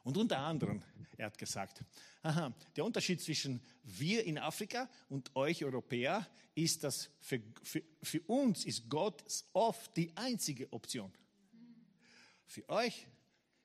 Und 0.04 0.18
unter 0.18 0.40
anderem, 0.40 0.82
er 1.18 1.28
hat 1.28 1.38
gesagt, 1.38 1.84
aha, 2.24 2.54
der 2.76 2.86
Unterschied 2.86 3.22
zwischen 3.22 3.62
wir 3.84 4.24
in 4.26 4.38
Afrika 4.38 4.90
und 5.10 5.36
euch 5.36 5.64
Europäer 5.64 6.28
ist, 6.56 6.84
dass 6.84 7.10
für, 7.20 7.42
für, 7.64 7.84
für 8.02 8.22
uns 8.22 8.66
ist 8.66 8.90
Gott 8.90 9.24
oft 9.54 9.96
die 9.96 10.16
einzige 10.18 10.72
Option. 10.74 11.12
Für 12.46 12.68
euch 12.70 13.08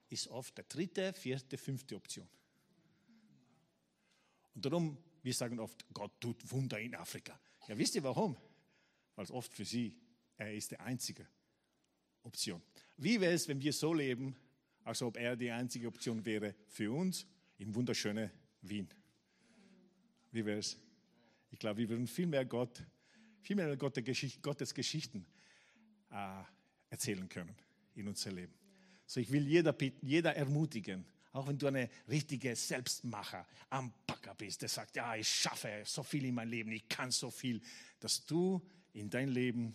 ist 0.08 0.28
oft 0.28 0.56
der 0.56 0.64
dritte, 0.64 1.12
vierte, 1.12 1.56
fünfte 1.56 1.96
Option. 1.96 2.28
Und 4.54 4.64
darum, 4.64 4.96
wir 5.22 5.34
sagen 5.34 5.58
oft, 5.58 5.84
Gott 5.92 6.20
tut 6.20 6.50
Wunder 6.50 6.78
in 6.78 6.94
Afrika. 6.94 7.38
Ja, 7.68 7.76
wisst 7.76 7.94
ihr 7.96 8.02
warum? 8.02 8.36
Weil 9.14 9.24
es 9.24 9.30
oft 9.30 9.52
für 9.52 9.64
sie, 9.64 9.96
er 10.36 10.54
ist 10.54 10.70
die 10.70 10.78
einzige 10.78 11.26
Option. 12.22 12.62
Wie 12.96 13.20
wäre 13.20 13.32
es, 13.32 13.48
wenn 13.48 13.60
wir 13.60 13.72
so 13.72 13.92
leben, 13.92 14.36
als 14.86 15.02
ob 15.02 15.16
er 15.16 15.34
die 15.36 15.50
einzige 15.50 15.88
Option 15.88 16.24
wäre 16.24 16.54
für 16.68 16.92
uns 16.92 17.26
im 17.58 17.74
wunderschönen 17.74 18.30
Wien? 18.62 18.88
Wie 20.30 20.44
wäre 20.44 20.60
es? 20.60 20.76
Ich 21.50 21.58
glaube, 21.58 21.78
wir 21.78 21.88
würden 21.88 22.06
viel 22.06 22.26
mehr 22.26 22.44
Gott, 22.44 22.84
viel 23.40 23.56
mehr 23.56 23.76
Gottes 23.76 24.74
Geschichten 24.74 25.26
äh, 26.10 26.42
erzählen 26.88 27.28
können 27.28 27.54
in 27.96 28.06
unser 28.06 28.30
Leben. 28.30 28.54
So, 29.06 29.18
ich 29.18 29.30
will 29.32 29.46
jeder 29.46 29.72
bitten, 29.72 30.06
jeder 30.06 30.36
ermutigen, 30.36 31.04
auch 31.32 31.48
wenn 31.48 31.58
du 31.58 31.66
eine 31.66 31.90
richtige 32.08 32.54
Selbstmacher, 32.54 33.44
am 33.70 33.92
Backer 34.06 34.36
bist, 34.36 34.62
der 34.62 34.68
sagt, 34.68 34.94
ja, 34.94 35.16
ich 35.16 35.28
schaffe 35.28 35.82
so 35.84 36.04
viel 36.04 36.26
in 36.26 36.34
meinem 36.34 36.50
Leben, 36.50 36.70
ich 36.70 36.88
kann 36.88 37.10
so 37.10 37.30
viel, 37.30 37.60
dass 37.98 38.24
du 38.24 38.64
in 38.92 39.10
dein 39.10 39.30
Leben 39.30 39.74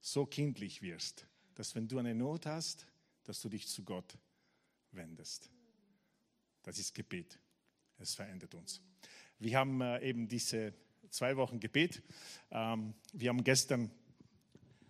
so 0.00 0.26
kindlich 0.26 0.82
wirst, 0.82 1.28
dass 1.54 1.76
wenn 1.76 1.86
du 1.86 1.98
eine 1.98 2.14
Not 2.14 2.46
hast, 2.46 2.86
dass 3.22 3.40
du 3.40 3.48
dich 3.48 3.68
zu 3.68 3.84
Gott 3.84 4.18
wendest. 4.92 5.50
Das 6.62 6.78
ist 6.78 6.94
Gebet. 6.94 7.38
Es 7.98 8.14
verändert 8.14 8.54
uns. 8.54 8.80
Wir 9.38 9.58
haben 9.58 9.80
äh, 9.80 10.00
eben 10.00 10.28
diese 10.28 10.74
zwei 11.10 11.36
Wochen 11.36 11.60
Gebet. 11.60 12.02
Ähm, 12.50 12.94
wir 13.12 13.30
haben 13.30 13.42
gestern 13.42 13.90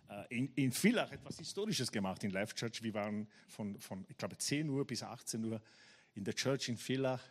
äh, 0.09 0.47
in, 0.55 0.71
Villach 0.71 1.11
etwas 1.11 1.37
Historisches 1.37 1.91
gemacht 1.91 2.23
in 2.23 2.31
Life 2.31 2.55
Church. 2.55 2.81
Wir 2.81 2.93
waren 2.93 3.27
von, 3.47 3.79
von, 3.79 4.05
ich 4.09 4.17
glaube, 4.17 4.37
10 4.37 4.69
Uhr 4.69 4.85
bis 4.85 5.03
18 5.03 5.45
Uhr 5.45 5.61
in 6.15 6.23
der 6.23 6.33
Church 6.33 6.69
in 6.69 6.77
Villach. 6.77 7.21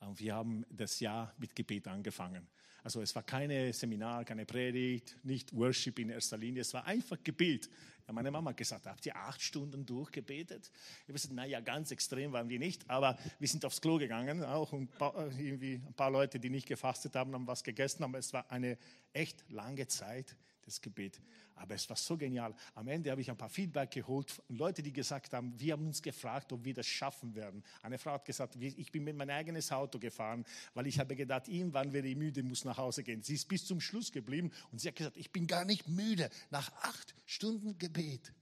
Und 0.00 0.18
wir 0.20 0.34
haben 0.34 0.64
das 0.70 1.00
Jahr 1.00 1.34
mit 1.38 1.54
Gebet 1.54 1.88
angefangen. 1.88 2.46
Also 2.84 3.02
es 3.02 3.14
war 3.14 3.22
keine 3.22 3.72
Seminar, 3.72 4.24
keine 4.24 4.46
Predigt, 4.46 5.16
nicht 5.22 5.54
Worship 5.54 5.98
in 5.98 6.10
erster 6.10 6.38
Linie, 6.38 6.62
es 6.62 6.72
war 6.72 6.84
einfach 6.86 7.18
Gebet. 7.22 7.68
Ja, 8.06 8.12
meine 8.12 8.30
Mama 8.30 8.50
hat 8.50 8.56
gesagt, 8.56 8.86
habt 8.86 9.04
ihr 9.04 9.14
acht 9.16 9.42
Stunden 9.42 9.84
durchgebetet? 9.84 10.70
Ich 10.72 11.02
habe 11.02 11.12
gesagt, 11.12 11.34
naja, 11.34 11.60
ganz 11.60 11.90
extrem 11.90 12.32
waren 12.32 12.48
wir 12.48 12.58
nicht, 12.58 12.88
aber 12.88 13.18
wir 13.38 13.48
sind 13.48 13.64
aufs 13.64 13.80
Klo 13.80 13.98
gegangen 13.98 14.42
auch 14.44 14.72
und 14.72 14.90
irgendwie 15.38 15.82
ein 15.86 15.94
paar 15.94 16.10
Leute, 16.10 16.40
die 16.40 16.48
nicht 16.48 16.66
gefastet 16.66 17.14
haben, 17.16 17.34
haben 17.34 17.46
was 17.46 17.62
gegessen, 17.64 18.04
aber 18.04 18.18
es 18.18 18.32
war 18.32 18.50
eine 18.50 18.78
echt 19.12 19.44
lange 19.50 19.86
Zeit, 19.88 20.36
das 20.68 20.80
Gebet. 20.80 21.20
Aber 21.56 21.74
es 21.74 21.88
war 21.88 21.96
so 21.96 22.16
genial. 22.16 22.54
Am 22.74 22.86
Ende 22.88 23.10
habe 23.10 23.20
ich 23.20 23.30
ein 23.30 23.36
paar 23.36 23.48
Feedback 23.48 23.90
geholt 23.90 24.30
von 24.30 24.44
Leuten, 24.56 24.82
die 24.84 24.92
gesagt 24.92 25.32
haben, 25.32 25.58
wir 25.58 25.72
haben 25.72 25.86
uns 25.86 26.00
gefragt, 26.00 26.52
ob 26.52 26.64
wir 26.64 26.74
das 26.74 26.86
schaffen 26.86 27.34
werden. 27.34 27.64
Eine 27.82 27.98
Frau 27.98 28.12
hat 28.12 28.24
gesagt, 28.24 28.56
ich 28.56 28.92
bin 28.92 29.04
mit 29.04 29.16
meinem 29.16 29.30
eigenes 29.30 29.72
Auto 29.72 29.98
gefahren, 29.98 30.44
weil 30.74 30.86
ich 30.86 30.98
habe 30.98 31.16
gedacht, 31.16 31.48
irgendwann 31.48 31.92
werde 31.92 32.08
ich 32.08 32.16
müde, 32.16 32.42
muss 32.42 32.64
nach 32.64 32.78
Hause 32.78 33.02
gehen. 33.02 33.22
Sie 33.22 33.34
ist 33.34 33.48
bis 33.48 33.66
zum 33.66 33.80
Schluss 33.80 34.12
geblieben 34.12 34.52
und 34.70 34.80
sie 34.80 34.88
hat 34.88 34.96
gesagt, 34.96 35.16
ich 35.16 35.32
bin 35.32 35.46
gar 35.46 35.64
nicht 35.64 35.88
müde 35.88 36.30
nach 36.50 36.70
acht 36.82 37.14
Stunden 37.26 37.78
Gebet. 37.78 38.32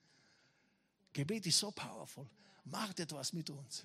Gebet 1.12 1.46
ist 1.46 1.58
so 1.58 1.70
powerful. 1.70 2.28
Macht 2.64 3.00
etwas 3.00 3.32
mit 3.32 3.48
uns. 3.48 3.84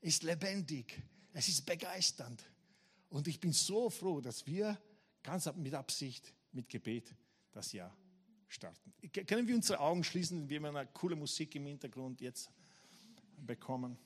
Ist 0.00 0.22
lebendig. 0.22 1.02
Es 1.32 1.48
ist 1.48 1.66
begeisternd. 1.66 2.44
Und 3.08 3.26
ich 3.26 3.40
bin 3.40 3.52
so 3.52 3.90
froh, 3.90 4.20
dass 4.20 4.46
wir 4.46 4.78
ganz 5.22 5.52
mit 5.54 5.74
Absicht 5.74 6.32
mit 6.52 6.68
Gebet 6.68 7.14
das 7.52 7.72
Jahr 7.72 7.94
starten. 8.48 8.92
Können 9.26 9.46
wir 9.46 9.54
unsere 9.54 9.80
Augen 9.80 10.04
schließen, 10.04 10.48
wir 10.48 10.62
haben 10.62 10.76
eine 10.76 10.88
coole 10.92 11.16
Musik 11.16 11.54
im 11.54 11.66
Hintergrund 11.66 12.20
jetzt 12.20 12.50
bekommen. 13.38 13.96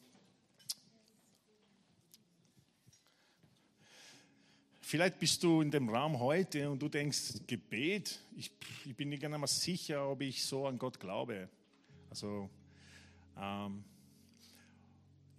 Vielleicht 4.81 5.19
bist 5.19 5.43
du 5.43 5.63
in 5.63 5.71
dem 5.73 5.89
Raum 5.89 6.21
heute 6.21 6.71
und 6.71 6.81
du 6.81 6.89
denkst, 6.89 7.41
Gebet, 7.49 8.21
ich, 8.37 8.53
ich 8.85 8.95
bin 8.95 9.09
nicht 9.09 9.25
einmal 9.25 9.49
sicher, 9.49 10.09
ob 10.09 10.21
ich 10.21 10.45
so 10.45 10.67
an 10.69 10.79
Gott 10.79 11.01
glaube. 11.01 11.49
Also, 12.09 12.49
ähm, 13.37 13.83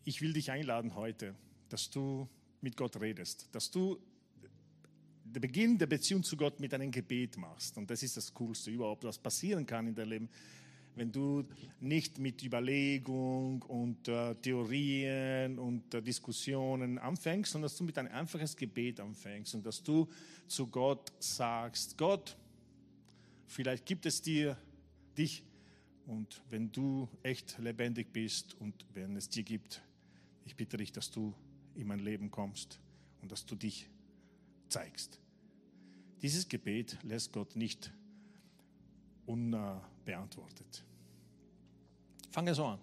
ich 0.04 0.22
will 0.22 0.34
dich 0.34 0.52
einladen 0.52 0.96
heute, 0.96 1.34
dass 1.70 1.90
du 1.90 2.28
mit 2.60 2.76
Gott 2.76 3.00
redest, 3.00 3.48
dass 3.54 3.72
du 3.72 3.98
der 5.38 5.42
Beginn 5.42 5.78
der 5.78 5.86
Beziehung 5.86 6.24
zu 6.24 6.36
Gott 6.36 6.60
mit 6.60 6.74
einem 6.74 6.90
Gebet 6.90 7.38
machst. 7.38 7.78
Und 7.78 7.92
das 7.92 8.02
ist 8.02 8.18
das 8.18 8.34
Coolste 8.34 8.72
überhaupt, 8.72 9.04
was 9.04 9.20
passieren 9.20 9.68
kann 9.68 9.86
in 9.86 9.94
deinem 9.94 10.10
Leben, 10.10 10.30
wenn 10.96 11.12
du 11.12 11.46
nicht 11.80 12.18
mit 12.18 12.42
Überlegung 12.44 13.62
und 13.62 14.08
äh, 14.08 14.34
Theorien 14.34 15.60
und 15.60 15.94
äh, 15.94 16.02
Diskussionen 16.02 16.98
anfängst, 16.98 17.52
sondern 17.52 17.70
dass 17.70 17.78
du 17.78 17.84
mit 17.84 18.00
einem 18.00 18.12
einfaches 18.12 18.56
Gebet 18.56 19.00
anfängst 19.00 19.54
und 19.54 19.64
dass 19.64 19.84
du 19.84 20.08
zu 20.48 20.66
Gott 20.66 21.14
sagst, 21.20 22.00
Gott, 22.00 22.36
vielleicht 23.46 23.86
gibt 23.86 24.08
es 24.08 24.24
dir 24.24 24.58
dich 25.16 25.44
und 26.08 26.42
wenn 26.50 26.72
du 26.72 27.08
echt 27.22 27.60
lebendig 27.60 28.12
bist 28.12 28.56
und 28.60 28.88
wenn 28.96 29.16
es 29.16 29.30
dir 29.30 29.44
gibt, 29.44 29.84
ich 30.46 30.56
bitte 30.56 30.78
dich, 30.78 30.92
dass 30.92 31.12
du 31.12 31.32
in 31.76 31.86
mein 31.86 32.00
Leben 32.00 32.32
kommst 32.32 32.80
und 33.22 33.32
dass 33.32 33.46
du 33.46 33.54
dich 33.54 33.88
zeigst. 34.68 35.20
Dieses 36.22 36.48
Gebet 36.48 36.98
lässt 37.04 37.32
Gott 37.32 37.56
nicht 37.56 37.92
unbeantwortet. 39.26 40.84
Fange 42.32 42.56
so 42.56 42.66
an. 42.66 42.80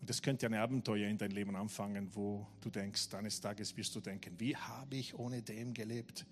Und 0.00 0.10
es 0.10 0.20
könnte 0.20 0.46
ein 0.46 0.54
Abenteuer 0.54 1.08
in 1.08 1.16
dein 1.16 1.30
Leben 1.30 1.56
anfangen, 1.56 2.14
wo 2.14 2.46
du 2.60 2.68
denkst, 2.68 3.14
eines 3.14 3.40
Tages 3.40 3.74
wirst 3.76 3.94
du 3.94 4.00
denken, 4.00 4.38
wie 4.38 4.54
habe 4.54 4.96
ich 4.96 5.18
ohne 5.18 5.42
dem 5.42 5.72
gelebt? 5.72 6.26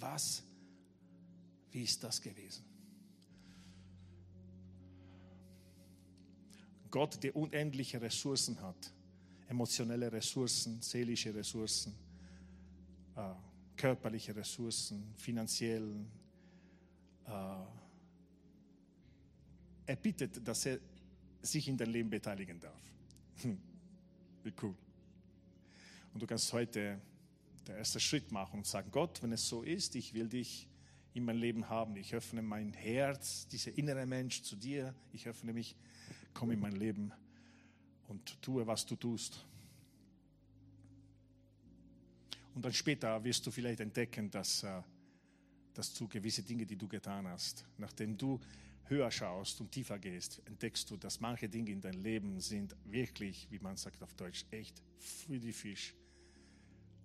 Was, 0.00 0.42
wie 1.70 1.82
ist 1.82 2.02
das 2.02 2.20
gewesen? 2.20 2.64
Gott, 6.90 7.22
der 7.22 7.36
unendliche 7.36 8.00
Ressourcen 8.00 8.60
hat, 8.60 8.92
emotionelle 9.48 10.10
Ressourcen, 10.12 10.80
seelische 10.80 11.34
Ressourcen, 11.34 11.94
äh, 13.16 13.34
körperliche 13.82 14.36
Ressourcen, 14.36 15.12
finanziell. 15.16 16.06
Äh, 17.26 17.30
er 19.86 19.96
bittet, 19.96 20.46
dass 20.46 20.66
er 20.66 20.78
sich 21.40 21.66
in 21.66 21.76
dein 21.76 21.90
Leben 21.90 22.08
beteiligen 22.08 22.60
darf. 22.60 22.80
Wie 24.44 24.52
cool. 24.62 24.76
Und 26.14 26.22
du 26.22 26.28
kannst 26.28 26.52
heute 26.52 27.00
der 27.66 27.78
erste 27.78 27.98
Schritt 27.98 28.30
machen 28.30 28.58
und 28.58 28.66
sagen, 28.68 28.88
Gott, 28.92 29.20
wenn 29.20 29.32
es 29.32 29.48
so 29.48 29.62
ist, 29.62 29.96
ich 29.96 30.14
will 30.14 30.28
dich 30.28 30.68
in 31.14 31.24
mein 31.24 31.38
Leben 31.38 31.68
haben. 31.68 31.96
Ich 31.96 32.14
öffne 32.14 32.40
mein 32.40 32.72
Herz, 32.74 33.48
dieser 33.48 33.76
innere 33.76 34.06
Mensch 34.06 34.42
zu 34.42 34.54
dir. 34.54 34.94
Ich 35.12 35.26
öffne 35.26 35.52
mich, 35.52 35.74
komm 36.34 36.52
in 36.52 36.60
mein 36.60 36.76
Leben 36.76 37.10
und 38.06 38.40
tue, 38.42 38.64
was 38.64 38.86
du 38.86 38.94
tust. 38.94 39.44
Und 42.54 42.64
dann 42.64 42.72
später 42.72 43.22
wirst 43.24 43.46
du 43.46 43.50
vielleicht 43.50 43.80
entdecken, 43.80 44.30
dass, 44.30 44.62
äh, 44.62 44.82
dass 45.74 45.94
du 45.94 46.06
gewisse 46.06 46.42
Dinge, 46.42 46.66
die 46.66 46.76
du 46.76 46.86
getan 46.86 47.26
hast, 47.26 47.64
nachdem 47.78 48.16
du 48.16 48.40
höher 48.84 49.10
schaust 49.10 49.60
und 49.60 49.70
tiefer 49.70 49.98
gehst, 49.98 50.42
entdeckst 50.44 50.90
du, 50.90 50.96
dass 50.96 51.20
manche 51.20 51.48
Dinge 51.48 51.70
in 51.70 51.80
deinem 51.80 52.02
Leben 52.02 52.40
sind 52.40 52.76
wirklich, 52.84 53.46
wie 53.50 53.58
man 53.58 53.76
sagt 53.76 54.02
auf 54.02 54.14
Deutsch, 54.14 54.44
echt 54.50 54.82
für 54.98 55.38
die 55.38 55.52
Fisch. 55.52 55.94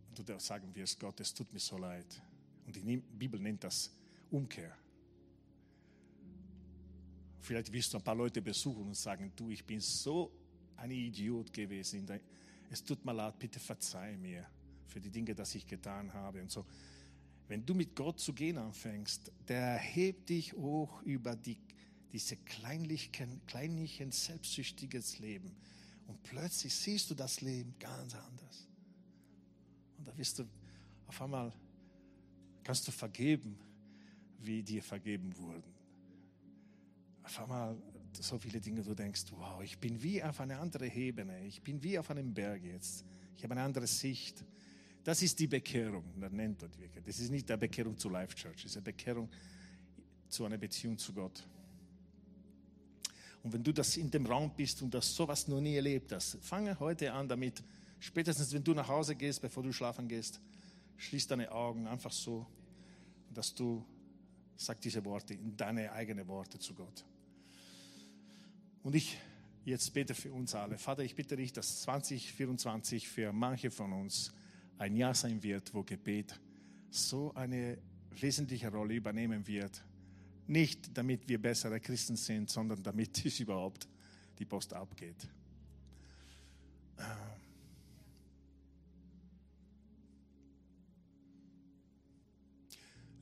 Und 0.10 0.28
du 0.28 0.40
sagen 0.40 0.76
wirst, 0.76 1.00
Gott, 1.00 1.20
es 1.20 1.34
tut 1.34 1.54
mir 1.54 1.60
so 1.60 1.78
leid. 1.78 2.22
Und 2.66 2.76
die 2.76 2.98
Bibel 2.98 3.40
nennt 3.40 3.64
das 3.64 3.96
Umkehr. 4.30 4.76
Vielleicht 7.40 7.72
wirst 7.72 7.94
du 7.94 7.98
ein 7.98 8.04
paar 8.04 8.16
Leute 8.16 8.42
besuchen 8.42 8.88
und 8.88 8.98
sagen, 8.98 9.32
du, 9.34 9.52
ich 9.52 9.64
bin 9.64 9.80
so 9.80 10.34
ein 10.76 10.92
Idiot 10.92 11.54
gewesen. 11.54 12.06
Es 12.70 12.84
tut 12.84 13.06
mir 13.06 13.14
leid, 13.14 13.40
bitte 13.40 13.60
verzeih 13.60 14.18
mir 14.18 14.46
für 14.88 15.00
die 15.00 15.10
Dinge, 15.10 15.36
die 15.36 15.58
ich 15.58 15.68
getan 15.68 16.14
habe 16.14 16.42
und 16.42 16.52
so. 16.52 16.66
Wenn 17.48 17.66
du 17.66 17.74
mit 17.74 17.96
Gott 17.96 18.20
zu 18.20 18.34
gehen 18.34 18.58
anfängst, 18.58 19.32
der 19.48 19.78
hebt 19.78 20.30
dich 20.30 20.54
hoch 20.54 21.02
über 21.04 21.36
die, 21.36 21.58
diese 22.12 22.36
kleinlichen, 22.36 23.42
kleinlichen, 23.48 24.12
selbstsüchtiges 24.12 25.20
Leben. 25.20 25.56
Und 26.08 26.22
plötzlich 26.24 26.76
siehst 26.76 27.10
du 27.10 27.16
das 27.16 27.42
Leben 27.42 27.74
ganz 27.80 28.16
anders. 28.16 28.68
Und 29.98 30.08
da 30.08 30.18
wirst 30.18 30.40
du 30.40 30.46
auf 31.08 31.22
einmal, 31.22 31.54
kannst 32.64 32.88
du 32.88 32.92
vergeben, 32.92 33.58
wie 34.40 34.62
dir 34.62 34.84
vergeben 34.84 35.36
wurden. 35.38 35.74
Auf 37.24 37.40
einmal 37.40 37.78
so 38.14 38.38
viele 38.38 38.60
Dinge, 38.60 38.84
du 38.84 38.94
denkst, 38.94 39.26
wow, 39.32 39.62
ich 39.62 39.78
bin 39.78 40.02
wie 40.02 40.24
auf 40.24 40.40
einer 40.40 40.60
anderen 40.60 40.92
Ebene, 40.92 41.46
ich 41.46 41.62
bin 41.62 41.82
wie 41.84 42.00
auf 42.00 42.10
einem 42.10 42.34
Berg 42.34 42.64
jetzt. 42.64 43.06
Ich 43.36 43.44
habe 43.44 43.54
eine 43.54 43.64
andere 43.64 43.88
Sicht. 43.88 44.44
Das 45.08 45.22
ist 45.22 45.40
die 45.40 45.48
Bekehrung, 45.48 46.04
das 46.20 46.34
nennt 46.34 46.62
dort 46.62 46.78
wirklich. 46.78 47.02
Das 47.06 47.18
ist 47.18 47.32
nicht 47.32 47.50
eine 47.50 47.58
Bekehrung 47.58 47.98
zu 47.98 48.10
Life 48.10 48.36
Church, 48.36 48.64
das 48.64 48.72
ist 48.72 48.76
eine 48.76 48.84
Bekehrung 48.84 49.30
zu 50.28 50.44
einer 50.44 50.58
Beziehung 50.58 50.98
zu 50.98 51.14
Gott. 51.14 51.48
Und 53.42 53.54
wenn 53.54 53.64
du 53.64 53.72
das 53.72 53.96
in 53.96 54.12
dem 54.12 54.26
Raum 54.26 54.52
bist 54.54 54.82
und 54.82 54.94
das 54.94 55.16
sowas 55.16 55.48
noch 55.48 55.62
nie 55.62 55.78
erlebt 55.78 56.12
hast, 56.12 56.44
fange 56.44 56.78
heute 56.82 57.14
an 57.14 57.30
damit. 57.30 57.64
Spätestens, 58.02 58.52
wenn 58.52 58.66
du 58.66 58.74
nach 58.74 58.90
Hause 58.90 59.16
gehst, 59.16 59.42
bevor 59.42 59.64
du 59.64 59.72
schlafen 59.72 60.10
gehst, 60.10 60.42
schließ 60.98 61.26
deine 61.28 61.54
Augen 61.54 61.88
einfach 61.88 62.12
so, 62.12 62.46
dass 63.34 63.56
du 63.56 63.86
sag 64.58 64.82
diese 64.82 65.06
Worte 65.06 65.36
in 65.36 65.56
deine 65.56 65.90
eigenen 65.94 66.28
Worte 66.28 66.60
zu 66.60 66.74
Gott. 66.74 67.06
Und 68.84 68.94
ich 68.94 69.18
jetzt 69.64 69.94
bete 69.94 70.14
für 70.14 70.34
uns 70.34 70.54
alle. 70.54 70.78
Vater, 70.78 71.04
ich 71.04 71.16
bitte 71.16 71.38
dich, 71.38 71.54
dass 71.54 71.84
2024 71.84 73.08
für 73.08 73.32
manche 73.32 73.72
von 73.72 73.94
uns 73.94 74.34
ein 74.78 74.96
Jahr 74.96 75.14
sein 75.14 75.42
wird, 75.42 75.74
wo 75.74 75.84
Gebet 75.84 76.40
so 76.90 77.34
eine 77.34 77.78
wesentliche 78.12 78.72
Rolle 78.72 78.96
übernehmen 78.96 79.46
wird. 79.48 79.84
Nicht 80.48 80.98
damit 80.98 81.28
wir 81.28 81.42
bessere 81.42 81.80
Christen 81.80 82.16
sind, 82.16 82.50
sondern 82.50 82.82
damit 82.82 83.26
es 83.26 83.40
überhaupt 83.40 83.88
die 84.40 84.46
Post 84.46 84.74
abgeht. 84.74 85.28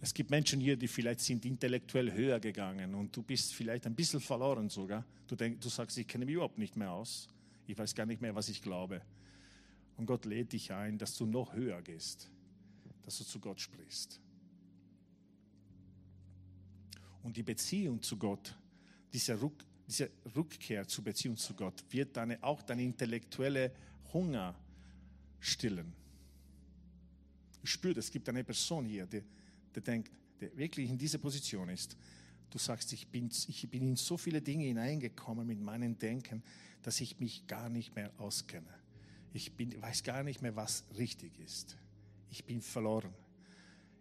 Es 0.02 0.14
gibt 0.14 0.30
Menschen 0.30 0.60
hier, 0.60 0.78
die 0.78 0.88
vielleicht 0.88 1.22
sind 1.22 1.46
intellektuell 1.46 2.12
höher 2.14 2.40
gegangen 2.40 2.94
und 2.94 3.16
du 3.16 3.24
bist 3.24 3.56
vielleicht 3.56 3.88
ein 3.88 3.96
bisschen 3.96 4.20
verloren 4.20 4.70
sogar. 4.70 5.04
Du, 5.26 5.36
denk, 5.36 5.60
du 5.60 5.68
sagst, 5.68 5.98
ich 5.98 6.08
kenne 6.08 6.26
mich 6.26 6.36
überhaupt 6.36 6.60
nicht 6.60 6.76
mehr 6.76 6.92
aus. 6.92 7.28
Ich 7.66 7.76
weiß 7.76 7.96
gar 7.96 8.06
nicht 8.06 8.22
mehr, 8.22 8.36
was 8.36 8.48
ich 8.48 8.62
glaube. 8.62 9.02
Und 9.98 10.06
Gott 10.06 10.26
lädt 10.26 10.54
dich 10.54 10.74
ein, 10.74 10.98
dass 10.98 11.16
du 11.16 11.26
noch 11.26 11.54
höher 11.54 11.82
gehst, 11.82 12.30
dass 13.04 13.18
du 13.18 13.24
zu 13.24 13.40
Gott 13.40 13.62
sprichst. 13.62 14.20
Und 17.24 17.38
die 17.38 17.44
Beziehung 17.44 18.02
zu 18.02 18.18
Gott, 18.18 18.56
diese, 19.14 19.40
Ruck, 19.40 19.56
diese 19.88 20.12
Rückkehr 20.36 20.88
zur 20.88 21.04
Beziehung 21.04 21.38
zu 21.38 21.54
Gott, 21.54 21.84
wird 21.90 22.16
deine, 22.16 22.44
auch 22.44 22.62
deine 22.62 22.84
intellektuelle 22.84 23.72
Hunger 24.14 24.56
stillen. 25.40 25.94
Ich 27.64 27.72
spüre, 27.72 28.00
es 28.00 28.12
gibt 28.12 28.30
eine 28.30 28.44
Person 28.44 28.86
hier, 28.86 29.08
die, 29.08 29.24
der 29.74 29.82
denkt, 29.82 30.12
der 30.40 30.56
wirklich 30.56 30.90
in 30.90 30.98
dieser 30.98 31.18
Position 31.18 31.70
ist. 31.70 31.98
Du 32.52 32.60
sagst, 32.60 32.94
ich 32.94 33.08
bin, 33.08 33.30
ich 33.48 33.70
bin 33.70 33.88
in 33.88 33.96
so 33.96 34.18
viele 34.18 34.42
Dinge 34.42 34.66
hineingekommen 34.66 35.48
mit 35.48 35.60
meinem 35.60 35.98
Denken, 35.98 36.44
dass 36.84 37.02
ich 37.02 37.20
mich 37.20 37.48
gar 37.48 37.70
nicht 37.70 37.96
mehr 37.96 38.12
auskenne. 38.20 38.75
Ich 39.36 39.52
bin, 39.52 39.82
weiß 39.82 40.02
gar 40.02 40.24
nicht 40.24 40.42
mehr, 40.42 40.56
was 40.56 40.86
richtig 40.98 41.38
ist. 41.40 41.76
Ich 42.30 42.46
bin 42.46 42.62
verloren, 42.62 43.14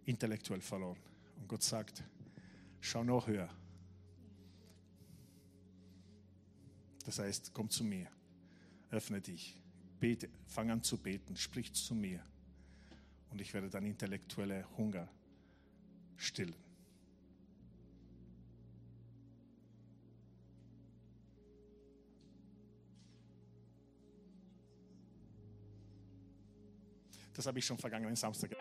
intellektuell 0.05 0.61
verloren. 0.61 0.97
Und 1.35 1.49
Gott 1.49 1.61
sagt, 1.61 2.05
schau 2.79 3.03
noch 3.03 3.27
höher. 3.27 3.49
Das 7.03 7.19
heißt, 7.19 7.51
komm 7.53 7.69
zu 7.69 7.83
mir, 7.83 8.07
öffne 8.91 9.19
dich, 9.19 9.61
bete, 9.99 10.29
fang 10.45 10.71
an 10.71 10.81
zu 10.81 10.97
beten, 10.97 11.35
sprich 11.35 11.73
zu 11.73 11.95
mir. 11.95 12.25
Und 13.29 13.41
ich 13.41 13.53
werde 13.53 13.69
deinen 13.69 13.87
intellektuellen 13.87 14.65
Hunger 14.77 15.09
stillen. 16.15 16.64
Das 27.35 27.45
habe 27.45 27.59
ich 27.59 27.65
schon 27.65 27.77
vergangenen 27.77 28.15
Samstag. 28.15 28.51